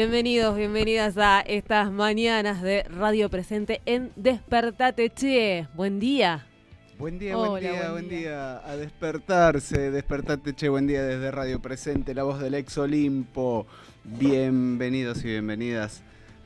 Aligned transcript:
Bienvenidos, 0.00 0.56
bienvenidas 0.56 1.18
a 1.18 1.40
estas 1.42 1.92
mañanas 1.92 2.62
de 2.62 2.84
Radio 2.84 3.28
Presente 3.28 3.82
en 3.84 4.12
Despertate 4.16 5.10
Che. 5.10 5.68
Buen 5.74 6.00
día. 6.00 6.46
Buen 6.98 7.18
día, 7.18 7.36
buen 7.36 7.60
día, 7.60 7.90
buen, 7.92 8.08
día. 8.08 8.66
A 8.66 8.76
despertarse, 8.76 9.90
despertate 9.90 10.54
che, 10.54 10.70
buen 10.70 10.86
día 10.86 11.02
desde 11.02 11.30
Radio 11.30 11.60
Presente, 11.60 12.14
la 12.14 12.22
voz 12.22 12.40
del 12.40 12.54
ex 12.54 12.78
Olimpo. 12.78 13.66
Bienvenidos 14.04 15.22
y 15.22 15.28
bienvenidas. 15.28 16.02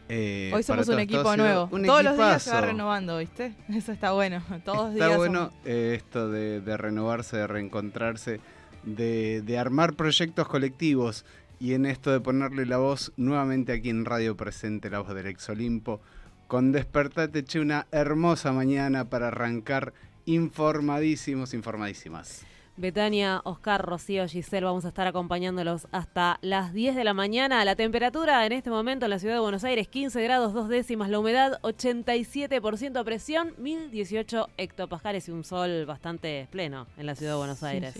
Eh, 0.08 0.50
Hoy 0.52 0.64
somos 0.64 0.88
un 0.88 0.98
equipo 0.98 1.36
nuevo. 1.36 1.68
todos 1.68 2.02
los 2.02 2.16
días 2.16 2.42
se 2.42 2.50
va 2.50 2.60
renovando, 2.60 3.18
¿viste? 3.18 3.54
Eso 3.72 3.92
está 3.92 4.10
bueno. 4.10 4.42
Todos 4.64 4.94
está 4.94 5.16
bueno 5.16 5.52
eh, 5.64 5.94
esto 5.96 6.28
de, 6.28 6.76
renovarse, 6.76 7.36
de 7.36 7.46
reencontrarse, 7.46 8.40
de, 8.82 9.42
de 9.42 9.58
armar 9.58 9.94
proyectos 9.94 10.48
colectivos 10.48 11.24
y 11.64 11.72
en 11.72 11.86
esto 11.86 12.12
de 12.12 12.20
ponerle 12.20 12.66
la 12.66 12.76
voz 12.76 13.10
nuevamente 13.16 13.72
aquí 13.72 13.88
en 13.88 14.04
Radio 14.04 14.36
Presente, 14.36 14.90
la 14.90 14.98
voz 14.98 15.14
del 15.14 15.28
Ex 15.28 15.48
Olimpo, 15.48 16.02
con 16.46 16.72
Despertate 16.72 17.42
Che, 17.42 17.58
una 17.58 17.86
hermosa 17.90 18.52
mañana 18.52 19.08
para 19.08 19.28
arrancar 19.28 19.94
informadísimos, 20.26 21.54
informadísimas. 21.54 22.44
Betania, 22.76 23.40
Oscar, 23.44 23.82
Rocío, 23.82 24.28
Giselle, 24.28 24.66
vamos 24.66 24.84
a 24.84 24.88
estar 24.88 25.06
acompañándolos 25.06 25.88
hasta 25.90 26.38
las 26.42 26.74
10 26.74 26.96
de 26.96 27.04
la 27.04 27.14
mañana. 27.14 27.64
La 27.64 27.76
temperatura 27.76 28.44
en 28.44 28.52
este 28.52 28.68
momento 28.68 29.06
en 29.06 29.10
la 29.10 29.18
ciudad 29.18 29.36
de 29.36 29.40
Buenos 29.40 29.64
Aires, 29.64 29.88
15 29.88 30.22
grados, 30.22 30.52
dos 30.52 30.68
décimas, 30.68 31.08
la 31.08 31.18
humedad 31.18 31.62
87% 31.62 33.04
presión, 33.04 33.54
1018 33.56 34.50
hectopascales 34.58 35.28
y 35.28 35.30
un 35.30 35.44
sol 35.44 35.86
bastante 35.86 36.46
pleno 36.50 36.86
en 36.98 37.06
la 37.06 37.14
ciudad 37.14 37.32
de 37.32 37.38
Buenos 37.38 37.62
Aires. 37.62 37.94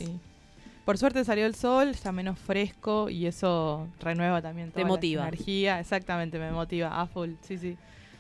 Por 0.85 0.99
suerte 0.99 1.25
salió 1.25 1.47
el 1.47 1.55
sol, 1.55 1.89
está 1.89 2.13
menos 2.13 2.39
fresco 2.39 3.09
y 3.09 3.27
eso 3.27 3.89
renueva 4.01 4.43
también 4.43 4.71
toda 4.71 4.83
Te 4.83 4.85
motiva. 4.87 5.23
La 5.23 5.29
energía. 5.29 5.81
Exactamente, 5.81 6.39
me 6.39 6.51
motiva 6.53 7.01
a 7.01 7.07
full. 7.07 7.31
Sí, 7.41 7.57
sí. 7.57 7.77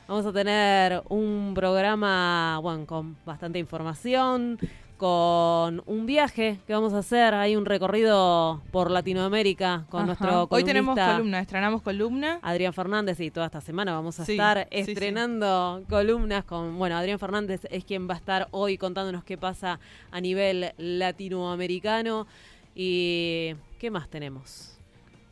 Vamos 0.08 0.24
a 0.24 0.32
tener 0.32 1.02
un 1.08 1.52
programa, 1.54 2.58
bueno, 2.62 2.86
con 2.86 3.16
bastante 3.24 3.58
información, 3.58 4.58
con 4.96 5.82
un 5.86 6.06
viaje 6.06 6.58
que 6.66 6.72
vamos 6.72 6.94
a 6.94 6.98
hacer. 6.98 7.34
Hay 7.34 7.56
un 7.56 7.66
recorrido 7.66 8.62
por 8.70 8.90
Latinoamérica 8.90 9.84
con 9.90 10.06
nuestro 10.06 10.46
columnista. 10.48 10.54
Hoy 10.54 10.64
tenemos 10.64 10.98
columna, 10.98 11.40
estrenamos 11.40 11.82
columna. 11.82 12.38
Adrián 12.42 12.72
Fernández 12.72 13.20
y 13.20 13.30
toda 13.30 13.46
esta 13.46 13.60
semana 13.60 13.92
vamos 13.92 14.20
a 14.20 14.22
estar 14.22 14.68
estrenando 14.70 15.82
columnas 15.88 16.44
con, 16.44 16.78
bueno, 16.78 16.96
Adrián 16.96 17.18
Fernández 17.18 17.66
es 17.70 17.84
quien 17.84 18.08
va 18.08 18.14
a 18.14 18.18
estar 18.18 18.48
hoy 18.50 18.78
contándonos 18.78 19.24
qué 19.24 19.36
pasa 19.36 19.80
a 20.10 20.20
nivel 20.20 20.72
latinoamericano. 20.78 22.26
¿Y 22.74 23.54
qué 23.78 23.90
más 23.90 24.08
tenemos? 24.08 24.74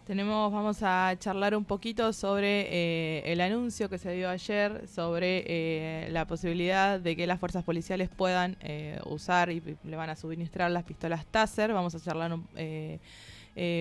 Tenemos, 0.07 0.53
vamos 0.53 0.83
a 0.83 1.15
charlar 1.19 1.57
un 1.57 1.65
poquito 1.65 2.13
sobre 2.13 2.67
eh, 2.71 3.23
el 3.33 3.41
anuncio 3.41 3.89
que 3.89 3.99
se 3.99 4.13
dio 4.13 4.29
ayer 4.29 4.89
sobre 4.89 5.45
eh, 5.47 6.09
la 6.11 6.27
posibilidad 6.27 6.99
de 6.99 7.15
que 7.15 7.25
las 7.27 7.39
fuerzas 7.39 7.63
policiales 7.63 8.09
puedan 8.09 8.57
eh, 8.63 8.99
usar 9.07 9.51
y 9.51 9.63
le 9.85 9.97
van 9.97 10.11
a 10.11 10.17
suministrar 10.17 10.73
las 10.73 10.83
pistolas 10.83 11.25
Taser. 11.27 11.73
Vamos 11.73 11.95
a 11.95 12.01
charlar 12.01 12.33
un, 12.33 12.47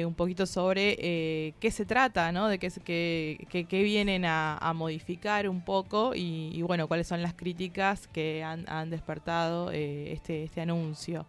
un 0.05 0.13
poquito 0.13 0.45
sobre 0.45 1.55
qué 1.59 1.71
se 1.71 1.85
trata, 1.85 2.31
¿no? 2.31 2.49
De 2.49 2.59
qué, 2.59 2.69
que, 3.49 3.65
que, 3.65 3.83
vienen 3.83 4.23
a, 4.25 4.73
modificar 4.75 5.49
un 5.49 5.61
poco 5.61 6.13
y, 6.13 6.61
bueno, 6.61 6.87
cuáles 6.87 7.07
son 7.07 7.23
las 7.23 7.33
críticas 7.33 8.07
que 8.07 8.43
han, 8.43 8.69
han 8.69 8.91
despertado 8.91 9.71
este, 9.71 10.43
este 10.43 10.61
anuncio. 10.61 11.25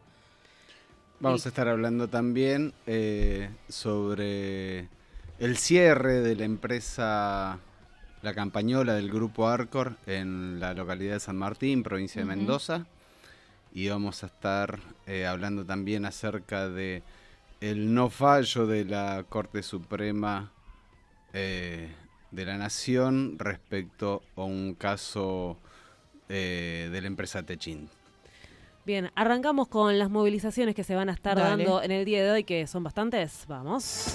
Vamos 1.23 1.47
a 1.47 1.51
estar 1.51 1.69
hablando 1.69 2.09
también 2.09 2.75
eh, 2.85 3.49
sobre 3.69 4.89
el 5.39 5.57
cierre 5.57 6.15
de 6.15 6.35
la 6.35 6.45
empresa 6.45 7.61
La 8.23 8.35
Campañola 8.35 8.95
del 8.95 9.09
grupo 9.09 9.47
Arcor 9.47 9.95
en 10.09 10.59
la 10.59 10.75
localidad 10.75 11.13
de 11.13 11.21
San 11.21 11.37
Martín, 11.37 11.85
provincia 11.85 12.21
de 12.21 12.27
Mendoza. 12.27 12.87
Y 13.73 13.89
vamos 13.89 14.25
a 14.25 14.27
estar 14.27 14.81
eh, 15.07 15.25
hablando 15.25 15.65
también 15.65 16.07
acerca 16.07 16.69
de 16.69 17.05
el 17.61 17.95
no 17.95 18.11
fallo 18.11 18.67
de 18.67 18.85
la 18.85 19.25
Corte 19.29 19.63
Suprema 19.63 20.51
eh, 21.33 21.89
de 22.33 22.45
la 22.45 22.59
Nación 22.59 23.39
respecto 23.39 24.25
a 24.35 24.43
un 24.43 24.75
caso 24.75 25.57
de 26.29 26.99
la 27.01 27.07
empresa 27.07 27.45
Techint. 27.45 28.02
Bien, 28.85 29.13
arrancamos 29.15 29.69
con 29.69 29.97
las 29.97 30.11
movilizaciones 30.11 30.75
que 30.75 30.83
se 30.83 30.97
van 30.97 31.09
a 31.09 31.13
estar 31.13 31.37
dando 31.37 31.81
en 31.83 31.93
el 31.93 32.05
día 32.05 32.25
de 32.25 32.31
hoy, 32.33 32.45
que 32.45 32.67
son 32.67 32.83
bastantes. 32.83 33.45
Vamos. 33.47 34.07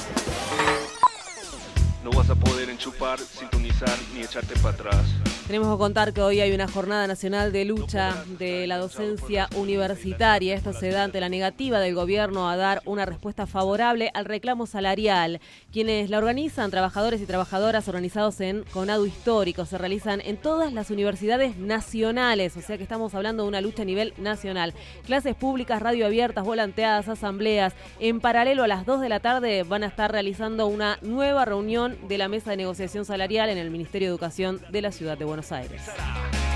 No 2.03 2.11
vas 2.11 2.29
a 2.29 2.35
poder 2.35 2.69
enchupar, 2.69 3.17
sintonizar 3.17 3.97
ni 4.13 4.21
echarte 4.21 4.55
para 4.59 4.73
atrás. 4.73 5.05
Tenemos 5.47 5.71
que 5.71 5.77
contar 5.77 6.11
que 6.11 6.21
hoy 6.21 6.41
hay 6.41 6.51
una 6.51 6.67
jornada 6.67 7.07
nacional 7.07 7.53
de 7.53 7.63
lucha 7.63 8.21
de 8.37 8.67
la 8.67 8.77
docencia 8.77 9.47
universitaria. 9.55 10.53
Esto 10.53 10.73
se 10.73 10.89
da 10.89 11.05
ante 11.05 11.21
la 11.21 11.29
negativa 11.29 11.79
del 11.79 11.95
gobierno 11.95 12.49
a 12.49 12.57
dar 12.57 12.81
una 12.83 13.05
respuesta 13.05 13.47
favorable 13.47 14.11
al 14.13 14.25
reclamo 14.25 14.65
salarial. 14.65 15.39
Quienes 15.71 16.09
la 16.09 16.17
organizan, 16.17 16.69
trabajadores 16.69 17.21
y 17.21 17.25
trabajadoras 17.25 17.87
organizados 17.87 18.41
en 18.41 18.65
Conado 18.73 19.05
Histórico, 19.05 19.63
se 19.63 19.77
realizan 19.77 20.19
en 20.19 20.35
todas 20.35 20.73
las 20.73 20.91
universidades 20.91 21.55
nacionales. 21.55 22.57
O 22.57 22.61
sea 22.61 22.75
que 22.75 22.83
estamos 22.83 23.15
hablando 23.15 23.43
de 23.43 23.47
una 23.47 23.61
lucha 23.61 23.83
a 23.83 23.85
nivel 23.85 24.13
nacional. 24.17 24.73
Clases 25.05 25.33
públicas, 25.33 25.81
radio 25.81 26.07
abiertas, 26.07 26.43
volanteadas, 26.43 27.07
asambleas. 27.07 27.73
En 28.01 28.19
paralelo 28.19 28.65
a 28.65 28.67
las 28.67 28.85
2 28.85 28.99
de 28.99 29.07
la 29.07 29.21
tarde 29.21 29.63
van 29.63 29.83
a 29.83 29.87
estar 29.87 30.11
realizando 30.11 30.67
una 30.67 30.99
nueva 31.01 31.45
reunión 31.45 31.97
de 32.09 32.17
la 32.17 32.27
mesa 32.27 32.51
de 32.51 32.57
negociación 32.57 33.05
salarial 33.05 33.49
en 33.49 33.57
el 33.57 33.71
Ministerio 33.71 34.09
de 34.09 34.11
Educación 34.11 34.59
de 34.69 34.81
la 34.81 34.91
Ciudad 34.91 35.17
de 35.17 35.23
Buenos 35.23 35.36
Aires. 35.36 35.36
Buenos 35.37 35.51
Aires. 35.51 36.46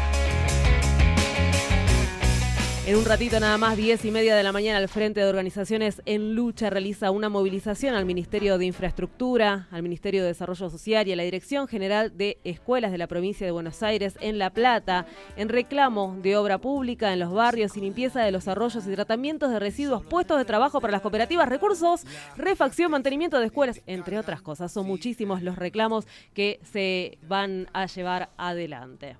En 2.92 2.98
un 2.98 3.06
ratito 3.06 3.40
nada 3.40 3.58
más, 3.58 3.78
10 3.78 4.04
y 4.04 4.12
media 4.12 4.36
de 4.36 4.44
la 4.44 4.52
mañana, 4.52 4.78
el 4.78 4.90
Frente 4.90 5.22
de 5.22 5.30
Organizaciones 5.30 6.02
en 6.06 6.36
Lucha 6.36 6.70
realiza 6.70 7.10
una 7.10 7.30
movilización 7.30 7.96
al 7.96 8.04
Ministerio 8.04 8.58
de 8.58 8.66
Infraestructura, 8.66 9.70
al 9.72 9.82
Ministerio 9.82 10.24
de 10.24 10.28
Desarrollo 10.28 10.70
Social 10.70 11.08
y 11.08 11.14
a 11.14 11.16
la 11.16 11.24
Dirección 11.24 11.70
General 11.70 12.18
de 12.18 12.38
Escuelas 12.44 12.92
de 12.92 12.98
la 12.98 13.08
Provincia 13.08 13.48
de 13.48 13.52
Buenos 13.54 13.82
Aires 13.82 14.18
en 14.20 14.38
La 14.38 14.50
Plata, 14.50 15.06
en 15.38 15.48
reclamo 15.48 16.18
de 16.22 16.36
obra 16.36 16.58
pública 16.58 17.14
en 17.14 17.20
los 17.20 17.32
barrios 17.32 17.78
y 17.78 17.80
limpieza 17.80 18.24
de 18.24 18.32
los 18.32 18.50
arroyos 18.50 18.86
y 18.86 18.94
tratamientos 18.94 19.52
de 19.52 19.60
residuos, 19.60 20.04
puestos 20.04 20.38
de 20.38 20.44
trabajo 20.44 20.82
para 20.82 20.92
las 20.92 21.02
cooperativas, 21.02 21.48
recursos, 21.48 22.02
refacción, 22.36 22.92
mantenimiento 22.92 23.40
de 23.40 23.46
escuelas, 23.46 23.80
entre 23.88 24.20
otras 24.20 24.42
cosas. 24.42 24.70
Son 24.70 24.86
muchísimos 24.86 25.44
los 25.44 25.56
reclamos 25.56 26.08
que 26.34 26.60
se 26.74 27.20
van 27.26 27.70
a 27.72 27.86
llevar 27.86 28.32
adelante. 28.36 29.16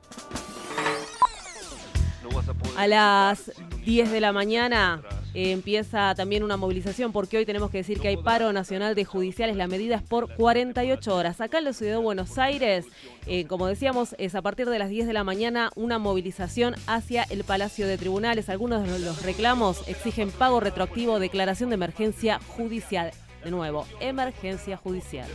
A 2.78 2.88
las 2.88 3.52
10 3.86 4.12
de 4.12 4.22
la 4.22 4.32
mañana 4.32 5.02
eh, 5.34 5.52
empieza 5.52 6.14
también 6.16 6.44
una 6.44 6.58
movilización 6.58 7.12
porque 7.12 7.38
hoy 7.38 7.46
tenemos 7.46 7.72
que 7.72 7.78
decir 7.78 8.00
que 8.00 8.10
hay 8.10 8.18
paro 8.18 8.52
nacional 8.54 8.96
de 8.96 9.06
judiciales. 9.06 9.56
La 9.56 9.68
medida 9.68 9.96
es 9.96 10.02
por 10.02 10.34
48 10.36 11.16
horas. 11.16 11.42
Acá 11.42 11.60
en 11.60 11.66
la 11.66 11.74
ciudad 11.74 11.94
de 11.94 11.98
Buenos 11.98 12.38
Aires, 12.38 12.86
eh, 13.28 13.46
como 13.46 13.68
decíamos, 13.68 14.16
es 14.18 14.36
a 14.36 14.42
partir 14.42 14.70
de 14.70 14.80
las 14.80 14.90
10 14.90 15.08
de 15.08 15.14
la 15.14 15.24
mañana 15.24 15.72
una 15.76 16.00
movilización 16.00 16.76
hacia 16.88 17.24
el 17.24 17.44
Palacio 17.44 17.88
de 17.88 17.98
Tribunales. 17.98 18.50
Algunos 18.50 18.84
de 18.84 19.00
los 19.00 19.24
reclamos 19.24 19.88
exigen 19.88 20.32
pago 20.32 20.60
retroactivo, 20.60 21.20
declaración 21.20 21.70
de 21.70 21.76
emergencia 21.76 22.40
judicial. 22.48 23.12
De 23.44 23.50
nuevo, 23.50 23.88
emergencia 24.00 24.78
judicial. 24.78 25.28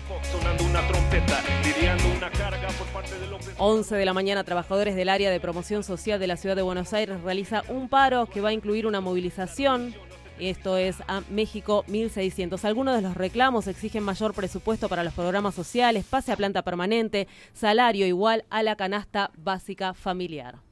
11 3.59 3.95
de 3.97 4.05
la 4.05 4.13
mañana, 4.13 4.45
trabajadores 4.45 4.95
del 4.95 5.09
área 5.09 5.31
de 5.31 5.41
promoción 5.41 5.83
social 5.83 6.21
de 6.21 6.27
la 6.27 6.37
ciudad 6.37 6.55
de 6.55 6.63
Buenos 6.63 6.93
Aires 6.93 7.21
realiza 7.23 7.63
un 7.69 7.89
paro 7.89 8.27
que 8.27 8.41
va 8.41 8.51
a 8.51 8.53
incluir 8.53 8.87
una 8.87 9.01
movilización. 9.01 9.95
Esto 10.39 10.77
es 10.77 10.97
a 11.09 11.23
México 11.31 11.85
1600. 11.89 12.65
Algunos 12.65 12.95
de 12.95 13.03
los 13.03 13.17
reclamos 13.17 13.67
exigen 13.67 14.05
mayor 14.05 14.35
presupuesto 14.35 14.89
para 14.89 15.03
los 15.03 15.15
programas 15.15 15.55
sociales, 15.55 16.05
pase 16.05 16.31
a 16.31 16.37
planta 16.37 16.63
permanente, 16.63 17.27
salario 17.55 18.07
igual 18.07 18.45
a 18.51 18.63
la 18.63 18.77
canasta 18.77 19.31
básica 19.37 19.95
familiar 19.95 20.66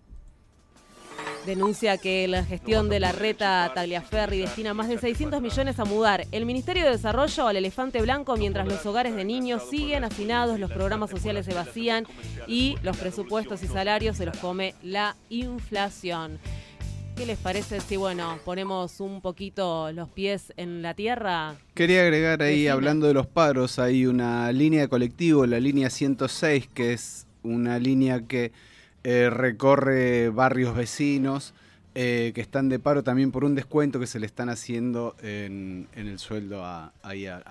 denuncia 1.47 1.99
que 1.99 2.27
la 2.29 2.45
gestión 2.45 2.89
de 2.89 3.01
la 3.01 3.13
reta 3.13 3.71
Tagliaferri 3.75 4.39
destina 4.39 4.75
más 4.75 4.89
de 4.89 4.99
600 4.99 5.43
millones 5.43 5.79
a 5.79 5.85
mudar 5.85 6.27
el 6.33 6.47
Ministerio 6.47 6.85
de 6.85 6.91
Desarrollo 6.91 7.47
al 7.47 7.57
elefante 7.57 8.01
blanco 8.01 8.37
mientras 8.37 8.67
los 8.67 8.85
hogares 8.87 9.15
de 9.15 9.25
niños 9.25 9.63
siguen 9.69 10.05
hacinados, 10.05 10.59
los 10.59 10.71
programas 10.71 11.11
sociales 11.11 11.47
se 11.47 11.55
vacían 11.55 12.07
y 12.47 12.77
los 12.83 12.97
presupuestos 12.97 13.63
y 13.63 13.67
salarios 13.67 14.17
se 14.17 14.27
los 14.27 14.37
come 14.39 14.75
la 14.83 15.17
inflación. 15.29 16.39
¿Qué 17.17 17.27
les 17.27 17.39
parece 17.39 17.81
si, 17.81 17.97
bueno, 17.97 18.41
ponemos 18.45 18.99
un 18.99 19.21
poquito 19.21 19.93
los 19.93 20.09
pies 20.09 20.53
en 20.57 20.83
la 20.83 20.95
tierra? 20.95 21.55
Quería 21.75 22.03
agregar 22.03 22.43
ahí, 22.43 22.67
hablando 22.67 23.07
de 23.07 23.15
los 23.15 23.27
paros, 23.27 23.79
hay 23.79 24.07
una 24.07 24.51
línea 24.51 24.81
de 24.81 24.89
colectivo, 24.89 25.47
la 25.47 25.61
línea 25.61 25.91
106, 25.91 26.69
que 26.75 26.93
es 26.93 27.29
una 27.45 27.79
línea 27.79 28.23
que 28.27 28.51
eh, 29.05 29.31
recorre 29.31 30.31
barrios 30.31 30.75
vecinos 30.75 31.55
eh, 31.95 32.33
que 32.35 32.41
están 32.41 32.69
de 32.69 32.81
paro 32.81 33.05
también 33.05 33.31
por 33.31 33.45
un 33.45 33.55
descuento 33.55 34.01
que 34.01 34.09
se 34.09 34.19
le 34.19 34.27
están 34.27 34.49
haciendo 34.49 35.15
en, 35.23 35.87
el 35.95 36.19
sueldo 36.19 36.65
a, 36.65 36.93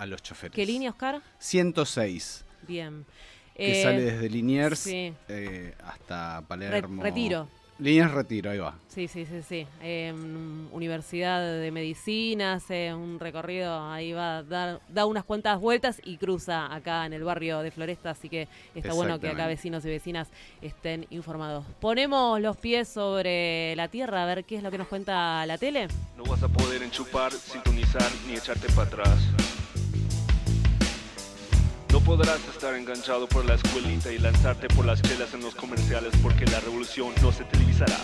los 0.05 0.21
choferes. 0.21 0.53
¿Qué 0.53 0.65
línea, 0.65 0.89
Oscar? 0.89 1.21
106. 1.39 2.43
Bien. 2.67 3.05
Que 3.55 3.83
sale 3.83 4.01
desde 4.01 4.29
Liniers 4.29 4.87
eh, 4.87 5.75
hasta 5.85 6.43
Palermo. 6.47 7.01
retiro. 7.01 7.47
Líneas 7.79 8.11
Retiro, 8.11 8.51
ahí 8.51 8.59
va. 8.59 8.75
Sí, 8.87 9.07
sí, 9.07 9.25
sí, 9.25 9.41
sí. 9.41 9.67
Universidad 10.71 11.41
de 11.41 11.71
Medicina, 11.71 12.53
hace 12.53 12.93
un 12.93 13.19
recorrido, 13.19 13.89
ahí 13.89 14.13
va 14.13 14.37
a 14.37 14.43
dar, 14.43 14.81
da 14.89 15.05
unas 15.05 15.23
cuantas 15.23 15.59
vueltas 15.59 15.99
y 16.03 16.17
cruza 16.17 16.73
acá 16.73 17.05
en 17.05 17.13
el 17.13 17.23
barrio 17.23 17.59
de 17.59 17.71
Floresta, 17.71 18.11
así 18.11 18.29
que 18.29 18.47
está 18.75 18.93
bueno 18.93 19.19
que 19.19 19.29
acá 19.29 19.47
vecinos 19.47 19.83
y 19.85 19.89
vecinas 19.89 20.29
estén 20.61 21.07
informados. 21.09 21.65
Ponemos 21.79 22.39
los 22.39 22.55
pies 22.57 22.87
sobre 22.87 23.75
la 23.75 23.87
tierra 23.87 24.23
a 24.23 24.25
ver 24.27 24.45
qué 24.45 24.57
es 24.57 24.63
lo 24.63 24.69
que 24.69 24.77
nos 24.77 24.87
cuenta 24.87 25.45
la 25.45 25.57
tele. 25.57 25.87
No 26.15 26.23
vas 26.23 26.43
a 26.43 26.47
poder 26.47 26.83
enchupar, 26.83 27.31
sintonizar 27.31 28.09
ni 28.27 28.35
echarte 28.35 28.67
para 28.73 28.87
atrás. 28.87 29.19
Podrás 32.05 32.39
estar 32.53 32.75
enganchado 32.75 33.27
por 33.27 33.45
la 33.45 33.55
escuelita 33.55 34.11
y 34.11 34.19
lanzarte 34.19 34.67
por 34.67 34.85
las 34.85 35.01
chelas 35.01 35.33
en 35.33 35.41
los 35.41 35.55
comerciales 35.55 36.13
porque 36.21 36.45
la 36.45 36.59
revolución 36.59 37.13
no 37.21 37.31
se 37.31 37.45
televisará. 37.45 37.97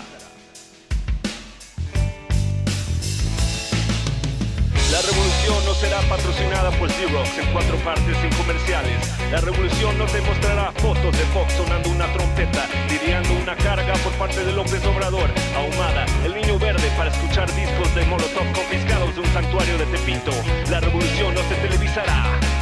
La 4.91 5.01
revolución 5.01 5.65
no 5.65 5.73
será 5.75 5.99
patrocinada 6.09 6.71
por 6.79 6.89
Xerox 6.89 7.37
en 7.37 7.51
cuatro 7.51 7.75
partes 7.83 8.17
sin 8.17 8.31
comerciales. 8.31 8.97
La 9.31 9.41
revolución 9.41 9.97
no 9.97 10.05
te 10.05 10.21
mostrará 10.21 10.71
fotos 10.71 11.11
de 11.17 11.25
Fox 11.33 11.53
sonando 11.53 11.89
una 11.89 12.11
trompeta, 12.13 12.65
lidiando 12.89 13.33
una 13.33 13.55
carga 13.57 13.93
por 13.95 14.13
parte 14.13 14.43
de 14.43 14.53
López 14.53 14.83
Obrador, 14.85 15.29
ahumada, 15.55 16.05
el 16.25 16.33
niño 16.33 16.57
verde 16.57 16.89
para 16.97 17.11
escuchar 17.11 17.53
discos 17.53 17.93
de 17.93 18.05
Molotov 18.05 18.51
confiscados 18.53 19.13
de 19.13 19.21
un 19.21 19.27
santuario 19.27 19.77
de 19.77 19.85
Tepito. 19.85 20.31
La 20.71 20.79
revolución 20.79 21.35
no 21.35 21.41
se 21.47 21.55
televisará. 21.55 22.58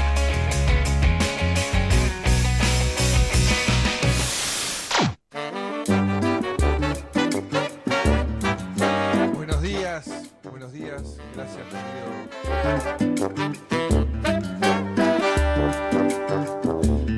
Días. 10.77 11.17
Gracias, 11.35 11.65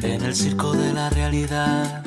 En 0.04 0.22
el 0.24 0.36
circo 0.36 0.74
de 0.74 0.94
la 0.94 1.10
realidad, 1.10 2.04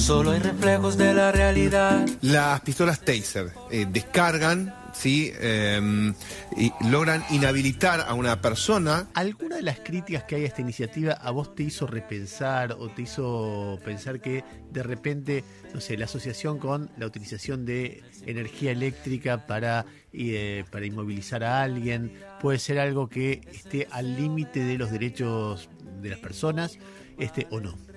solo 0.00 0.30
hay 0.30 0.40
reflejos 0.40 0.96
de 0.96 1.12
la 1.12 1.30
realidad. 1.30 2.06
Las 2.22 2.60
pistolas 2.62 3.00
Taser 3.00 3.52
eh, 3.70 3.86
descargan 3.88 4.74
¿sí? 4.94 5.30
Em, 5.38 6.14
y 6.56 6.72
logran 6.88 7.22
inhabilitar 7.30 8.00
a 8.00 8.14
una 8.14 8.40
persona. 8.40 9.08
¿Alguna 9.14 9.56
de 9.56 9.62
las 9.62 9.80
críticas 9.80 10.24
que 10.24 10.36
hay 10.36 10.44
a 10.44 10.46
esta 10.46 10.62
iniciativa 10.62 11.12
a 11.12 11.30
vos 11.30 11.54
te 11.54 11.64
hizo 11.64 11.86
repensar 11.86 12.72
o 12.72 12.88
te 12.88 13.02
hizo 13.02 13.78
pensar 13.84 14.20
que 14.20 14.42
de 14.70 14.82
repente, 14.82 15.44
no 15.74 15.80
sé, 15.80 15.96
la 15.96 16.06
asociación 16.06 16.58
con 16.58 16.90
la 16.96 17.06
utilización 17.06 17.66
de 17.66 18.02
energía 18.26 18.72
eléctrica 18.72 19.46
para, 19.46 19.84
eh, 20.12 20.64
para 20.70 20.86
inmovilizar 20.86 21.44
a 21.44 21.62
alguien 21.62 22.12
puede 22.40 22.58
ser 22.58 22.78
algo 22.78 23.08
que 23.08 23.42
esté 23.52 23.86
al 23.90 24.16
límite 24.16 24.64
de 24.64 24.78
los 24.78 24.90
derechos 24.90 25.68
de 26.00 26.08
las 26.08 26.18
personas 26.18 26.78
este, 27.18 27.46
o 27.50 27.60
no? 27.60 27.89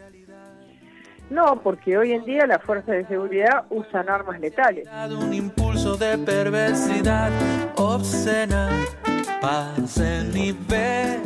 No, 1.30 1.62
porque 1.62 1.98
hoy 1.98 2.12
en 2.12 2.26
día 2.26 2.46
las 2.46 2.62
fuerzas 2.64 2.96
de 2.96 3.08
seguridad 3.08 3.66
usan 3.70 4.10
armas 4.10 4.40
letales. 4.40 4.88
Un 5.10 5.34
impulso 5.34 5.96
de 5.98 6.18
perversidad 6.18 7.32
obscena, 7.76 8.70
pasen 9.42 10.36
y 10.36 10.52
vean. 10.52 11.22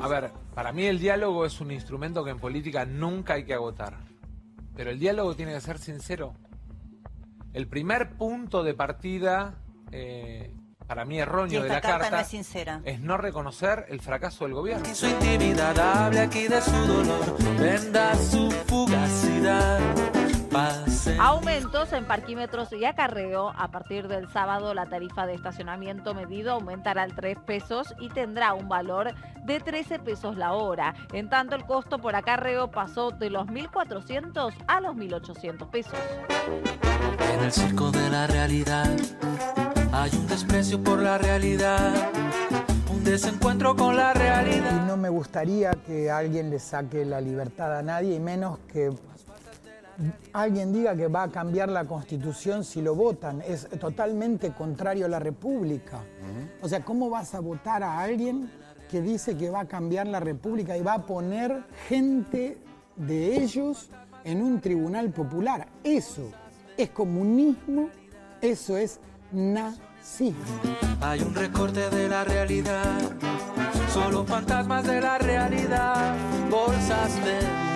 A 0.00 0.08
ver, 0.08 0.30
para 0.54 0.72
mí 0.72 0.84
el 0.86 0.98
diálogo 0.98 1.46
es 1.46 1.60
un 1.60 1.70
instrumento 1.70 2.24
que 2.24 2.30
en 2.30 2.38
política 2.38 2.84
nunca 2.84 3.34
hay 3.34 3.44
que 3.44 3.54
agotar. 3.54 3.98
Pero 4.74 4.90
el 4.90 4.98
diálogo 4.98 5.34
tiene 5.34 5.52
que 5.52 5.60
ser 5.60 5.78
sincero. 5.78 6.34
El 7.52 7.68
primer 7.68 8.10
punto 8.16 8.64
de 8.64 8.74
partida 8.74 9.54
eh, 9.92 10.54
para 10.86 11.04
mí 11.04 11.18
erróneo 11.18 11.62
de 11.62 11.68
la 11.68 11.80
carta, 11.80 12.20
es, 12.20 13.00
no 13.00 13.16
reconocer 13.16 13.86
el 13.88 14.00
fracaso 14.00 14.44
del 14.44 14.54
gobierno. 14.54 14.94
su 14.94 15.06
intimidad 15.06 15.78
hable 15.78 16.20
aquí 16.20 16.48
de 16.48 16.60
su 16.60 16.86
dolor, 16.86 17.58
venda 17.58 18.14
su 18.16 18.50
fugacidad. 18.66 19.80
pase. 20.50 21.16
Aumentos 21.18 21.92
en 21.92 22.04
parquímetros 22.04 22.72
y 22.72 22.84
acarreo. 22.84 23.52
A 23.56 23.70
partir 23.70 24.08
del 24.08 24.30
sábado 24.30 24.74
la 24.74 24.86
tarifa 24.86 25.26
de 25.26 25.34
estacionamiento 25.34 26.14
medido 26.14 26.52
aumentará 26.52 27.02
al 27.02 27.14
3 27.14 27.38
pesos 27.46 27.94
y 27.98 28.08
tendrá 28.10 28.52
un 28.54 28.68
valor 28.68 29.14
de 29.44 29.60
13 29.60 29.98
pesos 30.00 30.36
la 30.36 30.52
hora. 30.52 30.94
En 31.12 31.28
tanto 31.28 31.56
el 31.56 31.64
costo 31.64 31.98
por 31.98 32.14
acarreo 32.14 32.70
pasó 32.70 33.10
de 33.10 33.30
los 33.30 33.46
1.400 33.46 34.54
a 34.66 34.80
los 34.80 34.94
1.800 34.94 35.70
pesos. 35.70 35.98
En 37.34 37.44
el 37.44 37.52
circo 37.52 37.90
de 37.90 38.10
la 38.10 38.26
realidad 38.26 38.90
hay 39.92 40.10
un 40.16 40.26
desprecio 40.26 40.82
por 40.82 41.00
la 41.00 41.18
realidad, 41.18 41.92
un 42.90 43.04
desencuentro 43.04 43.76
con 43.76 43.94
la 43.94 44.14
realidad. 44.14 44.84
Y 44.84 44.88
no 44.88 44.96
me 44.96 45.10
gustaría 45.10 45.72
que 45.86 46.10
alguien 46.10 46.48
le 46.48 46.58
saque 46.58 47.04
la 47.04 47.20
libertad 47.20 47.76
a 47.78 47.82
nadie, 47.82 48.14
y 48.14 48.20
menos 48.20 48.58
que 48.72 48.90
alguien 50.32 50.72
diga 50.72 50.96
que 50.96 51.08
va 51.08 51.24
a 51.24 51.30
cambiar 51.30 51.68
la 51.68 51.84
constitución 51.84 52.64
si 52.64 52.80
lo 52.80 52.94
votan. 52.94 53.42
Es 53.46 53.68
totalmente 53.78 54.52
contrario 54.52 55.04
a 55.04 55.08
la 55.10 55.18
república. 55.18 56.00
O 56.62 56.68
sea, 56.68 56.80
¿cómo 56.80 57.10
vas 57.10 57.34
a 57.34 57.40
votar 57.40 57.82
a 57.82 58.00
alguien 58.00 58.50
que 58.90 59.02
dice 59.02 59.36
que 59.36 59.50
va 59.50 59.60
a 59.60 59.68
cambiar 59.68 60.06
la 60.06 60.20
república 60.20 60.76
y 60.76 60.82
va 60.82 60.94
a 60.94 61.06
poner 61.06 61.64
gente 61.86 62.56
de 62.96 63.42
ellos 63.42 63.90
en 64.24 64.40
un 64.40 64.58
tribunal 64.58 65.10
popular? 65.10 65.68
Eso 65.84 66.30
es 66.78 66.88
comunismo, 66.88 67.90
eso 68.40 68.78
es 68.78 68.98
nazismo. 69.32 70.36
Hay 71.00 71.20
un 71.20 71.34
recorte 71.34 71.90
de 71.90 72.08
la 72.08 72.24
realidad, 72.24 73.00
solo 73.92 74.24
fantasmas 74.24 74.86
de 74.86 75.00
la 75.00 75.18
realidad, 75.18 76.14
bolsas 76.50 77.14
de 77.24 77.71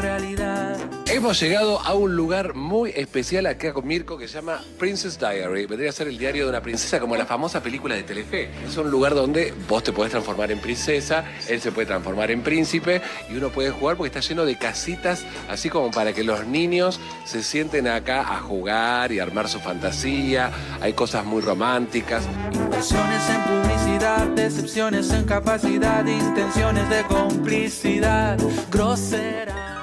realidad. 0.00 0.76
Hemos 1.12 1.40
llegado 1.40 1.80
a 1.80 1.92
un 1.94 2.14
lugar 2.14 2.54
muy 2.54 2.90
especial 2.90 3.46
acá 3.46 3.72
con 3.72 3.84
Mirko 3.84 4.16
que 4.16 4.28
se 4.28 4.34
llama 4.34 4.62
Princess 4.78 5.18
Diary. 5.18 5.66
Vendría 5.66 5.90
a 5.90 5.92
ser 5.92 6.06
el 6.06 6.16
diario 6.16 6.44
de 6.44 6.50
una 6.50 6.62
princesa 6.62 7.00
como 7.00 7.16
la 7.16 7.26
famosa 7.26 7.60
película 7.60 7.96
de 7.96 8.04
Telefe. 8.04 8.48
Es 8.64 8.76
un 8.76 8.92
lugar 8.92 9.16
donde 9.16 9.52
vos 9.68 9.82
te 9.82 9.92
podés 9.92 10.12
transformar 10.12 10.52
en 10.52 10.60
princesa, 10.60 11.24
él 11.48 11.60
se 11.60 11.72
puede 11.72 11.88
transformar 11.88 12.30
en 12.30 12.42
príncipe 12.42 13.02
y 13.28 13.36
uno 13.36 13.50
puede 13.50 13.70
jugar 13.70 13.96
porque 13.96 14.16
está 14.16 14.20
lleno 14.20 14.44
de 14.44 14.56
casitas, 14.56 15.24
así 15.48 15.68
como 15.68 15.90
para 15.90 16.12
que 16.12 16.22
los 16.22 16.46
niños 16.46 17.00
se 17.24 17.42
sienten 17.42 17.88
acá 17.88 18.20
a 18.20 18.38
jugar 18.38 19.10
y 19.10 19.18
armar 19.18 19.48
su 19.48 19.58
fantasía. 19.58 20.52
Hay 20.80 20.92
cosas 20.92 21.24
muy 21.24 21.42
románticas. 21.42 22.22
Inversiones 22.52 23.28
en 23.28 23.42
publicidad, 23.42 24.26
decepciones 24.28 25.10
en 25.10 25.24
capacidad, 25.24 26.06
intenciones 26.06 26.88
de 26.88 27.02
complicidad, 27.02 28.38
grosera. 28.70 29.79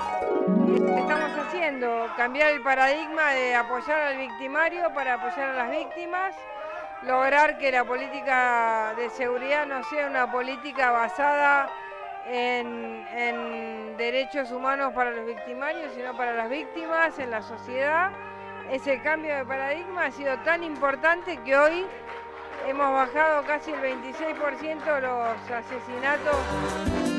Cambiar 1.79 2.50
el 2.53 2.62
paradigma 2.63 3.34
de 3.34 3.53
apoyar 3.53 4.01
al 4.01 4.17
victimario 4.17 4.91
para 4.96 5.13
apoyar 5.13 5.51
a 5.51 5.53
las 5.53 5.69
víctimas, 5.69 6.34
lograr 7.03 7.60
que 7.60 7.72
la 7.72 7.84
política 7.84 8.96
de 8.98 9.12
seguridad 9.12 9.67
no 9.67 9.84
sea 9.84 10.07
una 10.07 10.31
política 10.31 10.89
basada 10.89 11.69
en, 12.25 13.96
derechos 13.96 14.51
humanos 14.51 14.91
para 14.93 15.12
los 15.12 15.27
victimarios, 15.27 15.91
sino 15.93 16.17
para 16.17 16.34
las 16.34 16.50
víctimas 16.50 17.19
en 17.19 17.29
la 17.29 17.43
sociedad. 17.43 18.12
Ese 18.72 19.00
cambio 19.01 19.36
de 19.36 19.46
paradigma 19.46 20.05
ha 20.05 20.12
sido 20.12 20.36
tan 20.39 20.63
importante 20.63 21.38
que 21.46 21.55
hoy 21.55 21.86
hemos 22.67 22.91
bajado 22.91 23.43
casi 23.46 23.72
el 23.72 23.81
26% 23.81 25.00
los 25.01 25.51
asesinatos. 25.51 26.38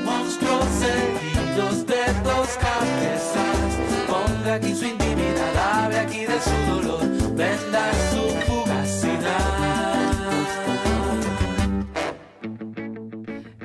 Monstruos 0.03 0.65
seguidos 0.65 1.85
de 1.85 2.13
dos 2.23 2.57
cabezas. 2.57 3.78
Ponga 4.09 4.55
aquí 4.55 4.73
su 4.75 4.85
intimidad, 4.85 5.55
hable 5.57 5.99
aquí 5.99 6.25
de 6.25 6.39
su 6.39 6.55
dolor, 6.73 7.01
venda 7.35 7.91
su 8.11 8.29
fugacidad. 8.47 9.69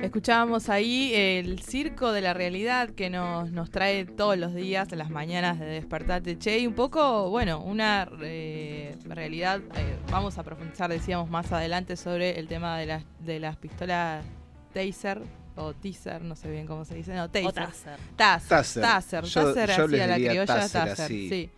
Escuchábamos 0.02 0.68
ahí 0.68 1.12
el 1.14 1.60
circo 1.60 2.12
de 2.12 2.20
la 2.20 2.34
realidad 2.34 2.90
que 2.90 3.10
nos, 3.10 3.50
nos 3.50 3.70
trae 3.70 4.04
todos 4.04 4.36
los 4.38 4.54
días, 4.54 4.92
las 4.92 5.10
mañanas 5.10 5.58
de 5.58 5.66
Despertate 5.66 6.38
Che, 6.38 6.60
y 6.60 6.66
un 6.66 6.74
poco, 6.74 7.30
bueno, 7.30 7.60
una 7.60 8.08
eh, 8.22 8.96
realidad, 9.06 9.60
eh, 9.74 9.96
vamos 10.12 10.38
a 10.38 10.44
profundizar, 10.44 10.90
decíamos 10.90 11.30
más 11.30 11.50
adelante, 11.52 11.96
sobre 11.96 12.38
el 12.38 12.46
tema 12.46 12.78
de 12.78 12.86
las, 12.86 13.04
de 13.20 13.40
las 13.40 13.56
pistolas 13.56 14.24
Taser, 14.72 15.22
o 15.56 15.72
teaser, 15.72 16.22
no 16.22 16.34
sé 16.36 16.50
bien 16.50 16.66
cómo 16.66 16.84
se 16.84 16.94
dice, 16.96 17.14
no, 17.14 17.28
taser. 17.30 17.46
O 17.48 17.52
taser. 17.52 17.98
Taser. 18.16 18.48
Taser. 18.48 18.82
Taser. 18.82 19.24
Yo- 19.24 19.54
Taser, 19.54 19.68
yo 19.76 19.84
así 19.84 20.00
a 20.00 20.06
la 20.06 20.14
criolla, 20.16 20.46
taser. 20.68 20.96
Sí, 21.08 21.50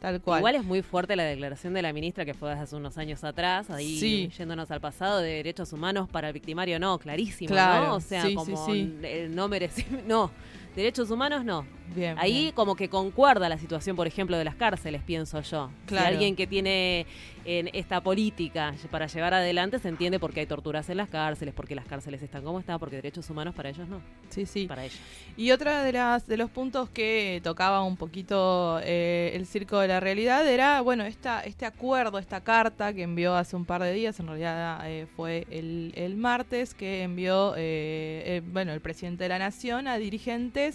tal 0.00 0.20
cual. 0.20 0.40
Igual 0.40 0.54
es 0.56 0.64
muy 0.64 0.82
fuerte 0.82 1.16
la 1.16 1.24
declaración 1.24 1.74
de 1.74 1.82
la 1.82 1.92
ministra 1.92 2.24
que 2.24 2.34
fue 2.34 2.52
hace 2.52 2.74
unos 2.76 2.98
años 2.98 3.22
atrás, 3.24 3.70
ahí 3.70 3.98
Sí. 3.98 4.30
yéndonos 4.36 4.70
al 4.70 4.80
pasado 4.80 5.18
de 5.18 5.30
derechos 5.34 5.72
humanos 5.72 6.08
para 6.08 6.28
el 6.28 6.34
victimario, 6.34 6.78
no, 6.78 6.98
clarísimo, 6.98 7.48
Claro, 7.50 7.86
¿no? 7.88 7.94
O 7.96 8.00
sea, 8.00 8.22
sí, 8.22 8.34
como 8.34 8.66
sí. 8.66 8.96
el 9.02 9.34
no 9.34 9.48
merecimiento, 9.48 10.04
no, 10.08 10.30
derechos 10.78 11.10
humanos 11.10 11.44
no. 11.44 11.66
Bien, 11.94 12.18
Ahí 12.18 12.42
bien. 12.42 12.52
como 12.52 12.76
que 12.76 12.88
concuerda 12.88 13.48
la 13.48 13.58
situación, 13.58 13.96
por 13.96 14.06
ejemplo, 14.06 14.36
de 14.36 14.44
las 14.44 14.54
cárceles, 14.54 15.02
pienso 15.02 15.40
yo. 15.40 15.70
Claro. 15.86 16.06
Si 16.06 16.12
alguien 16.12 16.36
que 16.36 16.46
tiene 16.46 17.06
en 17.46 17.70
esta 17.72 18.02
política 18.02 18.74
para 18.90 19.06
llevar 19.06 19.32
adelante 19.32 19.78
se 19.78 19.88
entiende 19.88 20.18
por 20.18 20.34
qué 20.34 20.40
hay 20.40 20.46
torturas 20.46 20.90
en 20.90 20.98
las 20.98 21.08
cárceles, 21.08 21.54
porque 21.54 21.74
las 21.74 21.86
cárceles 21.86 22.22
están 22.22 22.44
como 22.44 22.60
están, 22.60 22.78
porque 22.78 22.96
derechos 22.96 23.28
humanos 23.30 23.54
para 23.54 23.70
ellos 23.70 23.88
no. 23.88 24.02
Sí, 24.28 24.44
sí. 24.44 24.66
Para 24.66 24.84
ellos. 24.84 24.98
Y 25.36 25.50
otra 25.50 25.82
de 25.82 25.92
las 25.92 26.26
de 26.26 26.36
los 26.36 26.50
puntos 26.50 26.90
que 26.90 27.40
tocaba 27.42 27.82
un 27.82 27.96
poquito 27.96 28.78
eh, 28.84 29.32
el 29.34 29.46
circo 29.46 29.78
de 29.78 29.88
la 29.88 29.98
realidad 29.98 30.46
era, 30.46 30.82
bueno, 30.82 31.04
esta, 31.04 31.40
este 31.40 31.64
acuerdo, 31.64 32.18
esta 32.18 32.42
carta 32.42 32.92
que 32.92 33.02
envió 33.02 33.34
hace 33.34 33.56
un 33.56 33.64
par 33.64 33.82
de 33.82 33.94
días, 33.94 34.20
en 34.20 34.26
realidad 34.26 34.80
eh, 34.84 35.06
fue 35.16 35.46
el, 35.50 35.92
el 35.96 36.16
martes, 36.18 36.74
que 36.74 37.02
envió, 37.02 37.54
eh, 37.56 38.22
eh, 38.26 38.42
bueno, 38.44 38.72
el 38.72 38.80
presidente 38.82 39.24
de 39.24 39.30
la 39.30 39.38
nación 39.38 39.88
a 39.88 39.96
dirigentes 39.96 40.67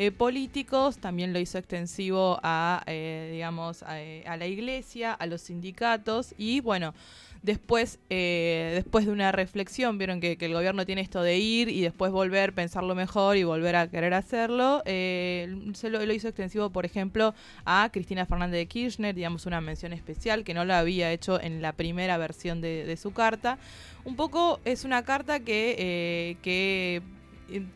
eh, 0.00 0.12
políticos, 0.12 0.98
también 0.98 1.32
lo 1.32 1.40
hizo 1.40 1.58
extensivo 1.58 2.38
a, 2.44 2.84
eh, 2.86 3.30
digamos, 3.32 3.82
a, 3.82 4.00
eh, 4.00 4.22
a 4.28 4.36
la 4.36 4.46
iglesia, 4.46 5.12
a 5.12 5.26
los 5.26 5.42
sindicatos 5.42 6.36
y, 6.38 6.60
bueno, 6.60 6.94
Después, 7.40 8.00
después 8.08 9.06
de 9.06 9.12
una 9.12 9.30
reflexión, 9.30 9.96
vieron 9.96 10.20
que, 10.20 10.36
el 10.40 10.52
gobierno 10.52 10.84
tiene 10.84 11.02
esto 11.02 11.22
de 11.22 11.38
ir 11.38 11.68
y 11.68 11.82
después 11.82 12.10
volver, 12.10 12.52
pensarlo 12.52 12.96
mejor 12.96 13.36
y 13.36 13.44
volver 13.44 13.76
a 13.76 13.88
querer 13.88 14.12
hacerlo. 14.12 14.82
se 14.84 15.88
lo, 15.88 16.12
hizo 16.12 16.26
extensivo, 16.26 16.70
por 16.70 16.84
ejemplo, 16.84 17.36
a 17.64 17.90
Cristina 17.92 18.26
Fernández 18.26 18.58
de 18.58 18.66
Kirchner, 18.66 19.14
digamos 19.14 19.46
una 19.46 19.60
mención 19.60 19.92
especial 19.92 20.42
que 20.42 20.52
no 20.52 20.64
lo 20.64 20.74
había 20.74 21.12
hecho 21.12 21.40
en 21.40 21.62
la 21.62 21.72
primera 21.74 22.18
versión 22.18 22.60
de, 22.60 22.98
su 23.00 23.12
carta. 23.12 23.56
Un 24.04 24.16
poco 24.16 24.58
es 24.64 24.82
una 24.84 25.04
carta 25.04 25.38
que, 25.38 26.36
que 26.42 27.02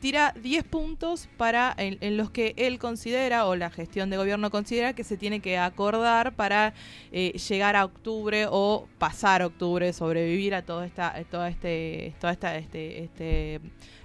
tira 0.00 0.34
10 0.40 0.64
puntos 0.64 1.28
para 1.36 1.74
en, 1.76 2.16
los 2.16 2.30
que 2.30 2.54
él 2.56 2.78
considera 2.78 3.46
o 3.46 3.56
la 3.56 3.70
gestión 3.70 4.10
de 4.10 4.16
gobierno 4.16 4.50
considera 4.50 4.92
que 4.92 5.04
se 5.04 5.16
tiene 5.16 5.40
que 5.40 5.58
acordar 5.58 6.34
para 6.34 6.74
eh, 7.10 7.32
llegar 7.48 7.76
a 7.76 7.84
octubre 7.84 8.46
o 8.50 8.86
pasar 8.98 9.42
octubre, 9.42 9.92
sobrevivir 9.92 10.54
a 10.54 10.62
todo 10.62 10.82
esta, 10.84 11.18
este, 11.18 12.14
toda 12.20 12.32
esta, 12.32 12.56
este, 12.56 13.04
este 13.04 13.60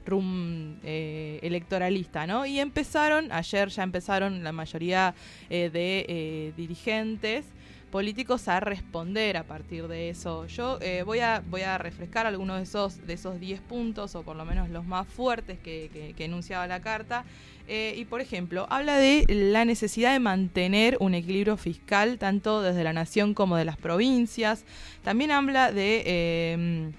rum 0.07 0.77
eh, 0.83 1.39
electoralista, 1.43 2.25
¿no? 2.25 2.45
Y 2.45 2.59
empezaron, 2.59 3.31
ayer 3.31 3.69
ya 3.69 3.83
empezaron 3.83 4.43
la 4.43 4.51
mayoría 4.51 5.13
eh, 5.49 5.69
de 5.71 6.05
eh, 6.07 6.53
dirigentes 6.55 7.45
políticos 7.91 8.47
a 8.47 8.59
responder 8.59 9.37
a 9.37 9.43
partir 9.43 9.87
de 9.87 10.09
eso. 10.09 10.45
Yo 10.47 10.77
eh, 10.81 11.03
voy 11.05 11.19
a 11.19 11.41
voy 11.49 11.61
a 11.61 11.77
refrescar 11.77 12.25
algunos 12.25 12.57
de 12.57 12.63
esos 12.63 13.05
de 13.07 13.13
esos 13.13 13.39
10 13.39 13.61
puntos 13.61 14.15
o 14.15 14.23
por 14.23 14.35
lo 14.35 14.45
menos 14.45 14.69
los 14.69 14.85
más 14.85 15.07
fuertes 15.07 15.57
que, 15.59 15.89
que- 16.15 16.25
enunciaba 16.25 16.67
la 16.67 16.81
carta. 16.81 17.23
Eh, 17.69 17.95
y 17.97 18.05
por 18.05 18.21
ejemplo, 18.21 18.65
habla 18.69 18.97
de 18.97 19.25
la 19.27 19.65
necesidad 19.65 20.13
de 20.13 20.19
mantener 20.19 20.97
un 20.99 21.13
equilibrio 21.13 21.57
fiscal 21.57 22.17
tanto 22.17 22.61
desde 22.61 22.83
la 22.83 22.93
nación 22.93 23.33
como 23.33 23.55
de 23.57 23.65
las 23.65 23.77
provincias. 23.77 24.63
También 25.03 25.31
habla 25.31 25.71
de 25.71 26.03
eh, 26.05 26.91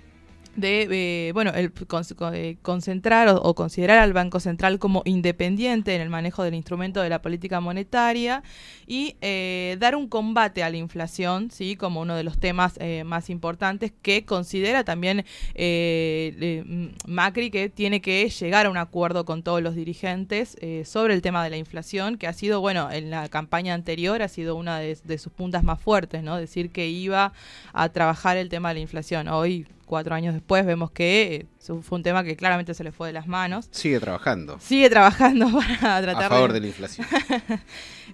de 0.60 1.28
eh, 1.28 1.32
bueno 1.32 1.52
el 1.54 1.72
con- 1.72 2.04
eh, 2.34 2.58
concentrar 2.62 3.28
o, 3.28 3.54
considerar 3.54 3.98
al 3.98 4.12
Banco 4.12 4.40
Central 4.40 4.78
como 4.78 5.02
independiente 5.04 5.94
en 5.94 6.00
el 6.00 6.10
manejo 6.10 6.42
del 6.42 6.54
instrumento 6.54 7.00
de 7.00 7.08
la 7.08 7.22
política 7.22 7.60
monetaria 7.60 8.42
y 8.86 9.16
eh, 9.20 9.76
dar 9.78 9.96
un 9.96 10.08
combate 10.08 10.62
a 10.62 10.70
la 10.70 10.76
inflación 10.76 11.50
sí 11.50 11.76
como 11.76 12.00
uno 12.00 12.16
de 12.16 12.24
los 12.24 12.38
temas 12.38 12.74
eh, 12.80 13.04
más 13.04 13.30
importantes 13.30 13.92
que 14.02 14.24
considera 14.24 14.84
también 14.84 15.24
eh, 15.54 16.94
Macri 17.06 17.50
que 17.50 17.68
tiene 17.68 18.00
que 18.00 18.28
llegar 18.28 18.66
a 18.66 18.70
un 18.70 18.76
acuerdo 18.76 19.24
con 19.24 19.42
todos 19.42 19.62
los 19.62 19.74
dirigentes 19.74 20.56
sobre 20.84 21.14
el 21.14 21.22
tema 21.22 21.44
de 21.44 21.50
la 21.50 21.56
inflación 21.56 22.16
que 22.18 22.26
ha 22.26 22.32
sido 22.32 22.60
bueno 22.60 22.90
en 22.90 23.10
la 23.10 23.28
campaña 23.28 23.74
anterior 23.74 24.22
ha 24.22 24.28
sido 24.28 24.56
una 24.56 24.78
de, 24.78 24.98
de 25.04 25.18
sus 25.18 25.32
puntas 25.32 25.62
más 25.64 25.80
fuertes 25.80 26.22
no 26.22 26.36
decir 26.36 26.70
que 26.70 26.88
iba 26.88 27.32
a 27.72 27.88
trabajar 27.90 28.36
el 28.36 28.48
tema 28.48 28.70
de 28.70 28.74
la 28.74 28.80
inflación. 28.80 29.28
Hoy 29.28 29.66
cuatro 29.88 30.14
años 30.14 30.34
después, 30.34 30.64
vemos 30.64 30.90
que 30.92 31.34
eh, 31.34 31.46
fue 31.82 31.96
un 31.98 32.02
tema 32.04 32.22
que 32.22 32.36
claramente 32.36 32.74
se 32.74 32.84
le 32.84 32.92
fue 32.92 33.08
de 33.08 33.12
las 33.14 33.26
manos. 33.26 33.68
Sigue 33.72 33.98
trabajando. 33.98 34.58
Sigue 34.60 34.88
trabajando 34.88 35.48
para 35.80 36.00
tratar 36.02 36.24
A 36.24 36.28
favor 36.28 36.52
de 36.52 36.60
la 36.60 36.66
inflación. 36.68 37.06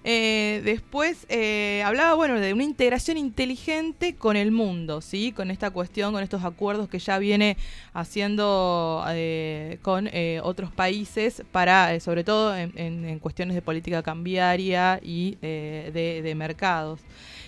Eh, 0.07 0.61
después 0.65 1.25
eh, 1.29 1.81
hablaba, 1.83 2.13
bueno, 2.13 2.39
de 2.39 2.53
una 2.53 2.63
integración 2.63 3.17
inteligente 3.17 4.13
con 4.15 4.35
el 4.35 4.51
mundo, 4.51 5.01
¿sí? 5.01 5.31
Con 5.31 5.49
esta 5.49 5.71
cuestión, 5.71 6.13
con 6.13 6.21
estos 6.21 6.43
acuerdos 6.43 6.89
que 6.89 6.99
ya 6.99 7.17
viene 7.17 7.57
haciendo 7.93 9.03
eh, 9.09 9.79
con 9.81 10.09
otros 10.43 10.71
países 10.71 11.43
para, 11.51 11.97
sobre 12.01 12.23
todo 12.23 12.55
en, 12.55 12.71
en- 12.75 13.05
en 13.05 13.19
cuestiones 13.19 13.55
de 13.55 13.61
política 13.61 14.03
cambiaria 14.03 14.99
y 15.01 15.37
eh, 15.41 15.89
de, 15.93 16.21
de 16.21 16.35
mercados. 16.35 16.99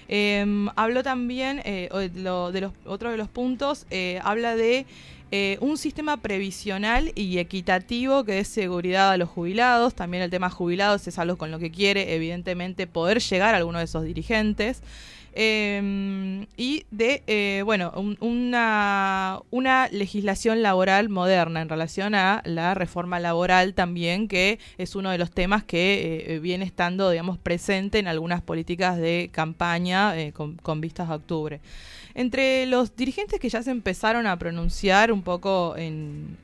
Eh, 0.09 0.45
habló 0.75 1.03
también, 1.03 1.61
eh, 1.65 1.89
lo- 2.15 2.51
de 2.51 2.61
los, 2.61 2.71
otro 2.85 3.11
de 3.11 3.17
los 3.17 3.27
puntos, 3.27 3.85
eh, 3.89 4.19
habla 4.23 4.55
de 4.55 4.85
eh, 5.29 5.57
un 5.59 5.77
sistema 5.77 6.15
previsional 6.15 7.11
y 7.13 7.37
equitativo 7.39 8.23
que 8.23 8.31
dé 8.31 8.45
seguridad 8.45 9.11
a 9.11 9.17
los 9.17 9.27
jubilados. 9.27 9.93
También 9.93 10.23
el 10.23 10.29
tema 10.29 10.49
jubilados 10.49 11.05
es 11.07 11.19
algo 11.19 11.37
con 11.37 11.51
lo 11.51 11.59
que 11.59 11.69
quiere, 11.69 12.15
evidentemente, 12.15 12.87
poder 12.87 13.19
llegar 13.19 13.53
a 13.53 13.57
alguno 13.57 13.79
de 13.79 13.83
esos 13.83 14.05
dirigentes. 14.05 14.81
Eh, 15.39 16.47
y 16.57 16.85
de, 16.89 17.21
eh, 17.27 17.61
bueno, 17.63 17.91
un- 17.95 18.17
una, 18.21 19.39
una 19.51 19.87
legislación 19.89 20.63
laboral 20.63 21.09
moderna 21.09 21.61
en 21.61 21.69
relación 21.69 22.15
a 22.15 22.41
la 22.43 22.73
reforma 22.73 23.19
laboral 23.19 23.75
también, 23.75 24.27
que 24.27 24.57
es 24.79 24.95
uno 24.95 25.11
de 25.11 25.19
los 25.19 25.29
temas 25.29 25.63
que 25.63 26.25
eh, 26.27 26.39
viene 26.39 26.65
estando, 26.65 27.11
digamos, 27.11 27.37
presente 27.37 27.99
en 27.99 28.07
algunas 28.07 28.41
políticas 28.41 28.97
de 28.97 29.29
campaña 29.31 30.17
eh, 30.19 30.33
con, 30.33 30.55
con 30.57 30.81
vistas 30.81 31.07
a 31.11 31.15
octubre. 31.15 31.59
Entre 32.17 32.65
los 32.65 32.95
dirigentes 32.95 33.39
que 33.39 33.47
ya 33.47 33.61
se 33.61 33.69
empezaron 33.69 34.25
a 34.25 34.39
pronunciar 34.39 35.11
un 35.11 35.21
poco 35.21 35.75
en, 35.77 36.35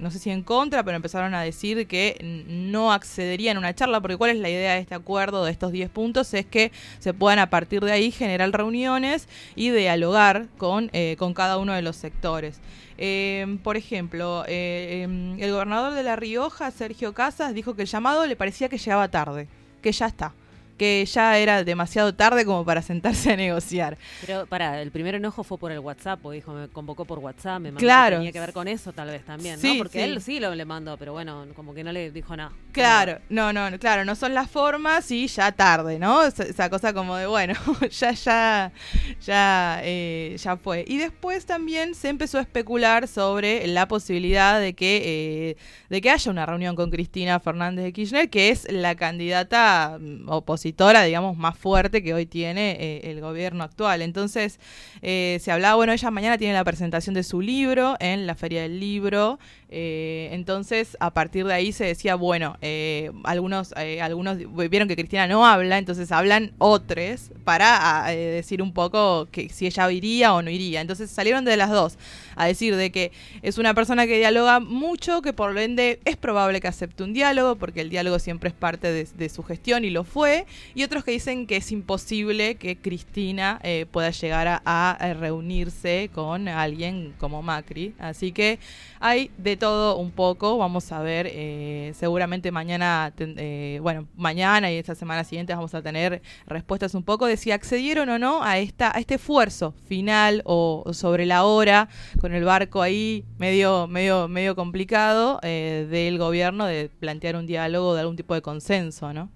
no 0.00 0.10
sé 0.10 0.18
si 0.18 0.28
en 0.28 0.42
contra, 0.42 0.82
pero 0.82 0.96
empezaron 0.96 1.34
a 1.34 1.42
decir 1.42 1.86
que 1.86 2.18
no 2.48 2.92
accederían 2.92 3.56
a 3.56 3.60
una 3.60 3.72
charla, 3.72 4.00
porque 4.00 4.16
cuál 4.16 4.32
es 4.32 4.38
la 4.38 4.50
idea 4.50 4.74
de 4.74 4.80
este 4.80 4.96
acuerdo, 4.96 5.44
de 5.44 5.52
estos 5.52 5.70
10 5.70 5.88
puntos, 5.90 6.34
es 6.34 6.46
que 6.46 6.72
se 6.98 7.14
puedan 7.14 7.38
a 7.38 7.48
partir 7.48 7.80
de 7.80 7.92
ahí 7.92 8.10
generar 8.10 8.50
reuniones 8.50 9.28
y 9.54 9.70
dialogar 9.70 10.48
con, 10.58 10.90
eh, 10.92 11.14
con 11.16 11.32
cada 11.32 11.58
uno 11.58 11.74
de 11.74 11.82
los 11.82 11.94
sectores. 11.94 12.58
Eh, 12.98 13.56
por 13.62 13.76
ejemplo, 13.76 14.42
eh, 14.48 15.02
em, 15.04 15.40
el 15.40 15.52
gobernador 15.52 15.94
de 15.94 16.02
La 16.02 16.16
Rioja, 16.16 16.72
Sergio 16.72 17.14
Casas, 17.14 17.54
dijo 17.54 17.76
que 17.76 17.82
el 17.82 17.88
llamado 17.88 18.26
le 18.26 18.34
parecía 18.34 18.68
que 18.68 18.78
llegaba 18.78 19.06
tarde, 19.06 19.46
que 19.80 19.92
ya 19.92 20.06
está, 20.06 20.34
que 20.80 21.04
ya 21.04 21.36
era 21.36 21.62
demasiado 21.62 22.14
tarde 22.14 22.46
como 22.46 22.64
para 22.64 22.80
sentarse 22.80 23.30
a 23.30 23.36
negociar. 23.36 23.98
Pero 24.24 24.46
para, 24.46 24.80
el 24.80 24.90
primer 24.90 25.14
enojo 25.14 25.44
fue 25.44 25.58
por 25.58 25.70
el 25.72 25.78
WhatsApp, 25.78 26.20
porque 26.22 26.36
dijo, 26.36 26.54
me 26.54 26.68
convocó 26.68 27.04
por 27.04 27.18
WhatsApp, 27.18 27.60
me 27.60 27.70
mandó, 27.70 27.80
Claro. 27.80 28.16
tenía 28.16 28.32
que 28.32 28.40
ver 28.40 28.54
con 28.54 28.66
eso 28.66 28.90
tal 28.94 29.08
vez 29.08 29.22
también, 29.22 29.58
Sí, 29.60 29.74
¿no? 29.74 29.76
Porque 29.76 29.98
sí. 29.98 30.04
él 30.04 30.22
sí 30.22 30.40
lo 30.40 30.54
le 30.54 30.64
mandó, 30.64 30.96
pero 30.96 31.12
bueno, 31.12 31.44
como 31.54 31.74
que 31.74 31.84
no 31.84 31.92
le 31.92 32.10
dijo 32.10 32.34
nada. 32.34 32.52
Claro, 32.72 33.18
no, 33.28 33.52
no, 33.52 33.78
claro, 33.78 34.06
no 34.06 34.14
son 34.14 34.32
las 34.32 34.50
formas 34.50 35.10
y 35.10 35.26
ya 35.26 35.52
tarde, 35.52 35.98
¿no? 35.98 36.24
Esa, 36.24 36.70
cosa 36.70 36.94
como 36.94 37.14
de, 37.16 37.26
bueno, 37.26 37.52
ya, 37.90 38.12
ya, 38.12 38.72
ya, 39.20 39.80
eh, 39.84 40.34
ya 40.42 40.56
fue. 40.56 40.86
Y 40.88 40.96
después 40.96 41.44
también 41.44 41.94
se 41.94 42.08
empezó 42.08 42.38
a 42.38 42.40
especular 42.40 43.06
sobre 43.06 43.66
la 43.66 43.86
posibilidad 43.86 44.58
de 44.58 44.72
que, 44.72 45.02
eh, 45.50 45.56
de 45.90 46.00
que 46.00 46.10
haya 46.10 46.30
una 46.30 46.46
reunión 46.46 46.74
con 46.74 46.90
Cristina 46.90 47.38
Fernández 47.38 47.84
de 47.84 47.92
Kirchner, 47.92 48.30
que 48.30 48.48
es 48.48 48.66
la 48.72 48.94
candidata 48.94 49.98
mm, 50.00 50.30
opositora, 50.70 51.02
digamos, 51.02 51.36
más 51.36 51.58
fuerte 51.58 52.02
que 52.02 52.14
hoy 52.14 52.26
tiene 52.26 52.76
eh, 52.78 53.10
el 53.10 53.20
gobierno 53.20 53.64
actual. 53.64 54.02
Entonces, 54.02 54.60
eh, 55.02 55.38
se 55.40 55.50
hablaba, 55.50 55.74
bueno, 55.74 55.92
ella 55.92 56.10
mañana 56.10 56.38
tiene 56.38 56.54
la 56.54 56.64
presentación 56.64 57.14
de 57.14 57.22
su 57.22 57.40
libro 57.40 57.96
en 57.98 58.26
la 58.26 58.34
Feria 58.34 58.62
del 58.62 58.78
Libro. 58.78 59.38
Eh, 59.72 60.30
entonces, 60.32 60.96
a 60.98 61.14
partir 61.14 61.46
de 61.46 61.54
ahí 61.54 61.70
se 61.70 61.84
decía, 61.84 62.16
bueno, 62.16 62.56
eh, 62.60 63.12
algunos, 63.22 63.72
eh, 63.76 64.02
algunos 64.02 64.36
vieron 64.68 64.88
que 64.88 64.96
Cristina 64.96 65.28
no 65.28 65.46
habla, 65.46 65.78
entonces 65.78 66.10
hablan 66.10 66.52
otros 66.58 67.30
para 67.44 68.06
decir 68.08 68.62
un 68.62 68.72
poco 68.72 69.28
que 69.30 69.48
si 69.48 69.66
ella 69.66 69.90
iría 69.92 70.34
o 70.34 70.42
no 70.42 70.50
iría. 70.50 70.80
Entonces 70.80 71.08
salieron 71.08 71.44
de 71.44 71.56
las 71.56 71.70
dos 71.70 71.98
a 72.34 72.46
decir 72.46 72.74
de 72.74 72.90
que 72.90 73.12
es 73.42 73.58
una 73.58 73.72
persona 73.72 74.08
que 74.08 74.18
dialoga 74.18 74.58
mucho, 74.58 75.22
que 75.22 75.32
por 75.32 75.52
lo 75.52 75.60
ende 75.60 76.00
es 76.04 76.16
probable 76.16 76.60
que 76.60 76.66
acepte 76.66 77.04
un 77.04 77.12
diálogo, 77.12 77.54
porque 77.54 77.80
el 77.80 77.90
diálogo 77.90 78.18
siempre 78.18 78.48
es 78.48 78.54
parte 78.54 78.92
de, 78.92 79.28
su 79.28 79.44
gestión 79.44 79.84
y 79.84 79.90
lo 79.90 80.02
fue, 80.02 80.46
y 80.74 80.82
otros 80.82 81.04
que 81.04 81.12
dicen 81.12 81.46
que 81.46 81.56
es 81.56 81.70
imposible 81.70 82.56
que 82.56 82.76
Cristina 82.76 83.60
pueda 83.92 84.10
llegar 84.10 84.48
a, 84.48 84.60
a 84.64 85.14
reunirse 85.14 86.10
con 86.12 86.48
alguien 86.48 87.14
como 87.18 87.42
Macri. 87.42 87.94
Así 88.00 88.32
que 88.32 88.58
hay 88.98 89.30
de 89.38 89.59
todo 89.60 89.96
un 89.96 90.10
poco, 90.10 90.58
vamos 90.58 90.90
a 90.90 91.00
ver, 91.00 91.28
eh, 91.30 91.92
seguramente 91.94 92.50
mañana, 92.50 93.12
eh, 93.16 93.78
bueno, 93.80 94.08
mañana 94.16 94.72
y 94.72 94.76
esta 94.76 94.96
semana 94.96 95.22
siguiente 95.22 95.54
vamos 95.54 95.72
a 95.74 95.82
tener 95.82 96.22
respuestas 96.46 96.96
un 96.96 97.04
poco 97.04 97.26
de 97.26 97.36
si 97.36 97.52
accedieron 97.52 98.08
o 98.08 98.18
no 98.18 98.42
a, 98.42 98.58
esta, 98.58 98.90
a 98.92 98.98
este 98.98 99.14
esfuerzo 99.14 99.72
final 99.86 100.42
o, 100.44 100.82
o 100.84 100.92
sobre 100.94 101.26
la 101.26 101.44
hora, 101.44 101.88
con 102.20 102.34
el 102.34 102.42
barco 102.42 102.82
ahí 102.82 103.24
medio, 103.38 103.86
medio, 103.86 104.26
medio 104.26 104.56
complicado 104.56 105.38
eh, 105.42 105.86
del 105.88 106.18
gobierno 106.18 106.66
de 106.66 106.90
plantear 106.98 107.36
un 107.36 107.46
diálogo 107.46 107.94
de 107.94 108.00
algún 108.00 108.16
tipo 108.16 108.34
de 108.34 108.42
consenso, 108.42 109.12
¿no? 109.12 109.30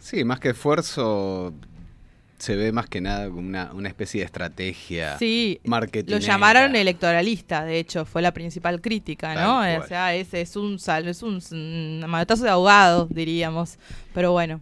Sí, 0.00 0.24
más 0.24 0.40
que 0.40 0.48
esfuerzo, 0.50 1.52
se 2.40 2.56
ve 2.56 2.72
más 2.72 2.88
que 2.88 3.00
nada 3.00 3.28
como 3.28 3.40
una, 3.40 3.70
una 3.74 3.88
especie 3.88 4.20
de 4.20 4.24
estrategia 4.24 5.18
Sí, 5.18 5.60
marketing. 5.64 6.10
Lo 6.12 6.18
llamaron 6.18 6.74
electoralista, 6.74 7.64
de 7.64 7.78
hecho, 7.78 8.04
fue 8.04 8.22
la 8.22 8.32
principal 8.32 8.80
crítica, 8.80 9.34
¿no? 9.34 9.60
O 9.60 9.86
sea, 9.86 10.14
es, 10.14 10.32
es 10.34 10.56
un 10.56 10.78
sal, 10.78 11.06
es 11.08 11.22
un, 11.22 12.00
manotazo 12.00 12.44
de 12.44 12.50
ahogado, 12.50 13.06
diríamos. 13.10 13.78
Pero 14.14 14.32
bueno. 14.32 14.60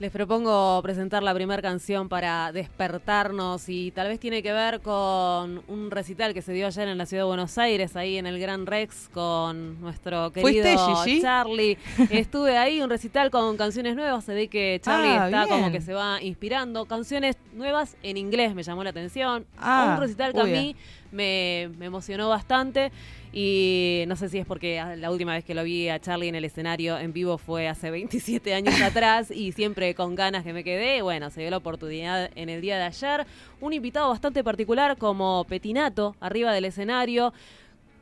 Les 0.00 0.12
propongo 0.12 0.80
presentar 0.80 1.24
la 1.24 1.34
primera 1.34 1.60
canción 1.60 2.08
para 2.08 2.52
despertarnos 2.52 3.68
y 3.68 3.90
tal 3.90 4.06
vez 4.06 4.20
tiene 4.20 4.44
que 4.44 4.52
ver 4.52 4.80
con 4.80 5.60
un 5.66 5.90
recital 5.90 6.32
que 6.34 6.40
se 6.40 6.52
dio 6.52 6.68
ayer 6.68 6.86
en 6.86 6.98
la 6.98 7.04
ciudad 7.04 7.24
de 7.24 7.26
Buenos 7.26 7.58
Aires, 7.58 7.96
ahí 7.96 8.16
en 8.16 8.24
el 8.28 8.38
Gran 8.38 8.64
Rex 8.66 9.08
con 9.12 9.80
nuestro 9.80 10.30
¿Fuiste, 10.30 10.62
querido 10.62 10.96
Gigi? 11.02 11.20
Charlie. 11.20 11.78
Estuve 12.10 12.56
ahí, 12.56 12.80
un 12.80 12.90
recital 12.90 13.32
con 13.32 13.56
canciones 13.56 13.96
nuevas, 13.96 14.24
se 14.24 14.34
ve 14.34 14.46
que 14.46 14.80
Charlie 14.84 15.08
Ah, 15.18 15.24
está 15.26 15.44
bien. 15.46 15.58
como 15.58 15.72
que 15.72 15.80
se 15.80 15.92
va 15.94 16.22
inspirando. 16.22 16.84
Canciones 16.86 17.36
nuevas 17.54 17.96
en 18.04 18.18
inglés 18.18 18.54
me 18.54 18.62
llamó 18.62 18.84
la 18.84 18.90
atención. 18.90 19.46
Ah, 19.58 19.94
un 19.96 20.00
recital 20.00 20.32
que 20.32 20.40
a 20.40 20.44
mí 20.44 20.76
me, 21.10 21.70
me 21.76 21.86
emocionó 21.86 22.28
bastante 22.28 22.92
y 23.32 24.04
no 24.08 24.16
sé 24.16 24.28
si 24.28 24.38
es 24.38 24.46
porque 24.46 24.82
la 24.96 25.10
última 25.10 25.34
vez 25.34 25.44
que 25.44 25.54
lo 25.54 25.62
vi 25.62 25.88
a 25.88 25.98
Charlie 26.00 26.28
en 26.28 26.34
el 26.34 26.44
escenario 26.44 26.98
en 26.98 27.12
vivo 27.12 27.38
fue 27.38 27.68
hace 27.68 27.90
27 27.98 28.54
años 28.54 28.80
atrás 28.80 29.30
y 29.30 29.52
siempre 29.52 29.94
con 29.94 30.14
ganas 30.14 30.44
que 30.44 30.52
me 30.52 30.64
quedé. 30.64 31.02
Bueno, 31.02 31.30
se 31.30 31.40
dio 31.40 31.50
la 31.50 31.58
oportunidad 31.58 32.30
en 32.34 32.48
el 32.48 32.60
día 32.60 32.78
de 32.78 32.84
ayer. 32.84 33.26
Un 33.60 33.72
invitado 33.72 34.08
bastante 34.08 34.42
particular 34.42 34.96
como 34.96 35.44
Petinato 35.48 36.16
arriba 36.20 36.52
del 36.52 36.64
escenario. 36.64 37.32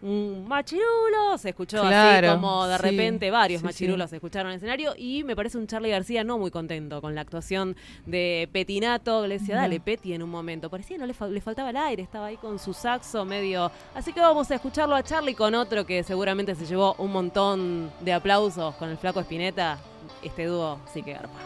Un 0.02 0.46
machirulo, 0.46 1.38
se 1.38 1.48
escuchó 1.48 1.80
Claro, 1.80 2.28
así 2.32 2.36
como 2.36 2.66
de 2.66 2.76
sí, 2.76 2.82
repente 2.82 3.30
varios 3.30 3.60
sí, 3.60 3.64
machirulos 3.66 4.06
sí. 4.06 4.10
se 4.10 4.16
escucharon 4.16 4.48
en 4.48 4.52
el 4.52 4.56
escenario 4.58 4.92
y 4.96 5.24
me 5.24 5.34
parece 5.34 5.56
un 5.56 5.66
Charlie 5.66 5.88
García 5.90 6.22
no 6.22 6.36
muy 6.38 6.50
contento 6.50 7.00
con 7.00 7.14
la 7.14 7.22
actuación 7.22 7.74
de 8.04 8.48
Petinato. 8.52 9.26
Le 9.26 9.38
decía, 9.38 9.54
No. 9.56 9.62
dale, 9.62 9.80
Peti, 9.80 10.12
en 10.12 10.22
un 10.22 10.30
momento. 10.30 10.68
Parecía 10.68 10.98
no 10.98 11.06
le, 11.06 11.14
fa- 11.14 11.28
le 11.28 11.40
faltaba 11.40 11.70
el 11.70 11.76
aire, 11.78 12.02
estaba 12.02 12.26
ahí 12.26 12.36
con 12.36 12.58
su 12.58 12.74
saxo 12.74 13.24
medio. 13.24 13.70
Así 13.94 14.12
que 14.12 14.20
vamos 14.20 14.50
a 14.50 14.56
escucharlo 14.56 14.94
a 14.94 15.02
Charlie 15.02 15.34
con 15.34 15.54
otro 15.54 15.86
que 15.86 16.02
seguramente 16.02 16.54
se 16.54 16.66
llevó 16.66 16.94
un 16.98 17.10
montón 17.12 17.90
de 18.00 18.12
aplausos 18.12 18.74
con 18.76 18.90
el 18.90 18.98
flaco 18.98 19.20
Espineta. 19.20 19.78
Este 20.22 20.44
dúo 20.44 20.78
sí 20.92 21.02
que 21.02 21.14
garpa. 21.14 21.38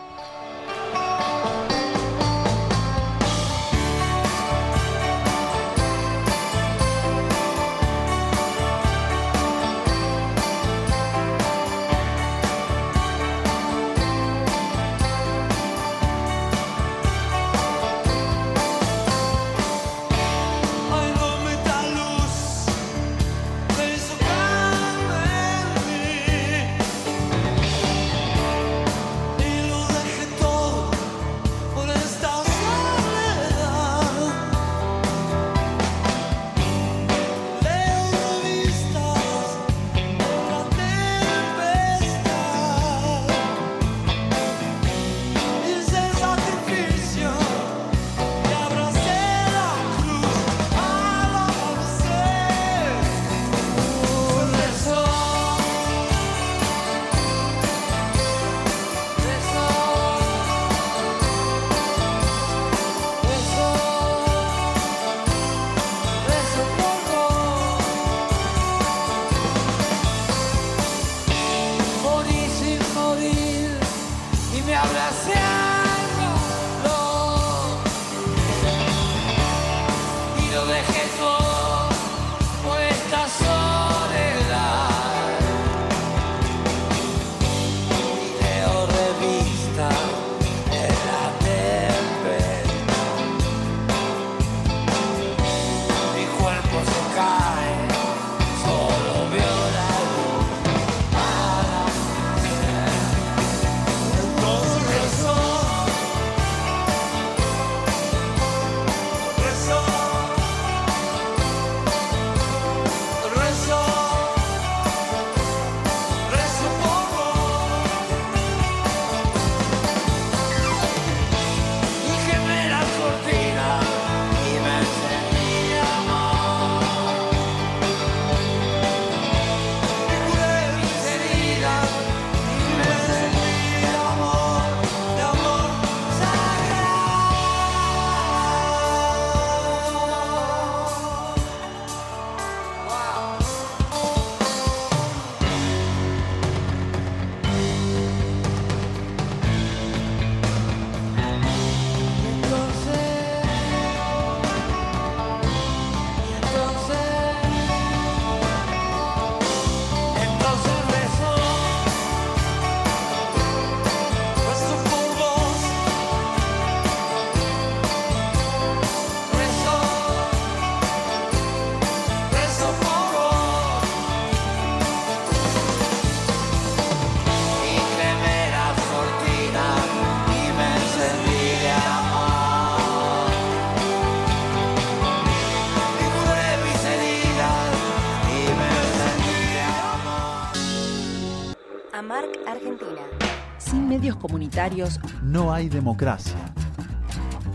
Comunitarios 194.61 195.01
No 195.23 195.55
hay 195.55 195.69
democracia. 195.71 196.35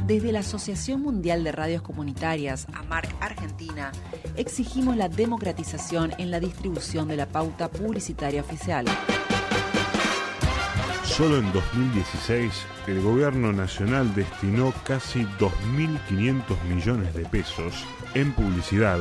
Desde 0.08 0.32
la 0.32 0.40
Asociación 0.40 1.02
Mundial 1.02 1.44
de 1.44 1.52
Radios 1.52 1.82
Comunitarias, 1.84 2.68
AMARC 2.74 3.10
Argentina, 3.22 3.92
exigimos 4.36 4.96
la 4.96 5.08
democratización 5.08 6.14
en 6.18 6.32
la 6.32 6.40
distribución 6.40 7.08
de 7.08 7.18
la 7.18 7.28
pauta 7.28 7.70
publicitaria 7.70 8.42
oficial. 8.42 8.86
Solo 11.04 11.38
en 11.38 11.52
2016, 11.54 12.52
el 12.88 13.02
gobierno 13.02 13.54
nacional 13.54 14.14
destinó 14.16 14.74
casi 14.84 15.26
2.500 15.40 16.64
millones 16.68 17.14
de 17.14 17.26
pesos 17.26 17.86
en 18.16 18.34
publicidad, 18.34 19.00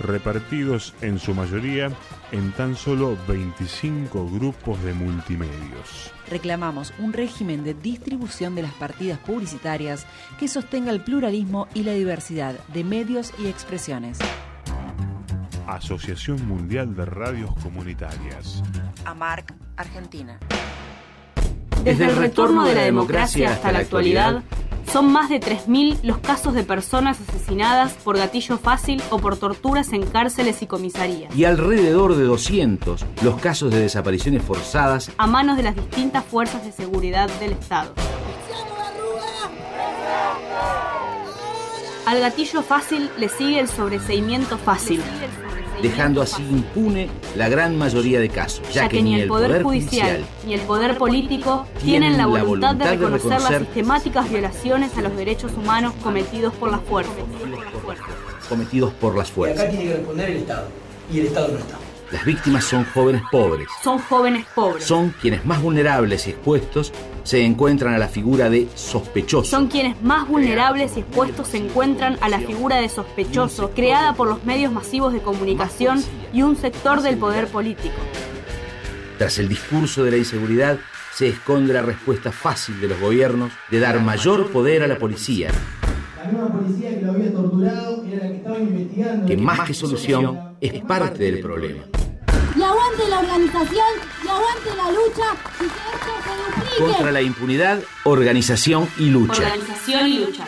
repartidos 0.00 0.94
en 1.00 1.18
su 1.18 1.34
mayoría 1.34 1.90
en 2.32 2.52
tan 2.52 2.76
solo 2.76 3.16
25 3.28 4.28
grupos 4.30 4.82
de 4.82 4.94
multimedios. 4.94 6.12
Reclamamos 6.28 6.92
un 6.98 7.12
régimen 7.12 7.64
de 7.64 7.74
distribución 7.74 8.54
de 8.54 8.62
las 8.62 8.72
partidas 8.74 9.18
publicitarias 9.18 10.06
que 10.38 10.48
sostenga 10.48 10.90
el 10.90 11.00
pluralismo 11.00 11.68
y 11.74 11.82
la 11.82 11.92
diversidad 11.92 12.54
de 12.72 12.84
medios 12.84 13.32
y 13.38 13.46
expresiones. 13.46 14.18
Asociación 15.66 16.46
Mundial 16.46 16.94
de 16.94 17.04
Radios 17.04 17.54
Comunitarias. 17.62 18.62
AMARC 19.04 19.54
Argentina. 19.76 20.38
Desde 21.84 22.06
el 22.06 22.16
retorno 22.16 22.64
de 22.64 22.74
la 22.74 22.82
democracia 22.82 23.52
hasta 23.52 23.70
la 23.70 23.80
actualidad, 23.80 24.42
son 24.94 25.10
más 25.10 25.28
de 25.28 25.40
3.000 25.40 26.02
los 26.04 26.18
casos 26.18 26.54
de 26.54 26.62
personas 26.62 27.18
asesinadas 27.20 27.94
por 27.94 28.16
gatillo 28.16 28.58
fácil 28.58 29.02
o 29.10 29.18
por 29.18 29.36
torturas 29.36 29.92
en 29.92 30.06
cárceles 30.06 30.62
y 30.62 30.68
comisarías, 30.68 31.34
y 31.34 31.44
alrededor 31.44 32.14
de 32.14 32.22
200 32.22 33.04
los 33.24 33.40
casos 33.40 33.72
de 33.72 33.80
desapariciones 33.80 34.44
forzadas 34.44 35.10
a 35.18 35.26
manos 35.26 35.56
de 35.56 35.64
las 35.64 35.74
distintas 35.74 36.24
fuerzas 36.24 36.64
de 36.64 36.70
seguridad 36.70 37.28
del 37.40 37.54
Estado. 37.54 37.92
Al 42.06 42.20
gatillo 42.20 42.62
fácil 42.62 43.10
le 43.18 43.28
sigue 43.28 43.58
el 43.58 43.66
sobreseimiento 43.66 44.58
fácil, 44.58 45.02
dejando 45.82 46.22
así 46.22 46.42
impune 46.42 47.08
la 47.36 47.48
gran 47.48 47.76
mayoría 47.76 48.20
de 48.20 48.28
casos, 48.28 48.62
ya 48.72 48.88
que 48.88 49.02
ni 49.02 49.20
el 49.20 49.28
Poder 49.28 49.62
Judicial 49.62 50.24
ni 50.46 50.54
el 50.54 50.60
Poder 50.62 50.96
Político 50.98 51.66
tienen 51.82 52.16
la 52.16 52.26
voluntad 52.26 52.74
de 52.74 52.84
reconocer 52.84 53.40
las 53.40 53.58
sistemáticas 53.58 54.30
violaciones 54.30 54.96
a 54.96 55.02
los 55.02 55.16
derechos 55.16 55.52
humanos 55.56 55.92
cometidos 56.02 56.52
por 56.54 56.70
las 56.70 56.80
fuerzas. 56.82 57.14
cometidos 58.48 58.92
por 58.94 59.16
las 59.16 59.28
Y 59.28 59.30
acá 59.30 59.34
fuerzas. 59.34 59.70
tiene 59.70 59.84
que 59.84 59.94
responder 59.94 60.30
el 60.30 60.36
Estado. 60.38 60.66
Y 61.12 61.20
el 61.20 61.26
Estado 61.26 61.48
no 61.48 61.58
está. 61.58 61.76
Las 62.14 62.24
víctimas 62.24 62.62
son 62.64 62.84
jóvenes 62.84 63.22
pobres, 63.32 63.66
Son 63.82 63.98
jóvenes 63.98 64.46
pobres. 64.54 64.84
son 64.84 65.12
quienes 65.20 65.44
más 65.44 65.60
vulnerables 65.60 66.28
y 66.28 66.30
expuestos 66.30 66.92
se 67.24 67.42
encuentran 67.44 67.92
a 67.92 67.98
la 67.98 68.06
figura 68.06 68.48
de 68.48 68.68
sospechoso. 68.76 69.50
Son 69.50 69.66
quienes 69.66 70.00
más 70.00 70.28
vulnerables 70.28 70.96
y 70.96 71.00
expuestos 71.00 71.48
se 71.48 71.56
encuentran 71.56 72.16
a 72.20 72.28
la 72.28 72.38
figura 72.38 72.76
de 72.76 72.88
sospechoso, 72.88 73.72
creada 73.74 74.14
por 74.14 74.28
los 74.28 74.44
medios 74.44 74.72
masivos 74.72 75.12
de 75.12 75.22
comunicación 75.22 76.04
y 76.32 76.42
un 76.42 76.54
sector 76.54 77.02
del 77.02 77.16
poder 77.18 77.48
político. 77.48 77.96
Tras 79.18 79.40
el 79.40 79.48
discurso 79.48 80.04
de 80.04 80.12
la 80.12 80.16
inseguridad 80.16 80.78
se 81.16 81.26
esconde 81.28 81.74
la 81.74 81.82
respuesta 81.82 82.30
fácil 82.30 82.80
de 82.80 82.88
los 82.88 83.00
gobiernos 83.00 83.50
de 83.72 83.80
dar 83.80 84.00
mayor 84.00 84.52
poder 84.52 84.84
a 84.84 84.86
la 84.86 84.98
policía, 84.98 85.50
La 86.16 86.30
misma 86.30 86.48
policía 86.52 86.90
que 86.98 87.04
lo 87.04 87.12
había 87.12 87.32
torturado 87.32 88.04
era 88.04 88.16
la 88.24 88.28
que 88.30 88.36
estaba 88.36 88.58
investigando. 88.60 89.26
que 89.26 89.36
más 89.36 89.60
que 89.66 89.74
solución 89.74 90.56
es 90.60 90.80
parte 90.84 91.24
del 91.24 91.40
problema. 91.40 91.82
Y 92.56 92.62
aguante 92.62 93.08
la 93.08 93.18
organización, 93.18 93.86
y 94.24 94.28
aguante 94.28 94.76
la 94.76 94.92
lucha, 94.92 95.34
y 95.56 95.64
que 95.64 95.64
esto 95.64 96.12
se 96.24 96.60
duplique. 96.60 96.84
Contra 96.84 97.10
la 97.12 97.22
impunidad, 97.22 97.82
organización 98.04 98.88
y 98.96 99.10
lucha. 99.10 99.42
Organización 99.42 100.06
y 100.06 100.18
lucha. 100.18 100.46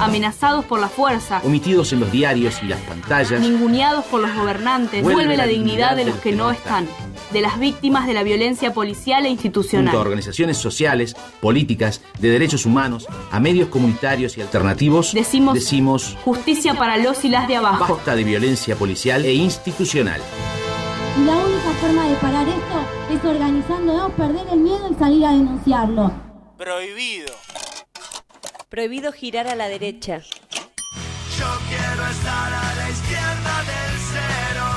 Amenazados 0.00 0.64
por 0.64 0.80
la 0.80 0.88
fuerza, 0.88 1.40
Omitidos 1.44 1.92
en 1.92 2.00
los 2.00 2.10
diarios 2.10 2.62
y 2.62 2.66
las 2.66 2.80
pantallas, 2.80 3.40
ninguneados 3.40 4.04
por 4.06 4.20
los 4.20 4.34
gobernantes, 4.34 5.02
Vuelve 5.02 5.14
vuelve 5.26 5.36
la 5.36 5.46
dignidad 5.46 5.94
de 5.96 6.04
los 6.06 6.16
que 6.16 6.32
no 6.32 6.50
están, 6.50 6.88
de 7.32 7.40
las 7.40 7.58
víctimas 7.60 8.06
de 8.06 8.14
la 8.14 8.22
violencia 8.22 8.72
policial 8.72 9.24
e 9.26 9.28
junto 9.28 9.44
institucional. 9.46 9.94
a 9.94 9.98
organizaciones 10.00 10.56
sociales, 10.56 11.14
políticas, 11.40 12.00
de 12.18 12.30
derechos 12.30 12.64
humanos, 12.66 13.06
a 13.30 13.40
medios 13.40 13.68
comunitarios 13.68 14.38
y 14.38 14.40
alternativos, 14.40 15.12
Decimos- 15.12 15.54
decimos 15.54 16.16
Justicia 16.24 16.74
para 16.74 16.96
los 16.96 17.24
y 17.24 17.28
las 17.28 17.46
de 17.46 17.56
abajo. 17.56 17.94
basta 17.96 18.16
de 18.16 18.24
violencia 18.24 18.76
policial 18.76 19.24
e 19.24 19.34
institucional. 19.34 20.20
Y 21.20 21.24
la 21.24 21.32
única 21.36 21.70
forma 21.80 22.08
de 22.08 22.14
parar 22.16 22.46
esto 22.48 23.14
es 23.14 23.24
organizándonos, 23.24 24.12
perder 24.12 24.46
el 24.52 24.60
miedo 24.60 24.88
y 24.90 24.94
salir 24.94 25.26
a 25.26 25.32
denunciarlo. 25.32 26.10
Prohibido. 26.56 27.32
Prohibido 28.70 29.10
girar 29.10 29.48
a 29.48 29.56
la 29.56 29.66
derecha. 29.66 30.20
Yo 30.20 31.46
quiero 31.68 32.06
estar 32.06 32.52
a 32.52 32.74
la 32.76 32.88
izquierda 32.88 33.64
del 33.66 33.98
cero. 34.12 34.68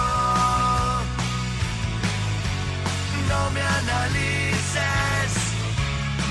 No 3.29 3.51
me 3.51 3.61
analices, 3.61 5.33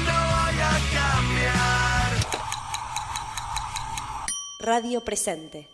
no 0.04 0.18
voy 0.32 0.58
a 0.60 0.74
cambiar. 0.98 2.10
Radio 4.58 5.00
presente. 5.04 5.68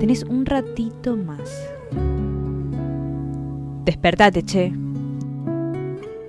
Tenés 0.00 0.24
un 0.24 0.44
ratito 0.46 1.16
más. 1.16 1.48
Despertate, 3.84 4.42
che. 4.44 4.81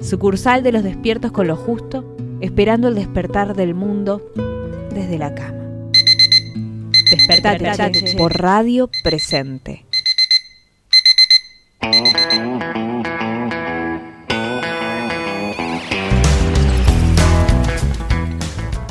Sucursal 0.04 0.64
de 0.64 0.74
los 0.74 0.84
despiertos 0.84 1.32
con 1.32 1.48
lo 1.48 1.56
justo, 1.56 2.16
esperando 2.42 2.90
el 2.90 2.96
despertar 2.96 3.56
del 3.56 3.74
mundo 3.74 4.22
desde 4.94 5.18
la 5.18 5.34
cama. 5.34 5.64
Despertate, 7.10 7.64
Despertate, 7.64 8.00
che, 8.00 8.06
che. 8.12 8.18
por 8.18 8.38
radio 8.38 8.90
presente. 9.02 9.86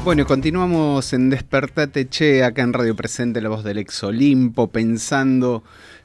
Bueno, 0.05 0.22
y 0.22 0.25
continuamos 0.25 1.12
en 1.12 1.31
Despertate 1.31 2.09
Che, 2.09 2.42
acá 2.42 2.62
en 2.62 2.72
Radio 2.72 2.96
Presente, 2.96 3.40
la 3.40 3.51
voz 3.51 3.62
del 3.62 3.79
ex 3.79 4.03
Olimpo, 4.03 4.68
pensando 4.68 5.62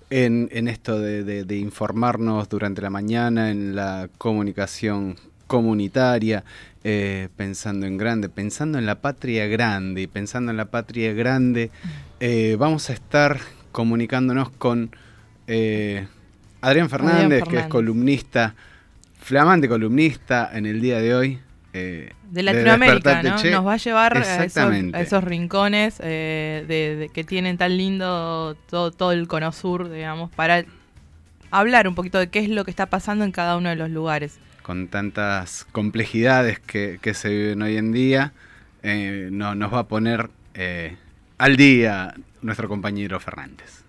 en, 0.10 0.50
en 0.52 0.68
esto 0.68 1.00
de, 1.00 1.24
de- 1.24 1.44
de 1.44 1.58
informarnos 1.58 2.48
durante 2.50 2.82
la 2.82 2.90
mañana, 2.90 3.52
en 3.52 3.76
la 3.76 4.10
comunicación 4.18 5.16
comunitaria, 5.48 6.44
eh, 6.84 7.30
pensando 7.36 7.86
en 7.86 7.98
grande, 7.98 8.30
pensando 8.30 8.78
en 8.78 8.86
la 8.86 8.96
patria 9.02 9.48
grande, 9.48 10.02
y 10.04 10.08
pensando 10.08 10.52
en 10.52 10.58
la 10.58 10.66
patria 10.66 11.14
grande, 11.14 11.72
eh, 12.20 12.56
vamos 12.60 12.90
a 12.90 12.94
estar 12.94 13.40
comunicándonos 13.72 14.50
con 14.50 14.92
eh, 15.48 16.08
Adrián 16.62 16.90
Fernández, 16.90 17.44
que 17.50 17.56
es 17.58 17.68
columnista, 17.68 18.56
flamante 19.22 19.68
columnista 19.70 20.50
en 20.54 20.66
el 20.66 20.82
día 20.82 21.00
de 21.00 21.16
hoy. 21.16 21.40
Eh, 21.78 22.14
de 22.32 22.44
Latinoamérica, 22.44 23.10
Despertate 23.22 23.30
¿no? 23.30 23.38
Che. 23.42 23.52
Nos 23.52 23.66
va 23.66 23.74
a 23.74 23.78
llevar 23.78 24.18
a 24.18 24.20
esos, 24.22 24.32
Exactamente. 24.34 24.98
a 24.98 25.02
esos 25.02 25.24
rincones 25.24 25.98
eh, 26.04 26.66
de, 26.68 26.96
de- 26.96 27.10
que 27.10 27.24
tienen 27.24 27.58
tan 27.58 27.78
lindo 27.78 28.56
todo, 28.70 28.92
todo 28.92 29.12
el 29.12 29.28
cono 29.28 29.52
sur, 29.52 29.90
digamos, 29.90 30.32
para 30.32 30.66
hablar 31.52 31.88
un 31.88 31.96
poquito 31.96 32.20
de 32.20 32.30
qué 32.30 32.40
es 32.40 32.50
lo 32.50 32.66
que 32.66 32.72
está 32.72 32.88
pasando 32.88 33.24
en 33.26 33.32
cada 33.32 33.56
uno 33.58 33.70
de 33.70 33.76
los 33.76 33.90
lugares. 33.90 34.38
con 34.64 34.88
tantas 34.90 35.64
complejidades 35.72 36.60
que, 36.60 37.00
que 37.02 37.14
se 37.14 37.30
viven 37.30 37.62
hoy 37.62 37.78
en 37.78 37.94
día, 37.94 38.34
eh, 38.84 39.30
no, 39.32 39.56
nos 39.56 39.74
va 39.74 39.80
a 39.80 39.88
poner 39.88 40.30
eh, 40.56 40.98
al 41.38 41.56
día 41.56 42.14
nuestro 42.42 42.68
compañero 42.68 43.20
Fernández. 43.22 43.84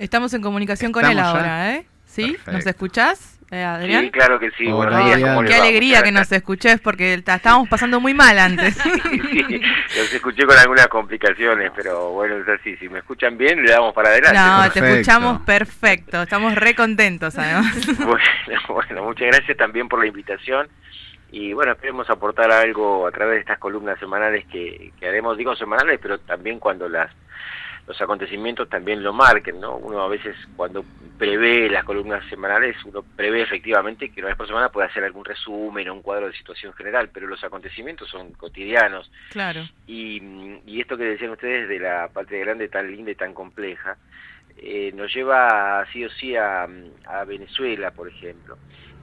Estamos 0.00 0.34
en 0.34 0.42
comunicación 0.42 0.90
con 0.92 1.04
él 1.04 1.18
ahora, 1.20 1.74
¿eh? 1.76 1.86
¿Sí? 2.06 2.36
¿Nos 2.50 2.66
escuchás, 2.66 3.37
eh, 3.50 3.62
Adrián? 3.62 4.04
Sí, 4.04 4.10
claro 4.10 4.38
que 4.38 4.50
sí. 4.52 4.66
Hola, 4.66 4.74
Buenos 4.76 5.04
días, 5.04 5.14
Adrián. 5.14 5.30
¿cómo 5.30 5.42
les 5.42 5.50
Qué 5.50 5.58
va? 5.58 5.64
alegría 5.64 6.02
que 6.02 6.12
nos 6.12 6.32
escuches 6.32 6.80
porque 6.80 7.14
estábamos 7.14 7.68
pasando 7.68 8.00
muy 8.00 8.14
mal 8.14 8.38
antes. 8.38 8.76
Sí, 9.48 9.60
los 10.00 10.12
escuché 10.12 10.44
con 10.44 10.56
algunas 10.58 10.88
complicaciones, 10.88 11.70
pero 11.74 12.10
bueno, 12.10 12.36
es 12.36 12.48
así. 12.48 12.76
Si 12.76 12.88
me 12.88 12.98
escuchan 12.98 13.38
bien, 13.38 13.62
le 13.62 13.70
damos 13.70 13.94
para 13.94 14.10
adelante. 14.10 14.38
No, 14.38 14.70
te 14.70 14.92
escuchamos 14.92 15.40
perfecto. 15.42 16.22
Estamos 16.22 16.54
re 16.54 16.74
contentos, 16.74 17.36
además. 17.38 17.74
Bueno, 17.98 18.60
bueno, 18.68 19.04
muchas 19.04 19.28
gracias 19.28 19.56
también 19.56 19.88
por 19.88 20.00
la 20.00 20.06
invitación. 20.06 20.68
Y 21.30 21.52
bueno, 21.52 21.72
esperemos 21.72 22.08
aportar 22.10 22.50
algo 22.50 23.06
a 23.06 23.10
través 23.12 23.34
de 23.36 23.40
estas 23.40 23.58
columnas 23.58 23.98
semanales 23.98 24.46
que, 24.46 24.92
que 24.98 25.08
haremos, 25.08 25.36
digo 25.36 25.54
semanales, 25.56 25.98
pero 26.02 26.18
también 26.18 26.58
cuando 26.58 26.88
las 26.88 27.10
los 27.88 28.00
acontecimientos 28.02 28.68
también 28.68 29.02
lo 29.02 29.14
marquen, 29.14 29.60
¿no? 29.60 29.76
Uno 29.76 30.02
a 30.02 30.08
veces 30.08 30.36
cuando 30.56 30.84
prevé 31.16 31.70
las 31.70 31.84
columnas 31.84 32.22
semanales, 32.28 32.76
uno 32.84 33.02
prevé 33.16 33.40
efectivamente 33.40 34.10
que 34.10 34.20
una 34.20 34.28
vez 34.28 34.36
por 34.36 34.46
semana 34.46 34.68
puede 34.68 34.88
hacer 34.88 35.02
algún 35.04 35.24
resumen 35.24 35.88
o 35.88 35.94
un 35.94 36.02
cuadro 36.02 36.26
de 36.26 36.34
situación 36.34 36.74
general, 36.74 37.08
pero 37.10 37.26
los 37.26 37.42
acontecimientos 37.42 38.10
son 38.10 38.32
cotidianos. 38.34 39.10
Claro. 39.30 39.66
Y, 39.86 40.20
y 40.66 40.82
esto 40.82 40.98
que 40.98 41.04
decían 41.04 41.30
ustedes 41.30 41.66
de 41.66 41.78
la 41.78 42.08
patria 42.08 42.40
grande 42.40 42.68
tan 42.68 42.90
linda 42.90 43.10
y 43.10 43.14
tan 43.14 43.32
compleja, 43.32 43.96
eh, 44.58 44.92
nos 44.94 45.12
lleva 45.14 45.86
sí 45.90 46.04
o 46.04 46.10
sí 46.10 46.36
a, 46.36 46.68
a 47.06 47.24
Venezuela, 47.24 47.90
por 47.90 48.06
ejemplo. 48.06 48.58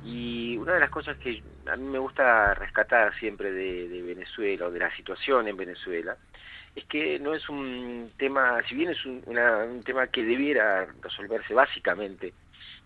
Y 0.06 0.58
una 0.58 0.74
de 0.74 0.82
las 0.82 0.92
cosas 0.92 1.18
que 1.18 1.42
a 1.66 1.76
mí 1.76 1.88
me 1.88 1.98
gusta 1.98 2.54
rescatar 2.54 3.18
siempre 3.18 3.52
de, 3.52 3.90
de 3.90 4.02
Venezuela 4.04 4.68
o 4.68 4.72
de 4.72 4.78
la 4.78 4.96
situación 4.96 5.48
en 5.48 5.58
Venezuela 5.58 6.16
es 6.76 6.86
que 6.86 7.20
no 7.20 7.34
es 7.34 7.48
un 7.50 8.14
tema, 8.18 8.62
si 8.68 8.76
bien 8.76 8.92
es 8.92 9.06
un, 9.06 9.24
una- 9.26 9.64
un 9.66 9.84
tema 9.84 10.08
que 10.08 10.24
debiera 10.24 10.86
resolverse 11.02 11.54
básicamente 11.54 12.34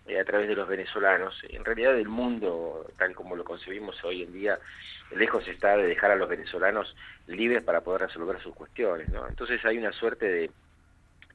eh, 0.06 0.18
a 0.20 0.24
través 0.24 0.48
de 0.48 0.54
los 0.56 0.68
venezolanos, 0.68 1.36
en 1.48 1.64
realidad 1.64 1.98
el 1.98 2.08
mundo, 2.08 2.86
tal 2.96 3.14
como 3.14 3.36
lo 3.36 3.44
concebimos 3.44 4.02
hoy 4.04 4.22
en 4.22 4.32
día, 4.32 4.58
lejos 5.10 5.46
está 5.48 5.76
de 5.76 5.86
dejar 5.86 6.10
a 6.12 6.16
los 6.16 6.28
venezolanos 6.28 6.94
libres 7.26 7.62
para 7.64 7.82
poder 7.82 8.02
resolver 8.02 8.40
sus 8.40 8.54
cuestiones, 8.54 9.10
¿no? 9.10 9.28
Entonces 9.28 9.64
hay 9.64 9.78
una 9.78 9.92
suerte 9.92 10.26
de 10.26 10.50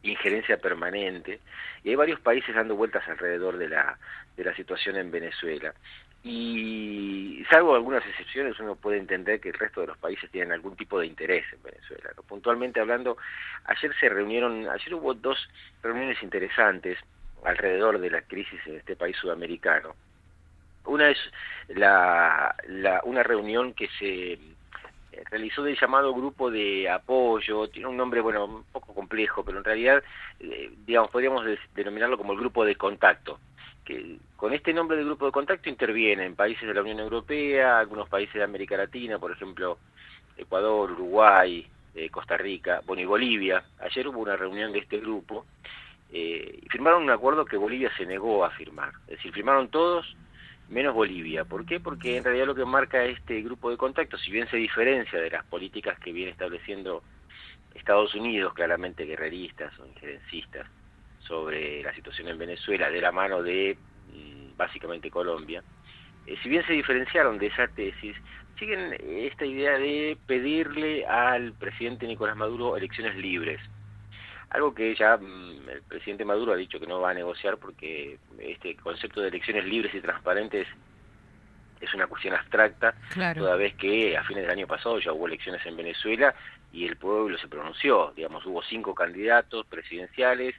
injerencia 0.04 0.58
permanente 0.58 1.41
y 1.84 1.89
hay 1.89 1.96
varios 1.96 2.20
países 2.22 2.56
dando 2.56 2.76
vueltas 2.76 3.08
alrededor 3.08 3.58
de 3.58 3.70
la, 3.70 4.00
de 4.38 4.44
la 4.44 4.56
situación 4.56 4.98
en 4.98 5.12
Venezuela. 5.12 5.74
Y 6.28 7.46
salvo 7.52 7.76
algunas 7.76 8.04
excepciones, 8.04 8.60
uno 8.60 8.76
puede 8.76 8.98
entender 8.98 9.40
que 9.40 9.50
el 9.50 9.60
resto 9.60 9.82
de 9.82 9.88
los 9.88 9.98
países 10.00 10.28
tienen 10.32 10.54
algún 10.54 10.76
tipo 10.76 11.00
de 11.00 11.06
interés 11.06 11.46
en 11.54 11.62
Venezuela. 11.62 12.10
Puntualmente 12.28 12.80
hablando, 12.80 13.16
ayer 13.66 13.94
se 14.00 14.10
reunieron, 14.10 14.68
ayer 14.68 14.96
hubo 14.96 15.14
dos 15.14 15.38
reuniones 15.84 16.22
interesantes 16.24 16.98
alrededor 17.44 18.00
de 18.00 18.10
la 18.10 18.24
crisis 18.24 18.60
en 18.66 18.78
este 18.78 18.96
país 18.96 19.16
sudamericano. 19.18 19.94
Una 20.86 21.12
es 21.12 21.20
la, 21.68 22.56
una 23.04 23.22
reunión 23.22 23.76
que 23.76 23.88
se 24.00 24.34
eh, 24.34 24.40
realizó 25.30 25.62
del 25.62 25.80
llamado 25.80 26.12
grupo 26.12 26.50
de 26.50 26.90
apoyo, 26.90 27.68
tiene 27.68 27.88
un 27.88 27.98
nombre, 27.98 28.22
bueno, 28.22 28.46
un 28.46 28.64
poco 28.64 28.96
complejo, 28.96 29.46
pero 29.46 29.60
en 29.60 29.64
realidad, 29.64 30.04
eh, 30.40 30.72
digamos, 30.88 31.12
podríamos 31.12 31.46
denominarlo 31.76 32.18
como 32.18 32.34
el 32.34 32.40
grupo 32.40 32.66
de 32.66 32.76
contacto, 32.76 33.40
que 33.86 34.17
con 34.36 34.54
este 34.54 34.74
nombre 34.74 34.98
de 34.98 35.06
grupo 35.06 35.28
de 35.28 35.32
contacto 35.32 35.69
intervienen 35.69 36.36
países 36.36 36.67
de 36.67 36.74
la 36.74 36.82
Unión 36.82 37.00
Europea, 37.00 37.80
algunos 37.80 38.10
países 38.10 38.34
de 38.34 38.43
América 38.43 38.76
Latina, 38.76 39.19
por 39.19 39.32
ejemplo, 39.32 39.78
Ecuador, 40.36 40.91
Uruguay, 40.91 41.65
eh, 41.93 42.10
Costa 42.10 42.36
Rica, 42.36 42.82
bueno, 42.86 43.04
y 43.04 43.06
Bolivia. 43.06 43.63
Ayer 43.80 44.08
hubo 44.08 44.19
una 44.19 44.36
reunión 44.36 44.74
de 44.74 44.80
este 44.80 44.98
grupo 44.98 45.45
eh, 46.12 46.60
y 46.62 46.67
firmaron 46.69 47.04
un 47.04 47.12
acuerdo 47.12 47.45
que 47.45 47.58
Bolivia 47.58 47.91
se 47.95 48.06
negó 48.06 48.43
a 48.43 48.50
firmar. 48.50 48.91
Es 49.08 49.17
decir, 49.17 49.32
firmaron 49.32 49.69
todos 49.69 50.15
menos 50.67 50.93
Bolivia. 50.93 51.45
¿Por 51.45 51.65
qué? 51.65 51.80
Porque 51.80 52.17
en 52.17 52.24
realidad 52.24 52.48
lo 52.48 52.56
que 52.56 52.65
marca 52.65 53.06
este 53.06 53.41
grupo 53.41 53.69
de 53.69 53.78
contacto, 53.78 54.17
si 54.17 54.32
bien 54.32 54.50
se 54.50 54.58
diferencia 54.58 55.19
de 55.19 55.30
las 55.30 55.45
políticas 55.45 56.00
que 56.00 56.12
viene 56.12 56.32
estableciendo 56.32 57.04
Estados 57.74 58.15
Unidos, 58.15 58.54
claramente 58.54 59.06
guerreristas 59.06 59.78
o 59.80 59.86
injerencistas, 59.86 60.67
sobre 61.28 61.84
la 61.84 61.94
situación 61.94 62.28
en 62.28 62.38
Venezuela, 62.38 62.90
de 62.90 63.02
la 63.02 63.12
mano 63.12 63.42
de 63.42 63.78
mm, 64.14 64.58
básicamente 64.58 65.10
Colombia, 65.10 65.64
eh, 66.28 66.36
si 66.42 66.50
bien 66.50 66.66
se 66.66 66.74
diferenciaron 66.74 67.38
de 67.38 67.48
esa 67.48 67.68
tesis, 67.68 68.16
siguen 68.58 68.96
esta 69.02 69.46
idea 69.46 69.78
de 69.78 70.18
pedirle 70.28 71.06
al 71.06 71.54
presidente 71.54 72.08
Nicolás 72.08 72.38
Maduro 72.38 72.78
elecciones 72.78 73.16
libres. 73.16 73.60
Algo 74.50 74.74
que 74.74 74.96
ya 74.96 75.18
mm, 75.18 75.70
el 75.70 75.82
presidente 75.84 76.24
Maduro 76.26 76.54
ha 76.54 76.58
dicho 76.58 76.80
que 76.80 76.88
no 76.88 77.02
va 77.02 77.12
a 77.12 77.14
negociar 77.14 77.58
porque 77.58 78.18
este 78.40 78.76
concepto 78.78 79.22
de 79.22 79.28
elecciones 79.30 79.66
libres 79.66 79.94
y 79.94 80.02
transparentes 80.02 80.68
es 81.82 81.94
una 81.94 82.08
cuestión 82.08 82.34
abstracta, 82.34 82.96
Claro. 83.10 83.42
toda 83.42 83.56
vez 83.58 83.76
que 83.76 84.16
a 84.18 84.24
fines 84.24 84.44
del 84.44 84.52
año 84.52 84.66
pasado 84.68 84.98
ya 85.00 85.12
hubo 85.12 85.28
elecciones 85.28 85.64
en 85.66 85.76
Venezuela 85.76 86.34
y 86.72 86.86
el 86.86 86.96
pueblo 86.96 87.38
se 87.38 87.48
pronunció. 87.50 88.14
Digamos, 88.16 88.46
hubo 88.46 88.64
cinco 88.64 88.96
candidatos 88.96 89.66
presidenciales, 89.68 90.56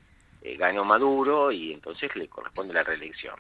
eh, 0.46 0.56
ganó 0.56 0.84
Maduro 0.84 1.50
y 1.50 1.72
entonces 1.72 2.14
le 2.16 2.28
corresponde 2.28 2.74
la 2.74 2.82
reelección. 2.84 3.34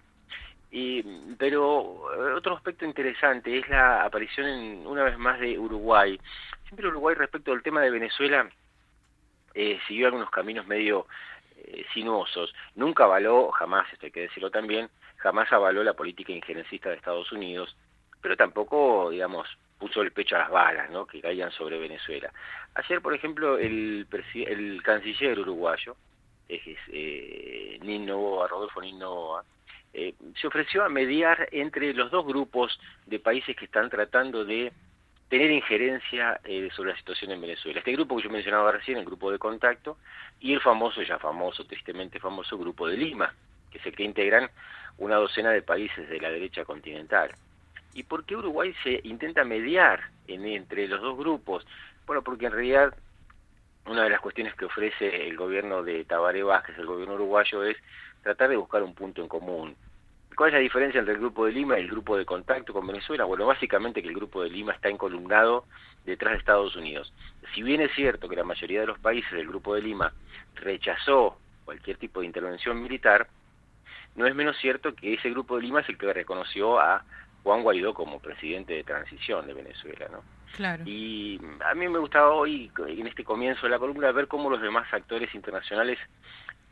Y, 0.70 1.02
pero 1.38 2.10
eh, 2.14 2.32
otro 2.34 2.54
aspecto 2.56 2.84
interesante 2.84 3.58
es 3.58 3.68
la 3.68 4.04
aparición 4.04 4.46
en- 4.48 4.86
una 4.86 5.04
vez 5.04 5.16
más 5.16 5.38
de 5.40 5.58
Uruguay. 5.58 6.18
Siempre 6.64 6.88
Uruguay 6.88 7.14
respecto 7.14 7.52
al 7.52 7.62
tema 7.62 7.80
de 7.80 7.90
Venezuela 7.90 8.48
eh, 9.54 9.78
siguió 9.86 10.06
algunos 10.06 10.30
caminos 10.30 10.66
medio 10.66 11.06
eh, 11.56 11.84
sinuosos. 11.94 12.52
Nunca 12.74 13.04
avaló, 13.04 13.50
jamás, 13.52 13.90
esto 13.92 14.06
hay 14.06 14.12
que 14.12 14.22
decirlo 14.28 14.50
también, 14.50 14.90
jamás 15.16 15.50
avaló 15.52 15.82
la 15.84 15.94
política 15.94 16.32
injerencista 16.32 16.90
de 16.90 16.96
Estados 16.96 17.30
Unidos, 17.32 17.76
pero 18.20 18.36
tampoco, 18.36 19.10
digamos, 19.10 19.48
puso 19.78 20.02
el 20.02 20.10
pecho 20.10 20.36
a 20.36 20.40
las 20.40 20.50
balas, 20.50 20.90
¿no? 20.90 21.06
Que 21.06 21.20
caían 21.20 21.52
sobre 21.52 21.78
Venezuela. 21.78 22.30
Ayer, 22.74 23.00
por 23.00 23.14
ejemplo, 23.14 23.56
el, 23.58 24.06
el 24.34 24.82
canciller 24.82 25.38
uruguayo, 25.38 25.96
eh, 26.48 27.78
Rodolfo 27.80 28.80
eh, 29.92 30.14
se 30.40 30.46
ofreció 30.46 30.84
a 30.84 30.88
mediar 30.88 31.48
entre 31.52 31.94
los 31.94 32.10
dos 32.10 32.26
grupos 32.26 32.78
de 33.06 33.18
países 33.18 33.56
que 33.56 33.64
están 33.64 33.88
tratando 33.88 34.44
de 34.44 34.72
tener 35.28 35.50
injerencia 35.50 36.40
eh, 36.44 36.68
sobre 36.74 36.92
la 36.92 36.98
situación 36.98 37.32
en 37.32 37.40
Venezuela. 37.40 37.78
Este 37.78 37.92
grupo 37.92 38.16
que 38.16 38.24
yo 38.24 38.30
mencionaba 38.30 38.72
recién, 38.72 38.98
el 38.98 39.04
grupo 39.04 39.30
de 39.30 39.38
contacto, 39.38 39.96
y 40.38 40.52
el 40.52 40.60
famoso, 40.60 41.02
ya 41.02 41.18
famoso, 41.18 41.64
tristemente 41.64 42.20
famoso 42.20 42.58
grupo 42.58 42.86
de 42.86 42.96
Lima, 42.96 43.34
que 43.70 43.78
es 43.78 43.86
el 43.86 43.96
que 43.96 44.04
integran 44.04 44.50
una 44.98 45.16
docena 45.16 45.50
de 45.50 45.62
países 45.62 46.08
de 46.08 46.20
la 46.20 46.30
derecha 46.30 46.64
continental. 46.64 47.30
¿Y 47.94 48.02
por 48.02 48.24
qué 48.24 48.36
Uruguay 48.36 48.74
se 48.82 49.00
intenta 49.04 49.44
mediar 49.44 50.00
en, 50.28 50.44
entre 50.44 50.86
los 50.86 51.00
dos 51.00 51.16
grupos? 51.16 51.66
Bueno, 52.06 52.22
porque 52.22 52.46
en 52.46 52.52
realidad 52.52 52.94
una 53.86 54.04
de 54.04 54.10
las 54.10 54.20
cuestiones 54.20 54.54
que 54.54 54.64
ofrece 54.64 55.28
el 55.28 55.36
gobierno 55.36 55.82
de 55.82 56.04
Tabaré 56.04 56.42
Vázquez, 56.42 56.76
el 56.78 56.86
gobierno 56.86 57.14
uruguayo, 57.14 57.64
es 57.64 57.76
tratar 58.22 58.48
de 58.48 58.56
buscar 58.56 58.82
un 58.82 58.94
punto 58.94 59.22
en 59.22 59.28
común. 59.28 59.76
¿Cuál 60.36 60.50
es 60.50 60.54
la 60.54 60.60
diferencia 60.60 60.98
entre 60.98 61.14
el 61.14 61.20
Grupo 61.20 61.46
de 61.46 61.52
Lima 61.52 61.78
y 61.78 61.82
el 61.82 61.90
Grupo 61.90 62.16
de 62.16 62.26
Contacto 62.26 62.72
con 62.72 62.86
Venezuela? 62.86 63.24
Bueno, 63.24 63.46
básicamente 63.46 64.02
que 64.02 64.08
el 64.08 64.14
Grupo 64.14 64.42
de 64.42 64.50
Lima 64.50 64.72
está 64.72 64.88
encolumnado 64.88 65.64
detrás 66.04 66.32
de 66.32 66.38
Estados 66.38 66.76
Unidos. 66.76 67.12
Si 67.54 67.62
bien 67.62 67.80
es 67.80 67.90
cierto 67.94 68.28
que 68.28 68.36
la 68.36 68.44
mayoría 68.44 68.80
de 68.80 68.86
los 68.86 68.98
países 68.98 69.32
del 69.32 69.48
Grupo 69.48 69.74
de 69.74 69.82
Lima 69.82 70.12
rechazó 70.56 71.38
cualquier 71.64 71.96
tipo 71.96 72.20
de 72.20 72.26
intervención 72.26 72.82
militar, 72.82 73.28
no 74.14 74.26
es 74.26 74.34
menos 74.34 74.58
cierto 74.58 74.94
que 74.94 75.14
ese 75.14 75.30
Grupo 75.30 75.56
de 75.56 75.62
Lima 75.62 75.80
es 75.80 75.88
el 75.88 75.96
que 75.96 76.12
reconoció 76.12 76.78
a 76.78 77.04
Juan 77.42 77.62
Guaidó 77.62 77.94
como 77.94 78.20
presidente 78.20 78.74
de 78.74 78.84
transición 78.84 79.46
de 79.46 79.54
Venezuela, 79.54 80.08
¿no? 80.10 80.35
Y 80.86 81.40
a 81.64 81.74
mí 81.74 81.88
me 81.88 81.98
gustaba 81.98 82.30
hoy, 82.30 82.70
en 82.86 83.06
este 83.06 83.24
comienzo 83.24 83.62
de 83.66 83.70
la 83.70 83.78
columna, 83.78 84.12
ver 84.12 84.28
cómo 84.28 84.50
los 84.50 84.60
demás 84.60 84.92
actores 84.92 85.34
internacionales 85.34 85.98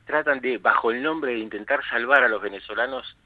tratan 0.06 0.40
de, 0.40 0.58
bajo 0.58 0.90
el 0.90 1.02
nombre 1.02 1.32
de 1.32 1.38
intentar 1.38 1.84
salvar 1.88 2.24
a 2.24 2.28
los 2.28 2.42
venezolanos, 2.42 3.16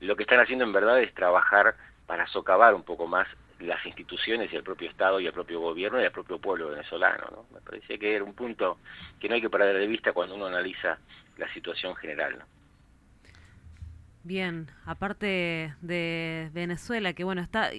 lo 0.00 0.16
que 0.16 0.22
están 0.22 0.40
haciendo 0.40 0.64
en 0.64 0.72
verdad 0.72 1.00
es 1.00 1.12
trabajar 1.14 1.74
para 2.06 2.26
socavar 2.28 2.74
un 2.74 2.84
poco 2.84 3.06
más 3.06 3.26
las 3.60 3.84
instituciones 3.84 4.52
y 4.52 4.56
el 4.56 4.62
propio 4.62 4.88
Estado 4.88 5.18
y 5.18 5.26
el 5.26 5.32
propio 5.32 5.60
gobierno 5.60 6.00
y 6.00 6.04
el 6.04 6.12
propio 6.12 6.38
pueblo 6.38 6.68
venezolano. 6.68 7.24
¿no? 7.30 7.46
Me 7.52 7.60
parecía 7.60 7.98
que 7.98 8.14
era 8.14 8.24
un 8.24 8.34
punto 8.34 8.78
que 9.18 9.28
no 9.28 9.34
hay 9.34 9.40
que 9.40 9.50
perder 9.50 9.76
de 9.78 9.86
vista 9.86 10.12
cuando 10.12 10.36
uno 10.36 10.46
analiza 10.46 10.98
la 11.36 11.52
situación 11.52 11.96
general. 11.96 12.38
Bien, 14.24 14.66
aparte 14.84 15.74
de 15.80 16.50
Venezuela, 16.52 17.12
que 17.12 17.24
bueno, 17.24 17.40
está, 17.40 17.70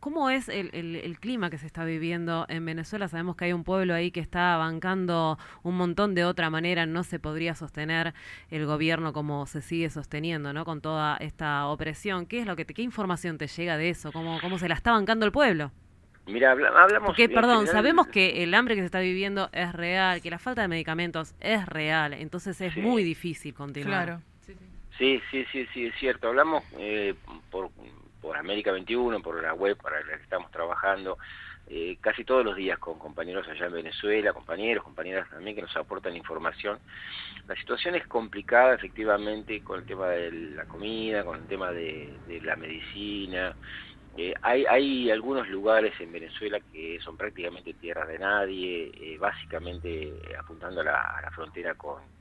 ¿cómo 0.00 0.30
es 0.30 0.48
el, 0.48 0.70
el, 0.72 0.96
el, 0.96 1.20
clima 1.20 1.50
que 1.50 1.58
se 1.58 1.66
está 1.66 1.84
viviendo 1.84 2.46
en 2.48 2.64
Venezuela? 2.64 3.08
Sabemos 3.08 3.36
que 3.36 3.46
hay 3.46 3.52
un 3.52 3.64
pueblo 3.64 3.92
ahí 3.94 4.10
que 4.10 4.20
está 4.20 4.56
bancando 4.56 5.38
un 5.62 5.76
montón 5.76 6.14
de 6.14 6.24
otra 6.24 6.50
manera, 6.50 6.86
no 6.86 7.02
se 7.02 7.18
podría 7.18 7.54
sostener 7.54 8.14
el 8.50 8.64
gobierno 8.64 9.12
como 9.12 9.44
se 9.46 9.60
sigue 9.60 9.90
sosteniendo, 9.90 10.52
¿no? 10.52 10.64
Con 10.64 10.80
toda 10.80 11.16
esta 11.16 11.66
opresión. 11.66 12.26
¿Qué 12.26 12.40
es 12.40 12.46
lo 12.46 12.56
que 12.56 12.64
te, 12.64 12.74
qué 12.74 12.82
información 12.82 13.36
te 13.36 13.48
llega 13.48 13.76
de 13.76 13.90
eso? 13.90 14.12
¿Cómo, 14.12 14.40
cómo 14.40 14.58
se 14.58 14.68
la 14.68 14.76
está 14.76 14.92
bancando 14.92 15.26
el 15.26 15.32
pueblo? 15.32 15.72
Mira, 16.26 16.52
hablamos... 16.52 17.06
Porque, 17.06 17.28
perdón, 17.28 17.60
general... 17.60 17.74
sabemos 17.74 18.06
que 18.06 18.42
el 18.42 18.54
hambre 18.54 18.74
que 18.74 18.82
se 18.82 18.86
está 18.86 19.00
viviendo 19.00 19.48
es 19.52 19.72
real, 19.72 20.20
que 20.22 20.30
la 20.30 20.38
falta 20.38 20.62
de 20.62 20.68
medicamentos 20.68 21.34
es 21.40 21.66
real, 21.66 22.12
entonces 22.12 22.60
es 22.60 22.74
sí. 22.74 22.80
muy 22.80 23.02
difícil 23.02 23.54
continuar. 23.54 24.04
Claro. 24.04 24.22
Sí, 24.98 25.22
sí, 25.30 25.46
sí, 25.52 25.66
sí, 25.72 25.86
es 25.86 25.94
cierto. 25.94 26.28
Hablamos 26.28 26.64
eh, 26.76 27.14
por, 27.50 27.70
América 28.36 28.72
21, 28.72 29.22
por 29.22 29.40
la 29.40 29.54
web 29.54 29.76
para 29.76 30.00
la 30.04 30.16
que 30.16 30.24
estamos 30.24 30.50
trabajando, 30.50 31.18
eh, 31.68 31.96
casi 32.00 32.24
todos 32.24 32.44
los 32.44 32.56
días 32.56 32.78
con 32.78 32.98
compañeros 32.98 33.46
allá 33.48 33.66
en 33.66 33.72
Venezuela, 33.72 34.32
compañeros, 34.32 34.82
compañeras 34.84 35.30
también 35.30 35.54
que 35.54 35.62
nos 35.62 35.76
aportan 35.76 36.16
información. 36.16 36.80
La 37.46 37.54
situación 37.54 37.94
es 37.94 38.06
complicada 38.08 38.74
efectivamente 38.74 39.62
con 39.62 39.80
el 39.80 39.86
tema 39.86 40.08
de 40.08 40.32
la 40.32 40.64
comida, 40.64 41.24
con 41.24 41.40
el 41.40 41.46
tema 41.46 41.70
de, 41.70 42.12
la 42.42 42.56
medicina. 42.56 43.54
Eh, 44.16 44.34
hay, 44.42 44.66
hay 44.66 45.10
algunos 45.12 45.48
lugares 45.48 45.94
en 46.00 46.10
Venezuela 46.10 46.58
que 46.72 46.98
son 47.00 47.16
prácticamente 47.16 47.72
tierra 47.74 48.04
de 48.04 48.18
nadie, 48.18 48.90
eh, 48.94 49.16
básicamente 49.18 50.12
apuntando 50.36 50.80
a 50.80 50.84
la, 50.84 51.02
a 51.02 51.22
la 51.22 51.30
frontera 51.30 51.74
con, 51.74 52.17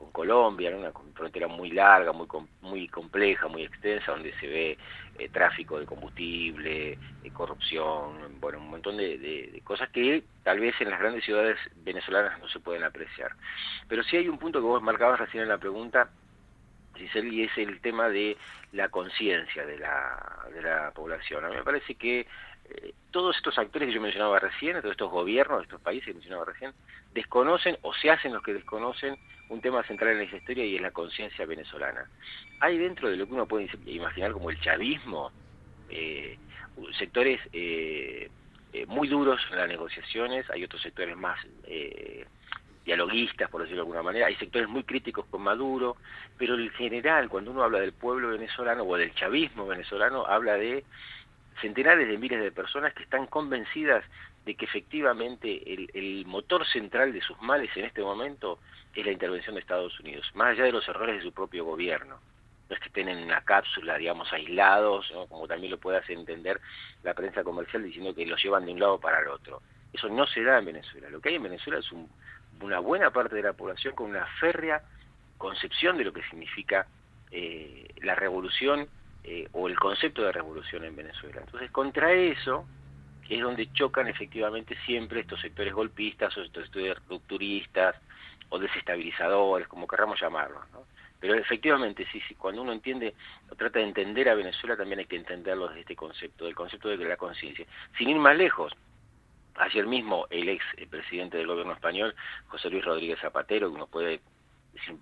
con 0.00 0.10
Colombia, 0.12 0.74
una 0.74 0.92
frontera 1.14 1.46
muy 1.46 1.70
larga, 1.72 2.12
muy 2.12 2.26
muy 2.62 2.88
compleja, 2.88 3.48
muy 3.48 3.64
extensa, 3.64 4.12
donde 4.12 4.32
se 4.40 4.46
ve 4.46 4.78
eh, 5.18 5.28
tráfico 5.28 5.78
de 5.78 5.84
combustible, 5.84 6.92
eh, 6.92 7.30
corrupción, 7.34 8.40
bueno, 8.40 8.60
un 8.60 8.70
montón 8.70 8.96
de, 8.96 9.60
cosas 9.62 9.90
que 9.90 10.24
tal 10.42 10.58
vez 10.58 10.74
en 10.80 10.88
las 10.88 10.98
grandes 10.98 11.22
ciudades 11.22 11.58
venezolanas 11.84 12.40
no 12.40 12.48
se 12.48 12.60
pueden 12.60 12.82
apreciar. 12.82 13.32
Pero 13.88 14.02
sí 14.02 14.16
hay 14.16 14.28
un 14.28 14.38
punto 14.38 14.60
que 14.60 14.66
vos 14.66 14.82
marcabas 14.82 15.20
recién 15.20 15.42
en 15.42 15.50
la 15.50 15.58
pregunta, 15.58 16.08
Giselle, 16.94 17.28
y 17.28 17.42
es 17.42 17.58
el 17.58 17.78
tema 17.82 18.08
de 18.08 18.38
la 18.72 18.88
conciencia 18.88 19.66
de 19.66 19.78
la, 19.78 20.46
de 20.54 20.62
la 20.62 20.92
población. 20.92 21.44
A 21.44 21.50
mí 21.50 21.56
me 21.56 21.62
parece 21.62 21.94
que 21.94 22.26
todos 23.10 23.36
estos 23.36 23.58
actores 23.58 23.88
que 23.88 23.94
yo 23.94 24.00
mencionaba 24.00 24.38
recién, 24.38 24.80
todos 24.80 24.92
estos 24.92 25.10
gobiernos 25.10 25.58
de 25.58 25.64
estos 25.64 25.80
países 25.80 26.06
que 26.06 26.14
mencionaba 26.14 26.44
recién, 26.44 26.72
desconocen 27.12 27.76
o 27.82 27.92
se 27.94 28.10
hacen 28.10 28.32
los 28.32 28.42
que 28.42 28.54
desconocen 28.54 29.16
un 29.48 29.60
tema 29.60 29.82
central 29.82 30.16
en 30.16 30.28
esa 30.28 30.36
historia 30.36 30.64
y 30.64 30.76
es 30.76 30.82
la 30.82 30.92
conciencia 30.92 31.44
venezolana. 31.44 32.08
Hay 32.60 32.78
dentro 32.78 33.10
de 33.10 33.16
lo 33.16 33.26
que 33.26 33.34
uno 33.34 33.46
puede 33.46 33.68
imaginar 33.86 34.32
como 34.32 34.50
el 34.50 34.60
chavismo, 34.60 35.32
eh, 35.88 36.38
sectores 36.96 37.40
eh, 37.52 38.30
eh, 38.72 38.86
muy 38.86 39.08
duros 39.08 39.40
en 39.50 39.58
las 39.58 39.68
negociaciones, 39.68 40.48
hay 40.50 40.64
otros 40.64 40.80
sectores 40.82 41.16
más 41.16 41.38
eh, 41.64 42.24
dialoguistas, 42.84 43.50
por 43.50 43.62
decirlo 43.62 43.82
de 43.82 43.86
alguna 43.86 44.02
manera, 44.02 44.26
hay 44.26 44.36
sectores 44.36 44.68
muy 44.68 44.84
críticos 44.84 45.26
con 45.26 45.42
Maduro, 45.42 45.96
pero 46.38 46.54
en 46.54 46.70
general, 46.70 47.28
cuando 47.28 47.50
uno 47.50 47.64
habla 47.64 47.80
del 47.80 47.92
pueblo 47.92 48.28
venezolano 48.28 48.84
o 48.84 48.96
del 48.96 49.14
chavismo 49.14 49.66
venezolano, 49.66 50.24
habla 50.24 50.54
de 50.54 50.84
centenares 51.60 52.08
de 52.08 52.18
miles 52.18 52.40
de 52.40 52.52
personas 52.52 52.92
que 52.94 53.02
están 53.02 53.26
convencidas 53.26 54.04
de 54.44 54.54
que 54.54 54.64
efectivamente 54.64 55.62
el, 55.94 56.24
motor 56.26 56.66
central 56.66 57.12
de 57.12 57.20
sus 57.20 57.40
males 57.42 57.70
en 57.76 57.84
este 57.84 58.02
momento 58.02 58.58
es 58.94 59.04
la 59.04 59.12
intervención 59.12 59.54
de 59.54 59.60
Estados 59.60 59.98
Unidos, 60.00 60.30
más 60.34 60.50
allá 60.50 60.64
de 60.64 60.72
los 60.72 60.88
errores 60.88 61.16
de 61.16 61.22
su 61.22 61.32
propio 61.32 61.64
gobierno. 61.64 62.18
No 62.68 62.74
es 62.74 62.80
que 62.80 62.86
estén 62.86 63.08
en 63.08 63.24
una 63.24 63.40
cápsula, 63.42 63.98
digamos, 63.98 64.32
aislados, 64.32 65.12
como 65.28 65.48
también 65.48 65.72
lo 65.72 65.78
puede 65.78 65.98
hacer 65.98 66.16
entender 66.16 66.60
la 67.02 67.14
prensa 67.14 67.42
comercial 67.42 67.82
diciendo 67.82 68.14
que 68.14 68.24
los 68.24 68.42
llevan 68.42 68.64
de 68.64 68.72
un 68.72 68.80
lado 68.80 68.98
para 69.00 69.20
el 69.20 69.28
otro. 69.28 69.60
Eso 69.92 70.08
no 70.08 70.26
se 70.26 70.42
da 70.42 70.58
en 70.58 70.66
Venezuela. 70.66 71.10
Lo 71.10 71.20
que 71.20 71.30
hay 71.30 71.34
en 71.34 71.42
Venezuela 71.42 71.80
es 71.80 71.90
un, 71.90 72.08
una 72.62 72.78
buena 72.78 73.10
parte 73.10 73.34
de 73.34 73.42
la 73.42 73.54
población 73.54 73.94
con 73.94 74.10
una 74.10 74.24
férrea 74.38 74.82
concepción 75.36 75.98
de 75.98 76.04
lo 76.04 76.12
que 76.12 76.22
significa 76.24 76.86
eh, 77.30 77.88
la 78.02 78.14
revolución 78.14 78.88
eh, 79.24 79.48
o 79.52 79.68
el 79.68 79.78
concepto 79.78 80.22
de 80.22 80.32
revolución 80.32 80.84
en 80.84 80.96
Venezuela. 80.96 81.40
Entonces, 81.40 81.70
contra 81.70 82.12
eso 82.12 82.66
es 83.28 83.40
donde 83.40 83.72
chocan 83.72 84.08
efectivamente 84.08 84.76
siempre 84.84 85.20
estos 85.20 85.40
sectores 85.40 85.72
golpistas 85.72 86.36
o 86.36 86.42
estos 86.42 86.64
sectores 86.64 86.96
rupturistas 87.08 87.94
o 88.48 88.58
desestabilizadores, 88.58 89.68
como 89.68 89.86
querramos 89.86 90.20
llamarlos. 90.20 90.68
¿no? 90.72 90.84
Pero 91.20 91.34
efectivamente, 91.34 92.06
sí, 92.10 92.20
sí, 92.26 92.34
cuando 92.34 92.62
uno 92.62 92.72
entiende 92.72 93.14
o 93.48 93.54
trata 93.54 93.78
de 93.78 93.84
entender 93.84 94.28
a 94.28 94.34
Venezuela, 94.34 94.76
también 94.76 94.98
hay 95.00 95.04
que 95.04 95.16
entenderlo 95.16 95.68
desde 95.68 95.80
este 95.80 95.96
concepto, 95.96 96.44
del 96.44 96.54
concepto 96.54 96.88
de 96.88 96.96
la 96.96 97.16
conciencia. 97.16 97.66
Sin 97.96 98.08
ir 98.08 98.16
más 98.16 98.36
lejos, 98.36 98.72
ayer 99.54 99.86
mismo 99.86 100.26
el 100.30 100.48
ex 100.48 100.64
presidente 100.88 101.36
del 101.36 101.46
gobierno 101.46 101.74
español, 101.74 102.14
José 102.48 102.68
Luis 102.70 102.84
Rodríguez 102.84 103.20
Zapatero, 103.20 103.68
que 103.68 103.76
uno 103.76 103.86
puede 103.86 104.20
decir 104.72 104.96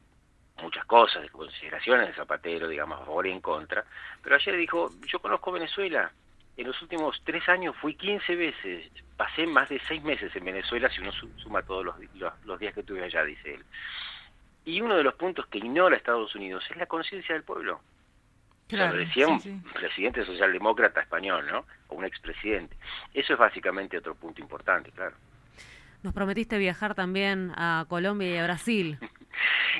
cosas, 0.88 1.22
de 1.22 1.29
consideraciones 1.29 2.09
de 2.09 2.14
Zapatero, 2.14 2.66
digamos, 2.66 3.01
a 3.01 3.05
favor 3.05 3.27
y 3.29 3.31
en 3.31 3.40
contra, 3.40 3.85
pero 4.22 4.35
ayer 4.35 4.57
dijo, 4.57 4.90
yo 5.07 5.20
conozco 5.20 5.53
Venezuela, 5.53 6.11
en 6.57 6.66
los 6.66 6.83
últimos 6.83 7.20
tres 7.24 7.48
años 7.48 7.77
fui 7.77 7.94
15 7.94 8.35
veces, 8.35 8.90
pasé 9.16 9.46
más 9.46 9.68
de 9.68 9.81
seis 9.87 10.03
meses 10.03 10.35
en 10.35 10.44
Venezuela, 10.44 10.90
si 10.90 11.01
uno 11.01 11.12
suma 11.12 11.62
todos 11.62 11.85
los, 11.85 11.94
los, 12.14 12.33
los 12.44 12.59
días 12.59 12.74
que 12.74 12.81
estuve 12.81 13.05
allá, 13.05 13.22
dice 13.22 13.55
él. 13.55 13.64
Y 14.64 14.81
uno 14.81 14.96
de 14.96 15.05
los 15.05 15.14
puntos 15.14 15.46
que 15.46 15.59
ignora 15.59 15.96
Estados 15.96 16.35
Unidos 16.35 16.64
es 16.68 16.77
la 16.77 16.87
conciencia 16.87 17.35
del 17.35 17.44
pueblo. 17.44 17.81
Claro, 18.66 18.94
lo 18.94 18.98
decía 18.98 19.27
sí, 19.27 19.33
un 19.33 19.40
sí. 19.40 19.62
presidente 19.72 20.24
socialdemócrata 20.27 21.01
español, 21.01 21.46
¿no? 21.51 21.64
O 21.88 21.94
un 21.94 22.05
expresidente. 22.05 22.77
Eso 23.14 23.35
es 23.35 23.38
básicamente 23.38 23.96
otro 23.96 24.14
punto 24.14 24.42
importante, 24.42 24.90
claro. 24.90 25.16
Nos 26.03 26.12
prometiste 26.12 26.59
viajar 26.59 26.94
también 26.94 27.53
a 27.57 27.87
Colombia 27.88 28.35
y 28.35 28.37
a 28.37 28.44
Brasil. 28.44 28.98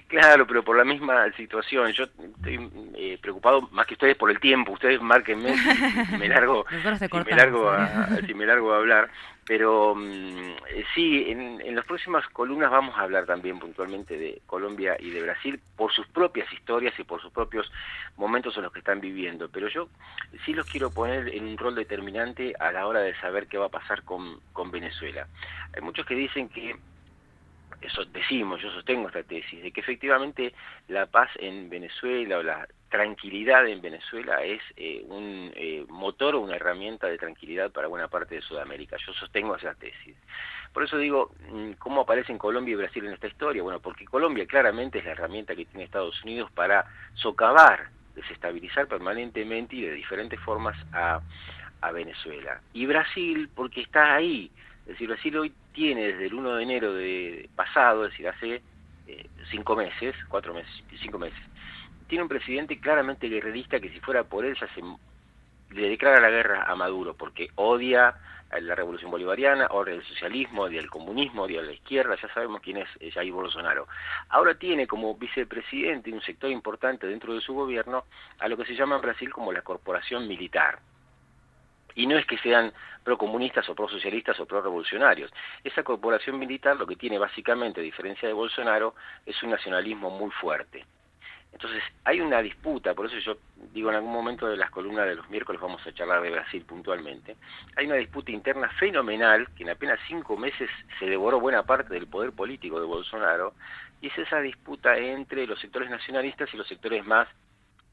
Claro, 0.07 0.47
pero 0.47 0.63
por 0.63 0.77
la 0.77 0.85
misma 0.85 1.31
situación. 1.33 1.93
Yo 1.93 2.05
estoy 2.05 2.71
eh, 2.97 3.19
preocupado 3.21 3.63
más 3.73 3.87
que 3.87 3.95
ustedes 3.95 4.17
por 4.17 4.31
el 4.31 4.41
tiempo. 4.41 4.73
Ustedes 4.73 5.01
márquenme 5.01 5.55
si 5.57 6.17
me 6.17 6.29
largo, 6.29 6.65
si 6.71 7.17
me 7.25 7.37
largo, 7.37 7.71
a, 7.71 8.09
si 8.27 8.35
me 8.35 8.47
largo 8.47 8.73
a 8.73 8.77
hablar. 8.77 9.11
Pero 9.45 9.95
mm, 9.95 10.51
eh, 10.69 10.85
sí, 10.95 11.25
en, 11.29 11.61
en 11.63 11.75
las 11.75 11.85
próximas 11.87 12.27
columnas 12.29 12.71
vamos 12.71 12.97
a 12.97 13.03
hablar 13.03 13.25
también 13.25 13.59
puntualmente 13.59 14.19
de 14.19 14.43
Colombia 14.47 14.97
y 14.99 15.11
de 15.11 15.23
Brasil 15.23 15.59
por 15.77 15.93
sus 15.93 16.07
propias 16.09 16.53
historias 16.53 16.99
y 16.99 17.05
por 17.05 17.23
sus 17.23 17.33
propios 17.33 17.71
momentos 18.17 18.57
en 18.57 18.65
los 18.65 18.73
que 18.73 18.81
están 18.81 19.01
viviendo. 19.01 19.49
Pero 19.49 19.69
yo 19.69 19.89
sí 20.45 20.53
los 20.53 20.67
quiero 20.67 20.91
poner 20.91 21.35
en 21.35 21.45
un 21.45 21.59
rol 21.59 21.75
determinante 21.75 22.55
a 22.61 22.73
la 22.73 22.87
hora 22.87 23.01
de 23.01 23.19
saber 23.21 23.47
qué 23.47 23.57
va 23.57 23.67
a 23.67 23.71
pasar 23.71 24.03
con, 24.03 24.41
con 24.53 24.71
Venezuela. 24.71 25.27
Hay 25.75 25.83
muchos 25.83 26.05
que 26.05 26.15
dicen 26.15 26.49
que 26.51 26.77
eso 27.81 28.05
decimos, 28.07 28.61
yo 28.61 28.71
sostengo 28.71 29.09
esta 29.09 29.23
tesis, 29.23 29.63
de 29.63 29.71
que 29.71 29.81
efectivamente 29.81 30.53
la 30.89 31.07
paz 31.07 31.31
en 31.39 31.71
Venezuela 31.71 32.39
o 32.39 32.43
la 32.43 32.67
tranquilidad 32.89 33.67
en 33.69 33.81
Venezuela 33.81 34.43
es 34.43 34.61
eh, 34.77 35.05
un 35.09 35.53
eh, 35.55 35.85
motor 35.89 36.35
o 36.35 36.41
una 36.41 36.57
herramienta 36.57 37.07
de 37.07 37.19
tranquilidad 37.19 37.71
para 37.71 37.89
buena 37.89 38.09
parte 38.09 38.37
de 38.37 38.43
Sudamérica. 38.43 38.97
Yo 39.07 39.13
sostengo 39.13 39.57
esa 39.57 39.75
tesis. 39.75 40.17
Por 40.73 40.85
eso 40.85 40.99
digo, 40.99 41.35
mm, 41.51 41.73
¿cómo 41.73 42.01
aparecen 42.01 42.39
Colombia 42.39 42.73
y 42.73 42.77
Brasil 42.77 43.07
en 43.07 43.13
esta 43.13 43.29
historia? 43.29 43.63
Bueno, 43.63 43.81
porque 43.81 44.05
Colombia 44.07 44.47
claramente 44.47 44.99
es 44.99 45.05
la 45.05 45.13
herramienta 45.13 45.55
que 45.55 45.67
tiene 45.67 45.85
Estados 45.85 46.23
Unidos 46.25 46.51
para 46.53 46.85
socavar, 47.15 47.91
desestabilizar 48.15 48.89
permanentemente 48.89 49.77
y 49.77 49.83
de 49.83 49.93
diferentes 49.93 50.41
formas 50.41 50.77
a, 50.93 51.21
a 51.81 51.93
Venezuela. 51.93 52.61
Y 52.73 52.87
Brasil, 52.87 53.49
porque 53.55 53.83
está 53.83 54.17
ahí, 54.17 54.51
es 54.83 54.95
decir, 54.95 55.09
Brasil 55.09 55.37
hoy 55.37 55.53
tiene 55.79 56.09
desde 56.09 56.27
el 56.27 56.35
1 56.35 56.57
de 56.57 56.63
enero 56.65 56.93
de 56.93 57.49
pasado, 57.55 58.05
es 58.05 58.11
decir, 58.11 58.27
hace 58.27 58.63
eh, 59.07 59.29
cinco 59.49 59.77
meses, 59.77 60.13
cuatro 60.29 60.53
meses, 60.53 60.73
cinco 61.01 61.21
meses, 61.21 61.39
tiene 62.09 62.23
un 62.23 62.29
presidente 62.29 62.81
claramente 62.81 63.29
guerrerista 63.29 63.79
que 63.79 63.89
si 63.91 64.01
fuera 64.01 64.25
por 64.25 64.45
él 64.45 64.57
ya 64.61 64.67
se 64.75 64.83
le 65.71 65.89
declara 65.89 66.19
la 66.19 66.31
guerra 66.31 66.65
a 66.65 66.75
Maduro 66.75 67.15
porque 67.15 67.51
odia 67.55 68.17
la 68.61 68.75
revolución 68.75 69.13
bolivariana, 69.13 69.69
odia 69.71 69.95
el 69.95 70.03
socialismo, 70.03 70.63
odia 70.63 70.81
el 70.81 70.91
comunismo, 70.91 71.43
odia 71.43 71.63
la 71.63 71.71
izquierda, 71.71 72.17
ya 72.21 72.35
sabemos 72.35 72.61
quién 72.61 72.79
es 72.79 72.89
eh, 72.99 73.13
Jair 73.13 73.33
Bolsonaro. 73.33 73.87
Ahora 74.31 74.59
tiene 74.59 74.89
como 74.89 75.15
vicepresidente 75.15 76.13
un 76.13 76.23
sector 76.23 76.51
importante 76.51 77.07
dentro 77.07 77.35
de 77.35 77.41
su 77.41 77.55
gobierno 77.55 78.03
a 78.41 78.49
lo 78.49 78.57
que 78.57 78.65
se 78.65 78.75
llama 78.75 78.97
en 78.97 79.03
Brasil 79.03 79.31
como 79.31 79.53
la 79.53 79.63
corporación 79.63 80.27
militar. 80.27 80.81
Y 81.99 82.07
no 82.07 82.17
es 82.17 82.25
que 82.27 82.39
sean 82.39 82.73
procomunistas 83.03 83.69
o 83.69 83.75
prosocialistas 83.75 84.39
o 84.39 84.47
pro-revolucionarios. 84.47 85.33
Esa 85.65 85.83
corporación 85.83 86.39
militar 86.39 86.77
lo 86.77 86.87
que 86.87 86.95
tiene 86.95 87.19
básicamente, 87.19 87.81
a 87.81 87.83
diferencia 87.83 88.29
de 88.29 88.35
Bolsonaro, 88.35 88.95
es 89.27 89.43
un 89.43 89.51
nacionalismo 89.51 90.09
muy 90.09 90.31
fuerte. 90.31 90.85
Entonces, 91.53 91.83
hay 92.05 92.21
una 92.21 92.41
disputa, 92.41 92.95
por 92.95 93.07
eso 93.07 93.19
yo 93.19 93.39
digo 93.73 93.91
en 93.91 93.97
algún 93.97 94.13
momento 94.13 94.47
de 94.47 94.57
las 94.57 94.71
columnas 94.71 95.07
de 95.07 95.17
los 95.17 95.29
miércoles 95.29 95.61
vamos 95.61 95.85
a 95.85 95.93
charlar 95.93 96.23
de 96.23 96.31
Brasil 96.31 96.65
puntualmente, 96.65 97.37
hay 97.75 97.87
una 97.87 97.97
disputa 97.97 98.31
interna 98.31 98.69
fenomenal 98.79 99.49
que 99.57 99.65
en 99.65 99.71
apenas 99.71 99.99
cinco 100.07 100.37
meses 100.37 100.71
se 101.01 101.07
devoró 101.07 101.41
buena 101.41 101.65
parte 101.65 101.95
del 101.95 102.07
poder 102.07 102.31
político 102.31 102.79
de 102.79 102.87
Bolsonaro, 102.87 103.55
y 104.01 104.07
es 104.07 104.19
esa 104.19 104.41
disputa 104.41 104.97
entre 104.99 105.49
los 105.49 105.59
sectores 105.59 105.91
nacionalistas 105.91 106.53
y 106.55 106.57
los 106.59 106.69
sectores 106.69 107.05
más 107.05 107.27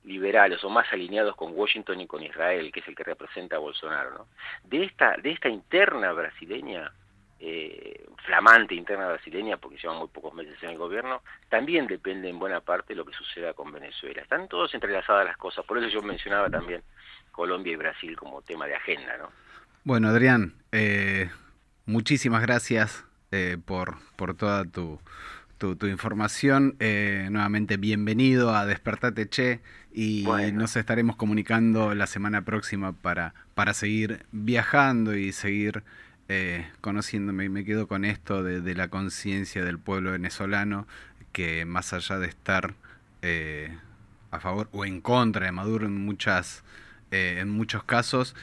liberales 0.05 0.63
o 0.63 0.69
más 0.69 0.91
alineados 0.91 1.35
con 1.35 1.51
Washington 1.53 2.01
y 2.01 2.07
con 2.07 2.23
Israel, 2.23 2.71
que 2.71 2.79
es 2.79 2.87
el 2.87 2.95
que 2.95 3.03
representa 3.03 3.55
a 3.55 3.59
Bolsonaro. 3.59 4.11
¿no? 4.11 4.27
De, 4.63 4.83
esta, 4.83 5.15
de 5.17 5.31
esta 5.31 5.49
interna 5.49 6.11
brasileña, 6.13 6.91
eh, 7.39 8.05
flamante 8.25 8.75
interna 8.75 9.07
brasileña, 9.07 9.57
porque 9.57 9.77
llevan 9.77 9.97
muy 9.97 10.07
pocos 10.07 10.33
meses 10.33 10.61
en 10.63 10.71
el 10.71 10.77
gobierno, 10.77 11.21
también 11.49 11.87
depende 11.87 12.29
en 12.29 12.39
buena 12.39 12.61
parte 12.61 12.95
lo 12.95 13.05
que 13.05 13.13
suceda 13.13 13.53
con 13.53 13.71
Venezuela. 13.71 14.21
Están 14.21 14.47
todos 14.47 14.73
entrelazadas 14.73 15.25
las 15.25 15.37
cosas, 15.37 15.65
por 15.65 15.77
eso 15.77 15.87
yo 15.87 16.01
mencionaba 16.01 16.49
también 16.49 16.81
Colombia 17.31 17.73
y 17.73 17.75
Brasil 17.75 18.15
como 18.15 18.41
tema 18.41 18.67
de 18.67 18.75
agenda. 18.75 19.17
¿no? 19.17 19.29
Bueno, 19.83 20.07
Adrián, 20.09 20.53
eh, 20.71 21.29
muchísimas 21.85 22.41
gracias 22.41 23.05
eh, 23.31 23.57
por, 23.63 23.97
por 24.15 24.35
toda 24.35 24.63
tu, 24.65 24.99
tu, 25.65 25.75
tu 25.75 25.87
información. 25.87 26.75
Eh, 26.79 27.27
nuevamente, 27.31 27.77
bienvenido 27.77 28.55
a 28.55 28.67
Despertate 28.67 29.27
Che 29.27 29.61
y 29.91 30.23
nos 30.53 30.75
estaremos 30.75 31.15
comunicando 31.15 31.95
la 31.95 32.05
semana 32.05 32.43
próxima 32.43 32.93
para, 32.93 33.33
para 33.55 33.73
seguir 33.73 34.27
viajando 34.31 35.15
y 35.15 35.31
seguir 35.31 35.83
eh, 36.29 36.67
conociéndome. 36.81 37.49
Me 37.49 37.65
quedo 37.65 37.87
con 37.87 38.05
esto 38.05 38.43
de, 38.43 38.61
de 38.61 38.75
la 38.75 38.89
conciencia 38.89 39.65
del 39.65 39.79
pueblo 39.79 40.11
venezolano 40.11 40.85
que 41.31 41.65
más 41.65 41.93
allá 41.93 42.19
de 42.19 42.27
estar 42.27 42.75
eh, 43.23 43.75
a 44.29 44.39
favor 44.39 44.69
o 44.71 44.85
en 44.85 45.01
contra 45.01 45.47
de 45.47 45.51
Maduro 45.51 45.87
en 45.87 46.05
muchas 46.05 46.63
eh, 47.09 47.37
en 47.39 47.49
muchos 47.49 47.83
casos 47.83 48.35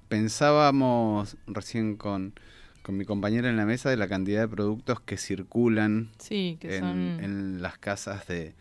pensábamos 0.09 1.37
recién 1.47 1.97
con, 1.97 2.33
con 2.83 2.97
mi 2.97 3.05
compañera 3.05 3.49
en 3.51 3.57
la 3.57 3.67
mesa 3.67 3.91
de 3.91 3.97
la 3.97 4.09
cantidad 4.09 4.41
de 4.43 4.49
productos 4.49 5.01
que 5.01 5.17
circulan 5.17 6.11
Sí, 6.19 6.57
que 6.61 6.77
en, 6.77 6.81
son- 6.83 7.21
en 7.25 7.63
las 7.63 7.79
casas 7.79 8.27
de, 8.27 8.55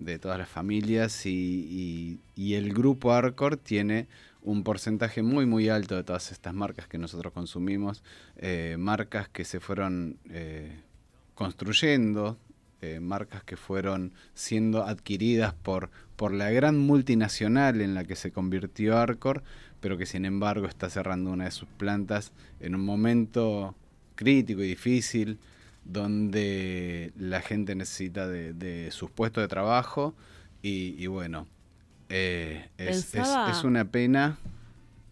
de 0.00 0.18
todas 0.18 0.38
las 0.38 0.48
familias 0.48 1.24
y, 1.26 2.18
el 2.36 2.72
grupo 2.72 3.12
Arcor 3.12 3.56
tiene 3.56 4.08
un 4.42 4.64
porcentaje 4.64 5.22
muy 5.22 5.44
muy 5.44 5.68
alto 5.68 5.94
de 5.94 6.02
todas 6.02 6.32
estas 6.32 6.54
marcas 6.54 6.88
que 6.88 6.98
nosotros 6.98 7.32
consumimos, 7.32 8.02
eh, 8.38 8.76
marcas 8.78 9.28
que 9.28 9.44
se 9.44 9.60
fueron 9.60 10.16
eh, 10.30 10.72
construyendo, 11.34 12.38
eh, 12.80 12.98
marcas 12.98 13.44
que 13.44 13.58
fueron 13.58 14.12
siendo 14.34 14.84
adquiridas 14.84 15.52
por, 15.52 15.90
por 16.16 16.32
la 16.32 16.50
gran 16.50 16.78
multinacional 16.78 17.82
en 17.82 17.94
la 17.94 18.04
que 18.04 18.16
se 18.16 18.32
convirtió 18.32 18.96
Arcor, 18.96 19.42
pero 19.80 19.98
que 19.98 20.06
sin 20.06 20.24
embargo 20.24 20.66
está 20.66 20.88
cerrando 20.88 21.30
una 21.30 21.44
de 21.44 21.50
sus 21.50 21.68
plantas 21.68 22.32
en 22.58 22.74
un 22.74 22.84
momento 22.84 23.74
crítico 24.14 24.62
y 24.62 24.68
difícil, 24.68 25.38
donde 25.84 27.12
la 27.18 27.40
gente 27.40 27.74
necesita 27.74 28.28
de, 28.28 28.52
de 28.52 28.90
sus 28.90 29.10
puestos 29.10 29.42
de 29.42 29.48
trabajo 29.48 30.14
y, 30.62 30.94
y 31.02 31.06
bueno, 31.06 31.46
eh, 32.08 32.68
es, 32.78 33.06
Pensaba- 33.06 33.50
es 33.50 33.64
una 33.64 33.84
pena. 33.84 34.38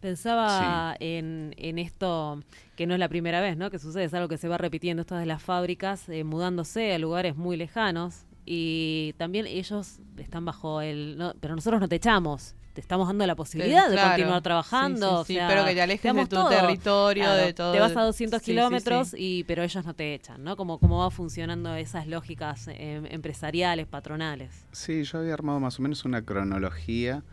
Pensaba 0.00 0.94
en, 1.00 1.54
en 1.56 1.78
esto, 1.78 2.40
que 2.76 2.86
no 2.86 2.94
es 2.94 3.00
la 3.00 3.08
primera 3.08 3.40
vez 3.40 3.56
¿no? 3.56 3.68
que 3.68 3.80
sucede, 3.80 4.04
es 4.04 4.14
algo 4.14 4.28
que 4.28 4.36
se 4.38 4.46
va 4.46 4.56
repitiendo, 4.56 5.00
esto 5.00 5.16
de 5.16 5.26
las 5.26 5.42
fábricas 5.42 6.08
eh, 6.08 6.22
mudándose 6.22 6.94
a 6.94 6.98
lugares 7.00 7.34
muy 7.36 7.56
lejanos 7.56 8.24
y 8.46 9.14
también 9.18 9.46
ellos 9.46 9.98
están 10.16 10.44
bajo 10.44 10.80
el... 10.82 11.16
no, 11.18 11.34
pero 11.40 11.56
nosotros 11.56 11.80
no 11.80 11.88
te 11.88 11.96
echamos, 11.96 12.54
te 12.78 12.82
estamos 12.82 13.08
dando 13.08 13.26
la 13.26 13.34
posibilidad 13.34 13.88
de 13.88 13.94
claro. 13.94 14.10
continuar 14.10 14.40
trabajando. 14.40 15.24
Sí, 15.24 15.32
sí, 15.32 15.32
sí, 15.32 15.36
o 15.38 15.40
sea, 15.40 15.48
pero 15.48 15.64
que 15.64 15.74
te 15.74 15.82
alejes 15.82 16.14
de 16.14 16.20
tu 16.22 16.26
todo. 16.28 16.48
territorio, 16.48 17.32
de 17.32 17.52
todo. 17.52 17.72
Te 17.72 17.80
vas 17.80 17.96
a 17.96 18.02
200 18.02 18.38
Sí, 18.38 18.44
sí, 18.44 18.52
kilómetros, 18.52 19.08
sí. 19.08 19.16
y 19.18 19.44
pero 19.44 19.64
ellos 19.64 19.84
no 19.84 19.94
te 19.94 20.14
echan, 20.14 20.44
¿no? 20.44 20.56
Como 20.56 20.78
cómo 20.78 20.98
va 21.00 21.10
funcionando 21.10 21.74
esas 21.74 22.06
lógicas 22.06 22.68
eh, 22.68 23.02
empresariales, 23.10 23.88
patronales. 23.88 24.64
Sí, 24.70 25.02
yo 25.02 25.18
había 25.18 25.34
armado 25.34 25.58
más 25.58 25.80
o 25.80 25.82
menos 25.82 26.04
una 26.04 26.22
cronología 26.22 27.24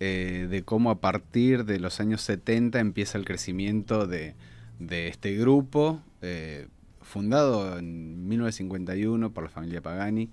eh, 0.00 0.48
de 0.50 0.64
cómo 0.64 0.90
a 0.90 1.00
partir 1.00 1.64
de 1.64 1.78
los 1.78 2.00
años 2.00 2.20
70 2.22 2.80
empieza 2.80 3.18
el 3.18 3.24
crecimiento 3.24 4.08
de, 4.08 4.34
de 4.80 5.06
este 5.06 5.36
grupo, 5.36 6.00
eh, 6.22 6.66
fundado 7.02 7.78
en 7.78 8.26
1951 8.26 9.30
por 9.32 9.44
la 9.44 9.50
familia 9.50 9.80
Pagani, 9.80 10.28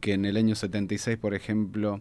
que 0.00 0.14
en 0.14 0.24
el 0.24 0.38
año 0.38 0.54
76, 0.54 1.18
por 1.18 1.34
ejemplo, 1.34 2.00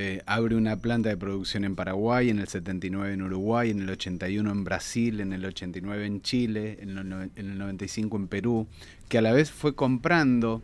eh, 0.00 0.22
abre 0.26 0.54
una 0.54 0.76
planta 0.76 1.08
de 1.08 1.16
producción 1.16 1.64
en 1.64 1.74
Paraguay, 1.74 2.30
en 2.30 2.38
el 2.38 2.46
79 2.46 3.14
en 3.14 3.22
Uruguay, 3.22 3.70
en 3.70 3.82
el 3.82 3.90
81 3.90 4.48
en 4.48 4.62
Brasil, 4.62 5.20
en 5.20 5.32
el 5.32 5.44
89 5.44 6.06
en 6.06 6.22
Chile, 6.22 6.78
en 6.80 6.96
en 6.98 7.32
el 7.34 7.58
95 7.58 8.16
en 8.16 8.28
Perú, 8.28 8.68
que 9.08 9.18
a 9.18 9.22
la 9.22 9.32
vez 9.32 9.50
fue 9.50 9.74
comprando 9.74 10.62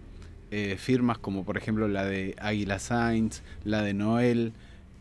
eh, 0.52 0.76
firmas 0.78 1.18
como 1.18 1.44
por 1.44 1.56
ejemplo 1.56 1.88
la 1.88 2.04
de 2.04 2.36
Águila 2.38 2.78
Sainz, 2.78 3.42
la 3.64 3.82
de 3.82 3.92
Noel 3.92 4.52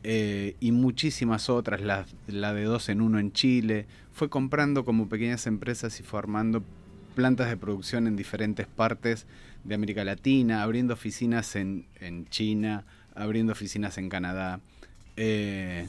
eh, 0.03 0.55
y 0.59 0.71
muchísimas 0.71 1.47
otras, 1.47 1.81
la, 1.81 2.07
la 2.25 2.55
de 2.55 2.63
dos 2.63 2.89
en 2.89 3.01
uno 3.01 3.19
en 3.19 3.33
Chile, 3.33 3.85
fue 4.13 4.29
comprando 4.29 4.83
como 4.83 5.09
pequeñas 5.09 5.45
empresas 5.45 5.99
y 5.99 6.03
formando 6.03 6.63
plantas 7.13 7.49
de 7.49 7.57
producción 7.57 8.07
en 8.07 8.15
diferentes 8.15 8.65
partes 8.65 9.27
de 9.63 9.75
América 9.75 10.03
Latina, 10.03 10.63
abriendo 10.63 10.95
oficinas 10.95 11.55
en, 11.55 11.85
en 11.99 12.25
China, 12.29 12.83
abriendo 13.15 13.53
oficinas 13.53 13.97
en 13.97 14.09
Canadá. 14.09 14.59
Eh, 15.15 15.87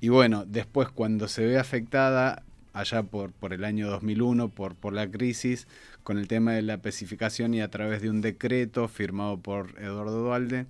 y 0.00 0.08
bueno, 0.08 0.44
después 0.46 0.88
cuando 0.88 1.28
se 1.28 1.44
ve 1.44 1.58
afectada, 1.58 2.42
allá 2.72 3.02
por, 3.02 3.32
por 3.32 3.52
el 3.52 3.64
año 3.64 3.88
2001, 3.88 4.50
por, 4.50 4.74
por 4.74 4.92
la 4.92 5.10
crisis, 5.10 5.66
con 6.02 6.18
el 6.18 6.28
tema 6.28 6.52
de 6.52 6.62
la 6.62 6.74
especificación 6.74 7.54
y 7.54 7.60
a 7.60 7.70
través 7.70 8.02
de 8.02 8.10
un 8.10 8.20
decreto 8.20 8.86
firmado 8.88 9.38
por 9.38 9.74
Eduardo 9.80 10.22
Dualde, 10.22 10.66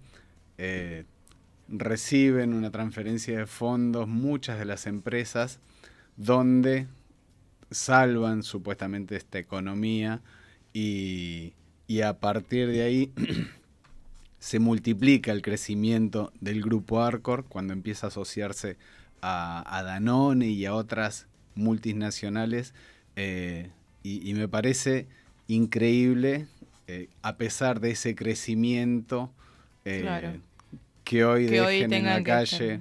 eh, 0.59 1.05
reciben 1.69 2.55
una 2.55 2.71
transferencia 2.71 3.37
de 3.37 3.47
fondos 3.47 4.07
muchas 4.07 4.59
de 4.59 4.65
las 4.65 4.87
empresas 4.87 5.59
donde 6.17 6.87
salvan 7.71 8.45
supuestamente 8.45 9.17
esta 9.17 9.39
economía 9.39 10.21
y, 10.73 11.55
y 11.89 12.03
a 12.03 12.21
partir 12.21 12.69
de 12.69 12.83
ahí 12.83 13.13
se 14.39 14.59
multiplica 14.59 15.33
el 15.33 15.43
crecimiento 15.43 16.33
del 16.41 16.63
grupo 16.63 17.03
Arcor 17.03 17.45
cuando 17.47 17.73
empieza 17.73 18.07
a 18.07 18.09
asociarse 18.09 18.77
a, 19.23 19.65
a 19.77 19.83
Danone 19.83 20.47
y 20.49 20.67
a 20.67 20.75
otras 20.75 21.27
multinacionales 21.55 22.75
eh, 23.17 23.71
y, 24.03 24.29
y 24.29 24.35
me 24.35 24.47
parece 24.47 25.07
increíble 25.49 26.47
eh, 26.87 27.09
a 27.23 27.37
pesar 27.37 27.81
de 27.81 27.91
ese 27.93 28.15
crecimiento 28.15 29.33
eh, 29.85 30.01
Claro. 30.03 30.41
que 31.05 31.25
hoy 31.25 31.47
Que 31.47 31.61
hoy 31.61 31.75
dejen 31.79 31.93
en 31.95 32.05
la 32.05 32.23
calle 32.23 32.81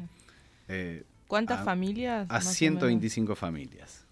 ¿Cuántas 1.28 1.62
a- 1.62 1.64
familias? 1.64 2.28
a 2.30 2.34
más 2.36 2.48
o 2.48 2.52
125 2.52 3.36
familias 3.36 4.06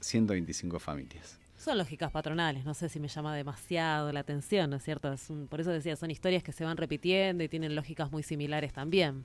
125 0.00 0.78
familias 0.80 1.38
Son 1.58 1.76
lógicas 1.76 2.10
patronales, 2.12 2.64
no 2.64 2.72
sé 2.72 2.88
si 2.88 3.00
me 3.00 3.08
llama 3.08 3.34
demasiado 3.34 4.12
la 4.12 4.20
atención, 4.20 4.70
¿no 4.70 4.76
es 4.76 4.84
cierto? 4.84 5.12
Es 5.12 5.28
un- 5.28 5.48
por 5.48 5.60
eso 5.60 5.70
decía, 5.70 5.96
son 5.96 6.10
historias 6.10 6.42
que 6.44 6.52
se 6.52 6.64
van 6.64 6.76
repitiendo 6.76 7.42
y 7.42 7.48
tienen 7.48 7.74
lógicas 7.74 8.12
muy 8.12 8.22
similares 8.22 8.72
también. 8.72 9.24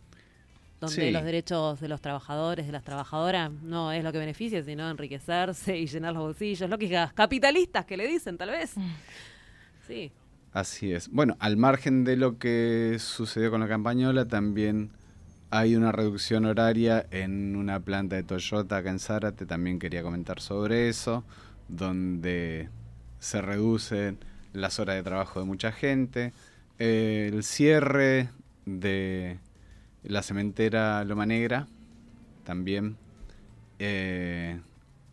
Donde 0.82 0.96
Sí. 0.96 1.12
los 1.12 1.24
derechos 1.24 1.80
de 1.80 1.88
los 1.88 2.02
trabajadores, 2.02 2.66
de 2.66 2.72
las 2.72 2.84
trabajadoras, 2.84 3.52
no 3.52 3.92
es 3.92 4.04
lo 4.04 4.12
que 4.12 4.18
beneficia, 4.18 4.64
sino 4.64 4.90
enriquecerse 4.90 5.78
y 5.78 5.86
llenar 5.88 6.14
los 6.14 6.24
bolsillos. 6.24 6.70
Lógicas 6.70 7.14
capitalistas 7.14 7.86
que 7.86 7.96
le 7.98 8.08
dicen, 8.08 8.38
tal 8.38 8.50
vez. 8.50 8.74
Sí. 9.88 10.12
Así 10.52 10.92
es. 10.92 11.10
Bueno, 11.10 11.38
al 11.40 11.56
margen 11.56 12.04
de 12.04 12.18
lo 12.18 12.38
que 12.40 12.98
sucedió 13.00 13.50
con 13.52 13.62
la 13.62 13.68
campañola, 13.68 14.26
también 14.28 14.92
hay 15.52 15.76
una 15.76 15.92
reducción 15.92 16.46
horaria 16.46 17.06
en 17.12 17.56
una 17.56 17.80
planta 17.80 18.16
de 18.16 18.24
Toyota 18.24 18.78
acá 18.78 18.90
en 18.90 19.00
Zárate. 19.00 19.46
También 19.46 19.80
quería 19.80 20.02
comentar 20.04 20.42
sobre 20.42 20.90
eso, 20.90 21.24
donde 21.68 22.70
se 23.20 23.42
reducen 23.42 24.18
las 24.54 24.80
horas 24.80 24.96
de 24.96 25.04
trabajo 25.04 25.40
de 25.40 25.46
mucha 25.46 25.72
gente. 25.72 26.34
Eh, 26.80 27.30
el 27.34 27.44
cierre 27.44 28.30
de 28.66 29.38
la 30.04 30.22
cementera 30.24 31.04
Loma 31.06 31.26
Negra, 31.26 31.68
también. 32.44 32.98
Eh, 33.80 34.60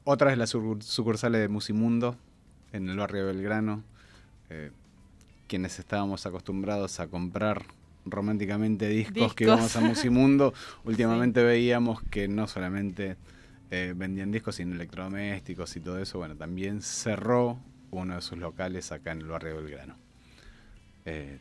otra 0.05 0.31
de 0.31 0.37
las 0.37 0.55
sucur- 0.55 0.83
sucursales 0.83 1.41
de 1.41 1.49
Musimundo, 1.49 2.17
en 2.73 2.89
el 2.89 2.97
barrio 2.97 3.27
de 3.27 3.33
Belgrano. 3.33 3.83
Eh, 4.51 4.71
quienes 5.47 5.79
estábamos 5.79 6.27
acostumbrados 6.27 7.01
a 7.01 7.09
comprar 7.09 7.65
románticamente 8.05 8.89
discos, 8.89 9.35
que 9.35 9.45
íbamos 9.45 9.75
a 9.77 9.81
Musimundo, 9.81 10.55
últimamente 10.85 11.43
veíamos 11.43 12.03
que 12.05 12.29
no 12.29 12.47
solamente 12.47 13.17
eh, 13.71 13.93
vendían 13.97 14.31
discos, 14.33 14.57
sino 14.57 14.75
electrodomésticos 14.75 15.75
y 15.77 15.81
todo 15.81 15.99
eso. 15.99 16.19
Bueno, 16.19 16.37
también 16.37 16.83
cerró 16.83 17.59
uno 17.91 18.15
de 18.17 18.21
sus 18.23 18.39
locales 18.39 18.93
acá 18.93 19.13
en 19.13 19.21
el 19.21 19.27
barrio 19.27 19.57
de 19.57 19.63
Belgrano. 19.63 19.97
Eh, 21.05 21.39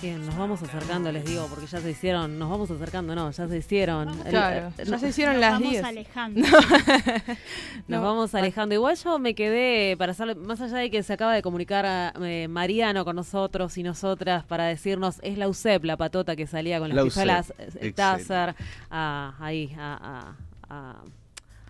Bien, 0.00 0.26
nos 0.26 0.36
vamos 0.36 0.60
acercando, 0.60 1.12
les 1.12 1.24
digo, 1.24 1.46
porque 1.48 1.66
ya 1.66 1.78
se 1.80 1.88
hicieron, 1.88 2.36
nos 2.36 2.50
vamos 2.50 2.68
acercando, 2.72 3.14
no, 3.14 3.30
ya 3.30 3.46
se 3.46 3.56
hicieron. 3.56 4.08
El- 4.08 4.30
Claro, 4.30 4.72
eh, 4.76 4.84
ya 4.84 4.90
no- 4.90 4.98
se 4.98 5.08
hicieron 5.10 5.40
las 5.40 5.60
10. 5.60 5.80
Nos 6.34 6.50
No, 7.86 8.02
vamos 8.02 8.34
alejando. 8.34 8.74
Igual 8.74 8.96
yo 8.96 9.20
me 9.20 9.36
quedé, 9.36 9.96
para 9.96 10.10
hacer, 10.10 10.34
más 10.34 10.60
allá 10.60 10.78
de 10.78 10.90
que 10.90 11.04
se 11.04 11.12
acaba 11.12 11.32
de 11.34 11.42
comunicar 11.42 11.86
a, 11.86 12.12
eh, 12.20 12.48
Mariano 12.48 13.04
con 13.04 13.14
nosotros 13.14 13.78
y 13.78 13.84
nosotras 13.84 14.42
para 14.44 14.64
decirnos, 14.64 15.20
es 15.22 15.38
la 15.38 15.46
USEP, 15.48 15.84
la 15.84 15.96
patota 15.96 16.34
que 16.34 16.48
salía 16.48 16.80
con 16.80 16.88
La 16.88 16.96
las 16.96 17.04
pistolas 17.04 17.50
eh, 17.50 17.54
excelente. 17.66 17.92
Taser, 17.92 18.54
a, 18.90 19.34
ahí, 19.38 19.72
a, 19.78 19.98
a- 20.30 20.36
a- 20.72 21.02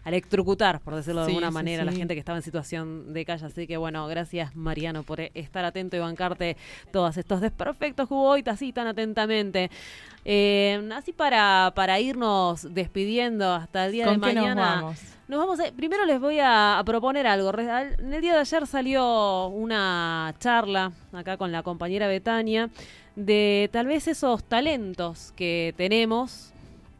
a 0.04 0.08
electrocutar, 0.08 0.80
por 0.80 0.96
decirlo 0.96 1.20
de 1.20 1.26
Sí, 1.26 1.32
alguna 1.32 1.48
sí, 1.50 1.54
manera, 1.54 1.82
a 1.82 1.84
la 1.84 1.92
sí. 1.92 1.98
gente 1.98 2.14
que 2.14 2.18
estaba 2.18 2.36
en 2.36 2.42
situación 2.42 3.12
de 3.14 3.24
calle. 3.24 3.46
Así 3.46 3.68
que 3.68 3.76
bueno, 3.76 4.04
gracias 4.08 4.56
Mariano 4.56 5.04
por 5.04 5.20
eh, 5.20 5.30
estar 5.34 5.64
atento 5.64 5.96
y 5.96 6.00
bancarte 6.00 6.56
todos 6.90 7.16
estos 7.18 7.40
desperfectos 7.40 8.08
que 8.08 8.14
hubo 8.14 8.28
hoy 8.30 8.42
así 8.46 8.72
tan 8.72 8.88
atentamente. 8.88 9.70
Eh, 10.24 10.88
así 10.94 11.12
para, 11.12 11.72
para 11.76 12.00
irnos 12.00 12.74
despidiendo 12.74 13.52
hasta 13.52 13.86
el 13.86 13.92
día 13.92 14.06
¿Con 14.06 14.20
de 14.20 14.26
qué 14.28 14.34
nos 14.34 14.42
mañana. 14.44 14.74
vamos? 14.82 14.98
Nos 15.28 15.38
vamos 15.38 15.60
a- 15.60 15.72
primero 15.72 16.04
les 16.04 16.20
voy 16.20 16.40
a, 16.40 16.80
a 16.80 16.84
proponer 16.84 17.26
algo. 17.28 17.52
En 17.56 18.12
el 18.12 18.20
día 18.20 18.34
de 18.34 18.40
ayer 18.40 18.66
salió 18.66 19.46
una 19.48 20.34
charla 20.40 20.90
acá 21.12 21.36
con 21.36 21.52
la 21.52 21.62
compañera 21.62 22.08
Betania 22.08 22.70
de 23.14 23.70
tal 23.72 23.86
vez 23.86 24.08
esos 24.08 24.42
talentos 24.44 25.32
que 25.36 25.74
tenemos 25.76 26.51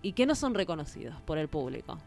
y 0.02 0.12
que 0.12 0.26
no 0.26 0.34
son 0.34 0.54
reconocidos 0.54 1.14
por 1.24 1.38
el 1.38 1.48
público. 1.48 1.98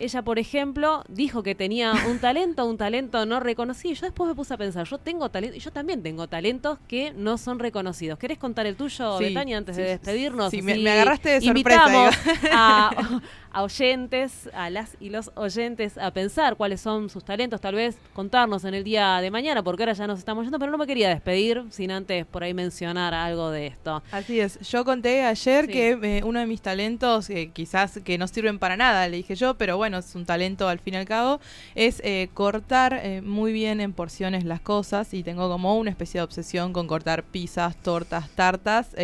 Ella, 0.00 0.22
por 0.22 0.38
ejemplo, 0.38 1.02
dijo 1.08 1.42
que 1.42 1.56
tenía 1.56 1.92
un 2.08 2.18
talento, 2.20 2.64
un 2.66 2.76
talento 2.78 3.26
no 3.26 3.40
reconocido. 3.40 3.94
Yo 3.94 4.06
después 4.06 4.28
me 4.28 4.36
puse 4.36 4.54
a 4.54 4.56
pensar, 4.56 4.86
yo 4.86 4.98
tengo 4.98 5.28
talento, 5.28 5.56
y 5.56 5.58
yo 5.58 5.72
también 5.72 6.04
tengo 6.04 6.28
talentos 6.28 6.78
que 6.86 7.12
no 7.16 7.36
son 7.36 7.58
reconocidos. 7.58 8.16
¿Querés 8.16 8.38
contar 8.38 8.66
el 8.66 8.76
tuyo, 8.76 9.18
Sí, 9.18 9.24
Betania, 9.24 9.58
antes 9.58 9.74
sí, 9.74 9.82
de 9.82 9.88
despedirnos? 9.88 10.52
sí, 10.52 10.62
me- 10.62 10.88
agarraste 10.88 11.28
de 11.30 11.40
sorpresa, 11.40 11.84
Invitamos 11.88 12.14
a, 12.52 13.20
a 13.52 13.62
oyentes, 13.62 14.48
a 14.54 14.70
las 14.70 14.96
y 15.00 15.10
los 15.10 15.30
oyentes, 15.34 15.96
a 15.98 16.10
pensar 16.12 16.56
cuáles 16.56 16.80
son 16.80 17.08
sus 17.10 17.24
talentos, 17.24 17.60
tal 17.60 17.74
vez 17.74 17.96
contarnos 18.12 18.64
en 18.64 18.74
el 18.74 18.84
día 18.84 19.20
de 19.20 19.30
mañana, 19.30 19.62
porque 19.62 19.82
ahora 19.84 19.92
ya 19.94 20.06
nos 20.06 20.18
estamos 20.18 20.44
yendo, 20.44 20.58
pero 20.58 20.70
no 20.70 20.78
me 20.78 20.86
quería 20.86 21.08
despedir 21.08 21.64
sin 21.70 21.90
antes 21.90 22.26
por 22.26 22.42
ahí 22.44 22.54
mencionar 22.54 23.14
algo 23.14 23.50
de 23.50 23.66
esto. 23.68 24.02
Así 24.12 24.40
es, 24.40 24.58
yo 24.68 24.84
conté 24.84 25.24
ayer 25.24 25.66
Sí. 25.66 25.72
que 25.72 25.90
eh, 26.02 26.22
uno 26.24 26.40
de 26.40 26.46
mis 26.46 26.60
talentos, 26.60 27.30
eh, 27.30 27.50
quizás 27.52 28.00
que 28.04 28.18
no 28.18 28.28
sirven 28.28 28.58
para 28.58 28.76
nada, 28.76 29.08
le 29.08 29.16
dije 29.18 29.34
yo, 29.34 29.54
pero 29.54 29.76
bueno, 29.76 29.98
es 29.98 30.14
un 30.14 30.26
talento 30.26 30.68
al 30.68 30.78
fin 30.78 30.94
y 30.94 30.96
al 30.98 31.06
cabo, 31.06 31.40
es 31.74 32.00
eh, 32.04 32.28
cortar 32.34 33.00
muy 33.22 33.52
bien 33.52 33.80
en 33.80 33.92
porciones 33.92 34.44
las 34.44 34.60
cosas 34.60 35.14
y 35.14 35.22
tengo 35.22 35.48
como 35.48 35.76
una 35.78 35.90
especie 35.90 36.20
de 36.20 36.24
obsesión 36.24 36.72
con 36.72 36.86
cortar 36.86 37.22
pizzas, 37.22 37.76
tortas, 37.76 38.28
tartas, 38.30 38.94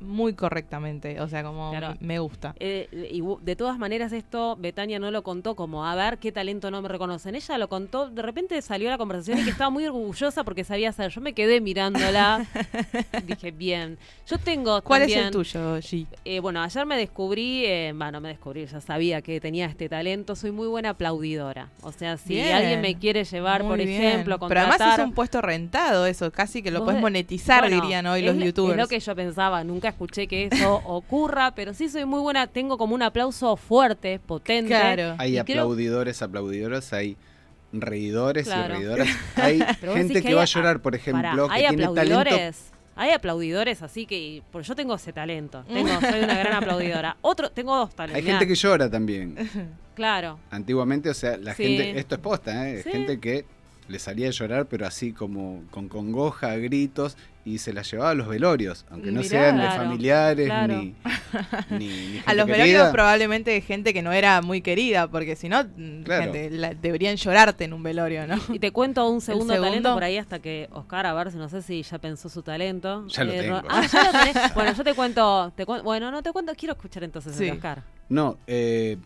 muy 0.00 0.34
correctamente, 0.34 1.20
o 1.20 1.28
sea, 1.28 1.42
como 1.42 1.70
Claro. 1.70 1.94
me 2.00 2.18
gusta. 2.18 2.54
Y 2.58 3.22
de 3.42 3.56
todas 3.56 3.78
maneras 3.78 3.83
esto 3.92 4.56
Betania 4.58 4.98
no 4.98 5.10
lo 5.10 5.22
contó 5.22 5.54
como 5.54 5.84
a 5.86 5.94
ver 5.94 6.18
qué 6.18 6.32
talento 6.32 6.70
no 6.70 6.80
me 6.82 6.88
reconocen. 6.88 7.34
Ella 7.34 7.58
lo 7.58 7.68
contó, 7.68 8.08
de 8.08 8.22
repente 8.22 8.60
salió 8.62 8.88
la 8.90 8.98
conversación 8.98 9.38
y 9.40 9.44
que 9.44 9.50
estaba 9.50 9.70
muy 9.70 9.86
orgullosa 9.86 10.44
porque 10.44 10.64
sabía 10.64 10.90
hacer. 10.90 11.10
Yo 11.10 11.20
me 11.20 11.32
quedé 11.32 11.60
mirándola, 11.60 12.46
dije 13.26 13.50
bien. 13.50 13.98
Yo 14.26 14.38
tengo 14.38 14.80
¿Cuál 14.82 15.02
es 15.02 15.08
también- 15.08 15.26
el 15.26 15.32
tuyo, 15.32 15.76
G? 15.78 16.06
Eh, 16.24 16.40
bueno, 16.40 16.62
ayer 16.62 16.86
me 16.86 16.96
descubrí, 16.96 17.64
eh, 17.66 17.92
bueno, 17.94 18.20
me 18.20 18.28
descubrí, 18.28 18.66
ya 18.66 18.80
sabía 18.80 19.20
que 19.22 19.40
tenía 19.40 19.66
este 19.66 19.88
talento, 19.88 20.34
soy 20.36 20.50
muy 20.52 20.66
buena 20.66 20.90
aplaudidora. 20.90 21.68
O 21.82 21.92
sea, 21.92 22.16
si 22.16 22.34
Bien. 22.34 22.54
alguien 22.54 22.80
me 22.80 22.94
quiere 22.98 23.24
llevar, 23.24 23.62
por 23.62 23.76
bien. 23.76 23.88
ejemplo, 23.90 24.38
Pero 24.38 24.60
además 24.60 24.78
contratar... 24.78 25.00
es 25.00 25.06
un 25.06 25.12
puesto 25.12 25.40
rentado 25.42 26.06
eso, 26.06 26.30
casi 26.32 26.62
que 26.62 26.70
lo 26.70 26.80
puedes 26.84 26.96
de- 26.96 27.02
monetizar, 27.02 27.60
Bueno, 27.62 27.80
dirían 27.82 28.06
hoy 28.06 28.20
es 28.20 28.26
los 28.26 28.36
lo- 28.36 28.44
youtubers. 28.46 28.74
Es 28.78 28.82
lo 28.82 28.88
que 28.88 29.00
yo 29.00 29.14
pensaba, 29.14 29.62
nunca 29.64 29.88
escuché 29.88 30.26
que 30.26 30.46
eso 30.50 30.74
ocurra, 30.86 31.54
pero 31.54 31.74
sí 31.74 31.88
soy 31.88 32.04
muy 32.04 32.20
buena, 32.20 32.46
tengo 32.46 32.78
como 32.78 32.94
un 32.94 33.02
aplauso 33.02 33.56
fuerte, 33.56 33.73
potente. 34.26 34.74
Hay 34.74 35.38
y 35.38 35.42
creo- 35.44 35.62
aplaudidores, 35.62 36.22
aplaudidoras, 36.22 36.92
hay 36.92 37.16
reidores 37.72 38.46
Claro. 38.46 38.74
y 38.74 38.78
reidoras. 38.78 39.08
Hay 39.36 39.58
gente 39.94 40.22
que, 40.22 40.28
hay 40.28 40.34
va 40.34 40.42
a 40.42 40.46
llorar, 40.46 40.80
por 40.80 40.94
ejemplo, 40.94 41.48
Pará, 41.48 41.52
hay 41.54 41.62
que 41.62 41.68
tiene 41.76 41.82
talento. 41.92 42.00
aplaudidores. 42.20 42.70
Hay 42.96 43.10
aplaudidores, 43.10 43.82
así 43.82 44.06
que 44.06 44.42
porque 44.52 44.68
yo 44.68 44.76
tengo 44.76 44.94
ese 44.94 45.12
talento. 45.12 45.64
Tengo, 45.66 45.88
soy 46.00 46.20
una 46.20 46.38
gran 46.38 46.52
aplaudidora. 46.52 47.16
Otro, 47.22 47.50
tengo 47.50 47.74
dos 47.76 47.92
talentos. 47.94 48.16
Hay 48.18 48.22
mirá. 48.22 48.38
gente 48.38 48.46
que 48.48 48.54
llora 48.54 48.88
también. 48.88 49.36
Claro. 49.96 50.38
Antiguamente, 50.50 51.10
o 51.10 51.14
sea, 51.14 51.36
la 51.36 51.54
Sí. 51.54 51.64
gente, 51.64 51.98
esto 51.98 52.14
es 52.14 52.20
posta, 52.20 52.68
¿eh? 52.70 52.82
Sí. 52.84 52.90
gente 52.92 53.18
que 53.18 53.44
le 53.88 53.98
salía 53.98 54.28
a 54.28 54.30
llorar, 54.30 54.66
pero 54.66 54.86
así 54.86 55.12
como 55.12 55.62
con 55.70 55.88
congoja, 55.88 56.56
gritos, 56.56 57.16
y 57.46 57.58
se 57.58 57.74
la 57.74 57.82
llevaba 57.82 58.10
a 58.10 58.14
los 58.14 58.26
velorios, 58.26 58.86
aunque 58.88 59.10
no 59.12 59.20
Mirá, 59.20 59.28
sean 59.28 59.56
de 59.58 59.62
claro, 59.64 59.82
familiares 59.82 60.46
claro. 60.46 60.74
ni, 60.78 60.94
ni, 61.70 61.86
ni 61.88 62.22
A 62.24 62.32
los 62.32 62.46
querida. 62.46 62.64
velorios 62.64 62.88
probablemente 62.88 63.50
de 63.50 63.60
gente 63.60 63.92
que 63.92 64.00
no 64.00 64.12
era 64.12 64.40
muy 64.40 64.62
querida, 64.62 65.08
porque 65.10 65.36
si 65.36 65.50
no, 65.50 65.62
mm, 65.62 66.04
Claro. 66.04 66.22
gente, 66.32 66.48
la- 66.50 66.72
deberían 66.72 67.16
llorarte 67.16 67.64
en 67.64 67.74
un 67.74 67.82
velorio, 67.82 68.26
¿no? 68.26 68.36
Y 68.50 68.58
te 68.60 68.70
cuento 68.70 69.06
un 69.10 69.20
segundo, 69.20 69.52
segundo? 69.52 69.68
talento 69.70 69.92
por 69.92 70.04
ahí 70.04 70.16
hasta 70.16 70.38
que 70.38 70.68
Oscar, 70.72 71.04
a 71.04 71.12
ver 71.12 71.32
si 71.32 71.36
no 71.36 71.50
sé 71.50 71.60
si 71.60 71.82
ya 71.82 71.98
pensó 71.98 72.30
su 72.30 72.42
talento. 72.42 73.06
Ya 73.08 73.24
lo 73.24 73.32
Eh, 73.32 73.40
tengo. 73.42 73.60
Ah, 73.68 73.86
ya 73.92 74.04
lo 74.04 74.10
tenés. 74.18 74.54
bueno, 74.54 74.72
yo 74.72 74.82
te 74.84 74.94
cuento, 74.94 75.52
te 75.54 75.66
cuen- 75.66 75.82
bueno, 75.82 76.10
no 76.10 76.22
te 76.22 76.32
cuento, 76.32 76.54
quiero 76.56 76.72
escuchar 76.72 77.04
entonces 77.04 77.32
el 77.34 77.38
Sí. 77.38 77.44
de 77.44 77.52
Oscar. 77.52 77.82
No, 78.08 78.38
eh, 78.46 78.96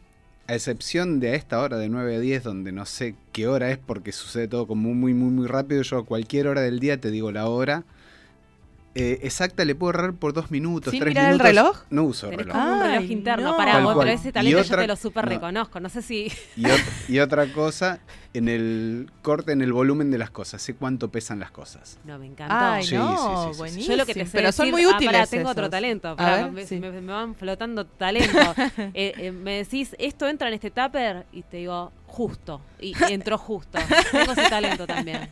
a 0.48 0.54
excepción 0.54 1.20
de 1.20 1.30
a 1.30 1.34
esta 1.34 1.60
hora 1.60 1.76
de 1.76 1.88
9 1.88 2.16
a 2.16 2.20
10, 2.20 2.42
donde 2.42 2.72
no 2.72 2.86
sé 2.86 3.14
qué 3.32 3.46
hora 3.46 3.70
es 3.70 3.78
porque 3.78 4.12
sucede 4.12 4.48
todo 4.48 4.66
como 4.66 4.92
muy, 4.94 5.14
muy, 5.14 5.30
muy 5.30 5.46
rápido, 5.46 5.82
yo 5.82 5.98
a 5.98 6.04
cualquier 6.06 6.48
hora 6.48 6.62
del 6.62 6.80
día 6.80 6.98
te 7.00 7.10
digo 7.10 7.30
la 7.30 7.46
hora. 7.46 7.84
eh, 8.94 9.20
exacta 9.22 9.64
le 9.64 9.74
puedo 9.76 9.90
errar 9.90 10.14
por 10.14 10.32
dos 10.32 10.50
minutos, 10.50 10.90
¿Sin 10.90 10.98
tres 11.00 11.10
mirar 11.12 11.26
el 11.26 11.30
minutos. 11.34 11.46
reloj? 11.46 11.78
No 11.90 12.02
uso 12.04 12.30
Tenés 12.30 12.46
reloj. 12.46 12.60
como 12.60 12.72
un 12.72 12.80
reloj 12.80 12.98
Ay, 12.98 13.12
interno. 13.12 13.44
no. 13.44 13.82
Vos, 13.84 13.94
cual. 13.94 14.06
pero 14.08 14.18
ese 14.18 14.32
talento 14.32 14.58
otra- 14.60 14.76
yo 14.76 14.82
te 14.82 14.86
lo 14.88 14.96
súper 14.96 15.24
no. 15.26 15.30
reconozco. 15.30 15.78
No 15.80 15.88
sé 15.88 16.02
si. 16.02 16.32
Y, 16.56 16.62
ot- 16.64 16.84
y 17.08 17.18
otra 17.20 17.52
cosa, 17.52 18.00
en 18.34 18.48
el 18.48 19.10
corte, 19.22 19.52
en 19.52 19.62
el 19.62 19.72
volumen 19.72 20.10
de 20.10 20.18
las 20.18 20.30
cosas. 20.30 20.60
Sé 20.62 20.74
cuánto 20.74 21.10
pesan 21.10 21.38
las 21.40 21.50
cosas. 21.50 21.98
No, 22.04 22.18
me 22.18 22.26
encantó. 22.26 22.54
Ay, 22.54 22.84
Sí, 22.84 22.94
no, 22.94 23.46
sí, 23.48 23.52
sí, 23.54 23.58
buenísimo. 23.58 23.86
Yo 23.88 23.96
lo 23.96 24.06
que 24.06 24.14
te 24.14 24.26
sé 24.26 24.32
Pero 24.36 24.52
son 24.52 24.70
muy 24.70 24.82
ah, 24.84 24.88
útiles 24.96 25.12
pará, 25.12 25.26
tengo 25.26 25.48
otro 25.50 25.68
talento. 25.70 26.08
A 26.08 26.16
pará, 26.16 26.42
ver, 26.44 26.52
me, 26.52 26.66
sí. 26.66 26.76
me- 26.78 26.90
me 26.92 27.12
van 27.12 27.34
flotando 27.34 27.84
talentos. 27.86 28.38
Eh, 28.94 29.12
eh, 29.18 29.32
me 29.32 29.56
decís, 29.58 29.94
esto 29.98 30.28
entra 30.28 30.48
en 30.48 30.54
este 30.54 30.70
tupper 30.70 31.24
y 31.32 31.42
te 31.42 31.58
digo, 31.58 31.92
justo. 32.06 32.60
Y 32.80 32.92
entró 33.12 33.38
justo. 33.38 33.78
Tengo 34.12 34.32
ese 34.32 34.48
talento 34.48 34.86
también. 34.86 35.30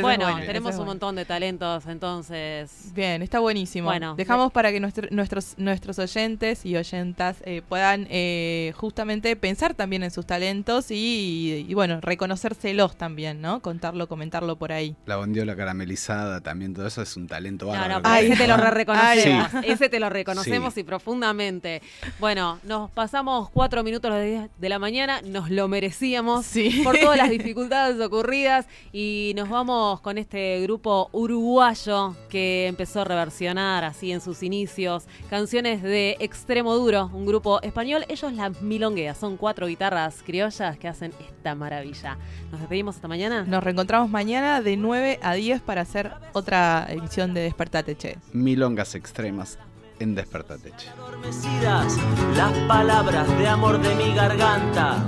bueno, 0.00 0.26
tenemos 0.46 0.70
es 0.70 0.74
un 0.76 0.84
bueno. 0.84 0.84
montón 0.92 1.16
de 1.16 1.24
talentos, 1.24 1.86
entonces. 1.86 2.92
Bien, 2.94 3.22
está 3.22 3.38
buenísimo. 3.40 3.86
Bueno, 3.86 4.14
Dejamos 4.16 4.52
para 4.52 4.70
que 4.72 4.80
nuestro- 4.80 5.08
nuestros, 5.10 5.54
nuestros 5.58 5.98
oyentes 5.98 6.64
y 6.66 6.76
oyentas 6.76 7.36
eh, 7.44 7.62
puedan 7.68 8.06
eh, 8.10 8.72
justamente 8.76 9.34
pensar 9.36 9.74
también 9.74 10.02
en 10.02 10.10
sus 10.10 10.26
talentos 10.26 10.90
y, 10.90 11.64
y, 11.68 11.74
bueno, 11.74 12.00
reconocérselos 12.30 12.96
también, 12.96 13.40
¿no? 13.40 13.60
Contarlo, 13.60 14.06
comentarlo 14.08 14.56
por 14.56 14.70
ahí. 14.72 14.94
La 15.06 15.16
bondiola 15.16 15.56
caramelizada, 15.56 16.40
también 16.40 16.74
todo 16.74 16.86
eso 16.86 17.02
es 17.02 17.16
un 17.16 17.26
talento 17.26 17.66
No, 17.66 17.72
bárbaro. 17.72 18.00
no, 18.02 18.14
ese 18.14 18.36
te 18.36 18.46
lo 18.46 18.56
re 18.56 18.70
reconocemos. 18.70 19.48
Sí. 19.50 19.58
Ese 19.64 19.88
te 19.88 19.98
lo 20.00 20.08
reconocemos 20.10 20.74
Sí. 20.74 20.80
y 20.80 20.84
profundamente. 20.84 21.82
Bueno, 22.20 22.60
nos 22.62 22.90
pasamos 22.92 23.50
cuatro 23.50 23.82
minutos 23.82 24.12
de 24.14 24.68
la 24.68 24.78
mañana, 24.78 25.20
nos 25.22 25.50
lo 25.50 25.66
merecíamos 25.66 26.46
Sí. 26.46 26.82
por 26.84 26.96
todas 26.98 27.16
las 27.18 27.30
dificultades 27.30 28.00
ocurridas 28.00 28.66
y 28.92 29.32
nos 29.36 29.48
vamos 29.48 30.00
con 30.00 30.16
este 30.18 30.60
grupo 30.62 31.08
uruguayo 31.12 32.14
que 32.28 32.68
empezó 32.68 33.00
a 33.00 33.04
reversionar 33.04 33.82
así 33.84 34.12
en 34.12 34.20
sus 34.20 34.42
inicios 34.44 35.04
canciones 35.28 35.82
de 35.82 36.16
Extremo 36.20 36.74
Duro, 36.76 37.10
un 37.12 37.26
grupo 37.26 37.60
español. 37.62 38.04
Ellos 38.08 38.32
las 38.32 38.62
milongueas, 38.62 39.18
son 39.18 39.36
cuatro 39.36 39.66
guitarras 39.66 40.22
criollas 40.24 40.78
que 40.78 40.86
hacen 40.88 41.12
esta 41.28 41.54
maravilla. 41.54 42.18
Nos 42.50 42.60
despedimos 42.60 42.96
hasta 42.96 43.08
mañana. 43.08 43.44
Nos 43.44 43.62
reencontramos 43.62 44.10
mañana 44.10 44.60
de 44.60 44.76
9 44.76 45.20
a 45.22 45.34
10 45.34 45.60
para 45.62 45.82
hacer 45.82 46.12
otra 46.32 46.86
edición 46.88 47.34
de 47.34 47.42
Despertate 47.42 47.96
Che. 47.96 48.18
Milongas 48.32 48.94
extremas 48.94 49.58
en 50.00 50.14
Despertate. 50.14 50.72
Che. 50.76 50.88
adormecidas 50.90 51.96
las 52.36 52.52
palabras 52.66 53.28
de 53.38 53.46
amor 53.46 53.80
de 53.80 53.94
mi 53.94 54.14
garganta. 54.14 55.04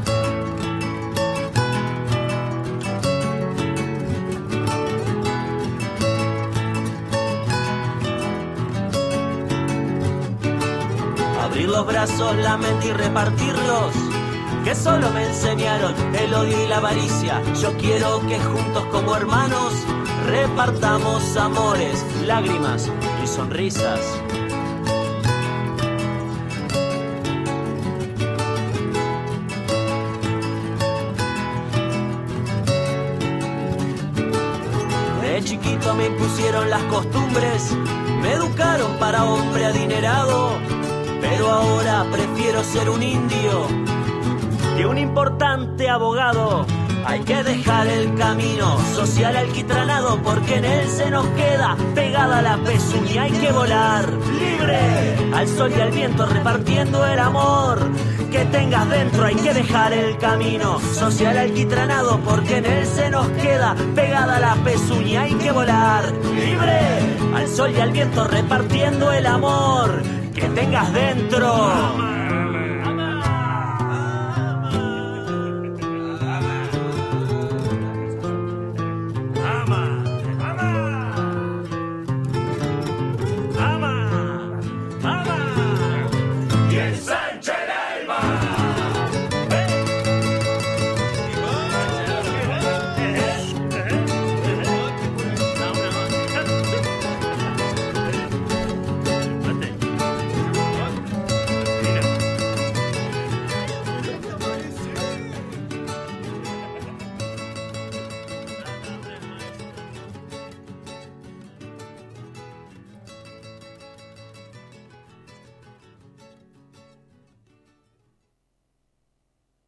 Abrir 11.43 11.69
los 11.69 11.87
brazos, 11.87 12.37
la 12.37 12.57
mente 12.57 12.89
y 12.89 12.93
repartirlos. 12.93 14.12
Que 14.65 14.77
solo 14.77 15.11
me 15.11 15.27
enseñaron 15.27 15.93
el 16.15 16.33
odio 16.33 16.65
y 16.65 16.69
la 16.69 16.77
avaricia. 16.77 17.43
Yo 17.61 17.77
quiero 17.79 18.21
que 18.29 18.39
juntos 18.39 18.85
como 18.93 19.17
hermanos 19.17 19.73
repartamos 20.27 21.37
amores, 21.37 22.05
lágrimas 22.25 22.89
y 23.23 23.27
sonrisas. 23.27 24.01
De 35.23 35.43
chiquito 35.43 35.95
me 35.95 36.07
impusieron 36.07 36.71
las 36.71 36.83
costumbres, 36.85 37.73
me 38.23 38.33
educaron 38.33 38.93
para 39.01 39.25
hombre 39.25 39.67
adinerado, 39.67 40.53
pero 41.21 41.51
ahora 41.51 42.07
prefiero 42.13 42.63
ser 42.63 42.89
un 42.89 43.03
indio 43.03 43.82
que 44.77 44.87
un 44.87 44.99
importante 44.99 45.89
abogado. 45.89 46.67
Hay 47.05 47.21
que 47.21 47.43
dejar 47.43 47.89
el 47.89 48.15
camino 48.15 48.79
social 48.95 49.37
alquitranado 49.37 50.23
porque 50.23 50.57
en 50.57 50.65
él 50.65 50.89
se 50.89 51.11
nos 51.11 51.27
queda 51.31 51.77
pegada 51.95 52.41
la 52.43 52.57
pezuña. 52.59 53.23
Hay 53.25 53.33
que 53.33 53.51
volar 53.51 54.09
libre 54.09 54.79
al 55.35 55.49
sol 55.49 55.73
y 55.77 55.81
al 55.81 55.91
viento 55.91 56.27
repartiendo 56.27 57.05
el 57.05 57.19
amor 57.19 57.81
que 58.31 58.45
tengas 58.45 58.89
dentro. 58.89 59.25
Hay 59.25 59.35
que 59.35 59.53
dejar 59.53 59.93
el 59.93 60.17
camino 60.19 60.79
social 60.81 61.37
alquitranado 61.39 62.21
porque 62.21 62.59
en 62.59 62.67
él 62.67 62.87
se 62.87 63.11
nos 63.11 63.27
queda 63.31 63.75
pegada 63.97 64.39
la 64.39 64.55
pezuña. 64.63 65.23
Hay 65.23 65.35
que 65.35 65.51
volar 65.51 66.05
libre 66.37 66.81
al 67.35 67.49
sol 67.49 67.73
y 67.77 67.81
al 67.81 67.91
viento 67.91 68.25
repartiendo 68.25 69.11
el 69.11 69.27
amor 69.27 70.03
que 70.35 70.43
tengas 70.43 70.93
dentro. 70.93 72.22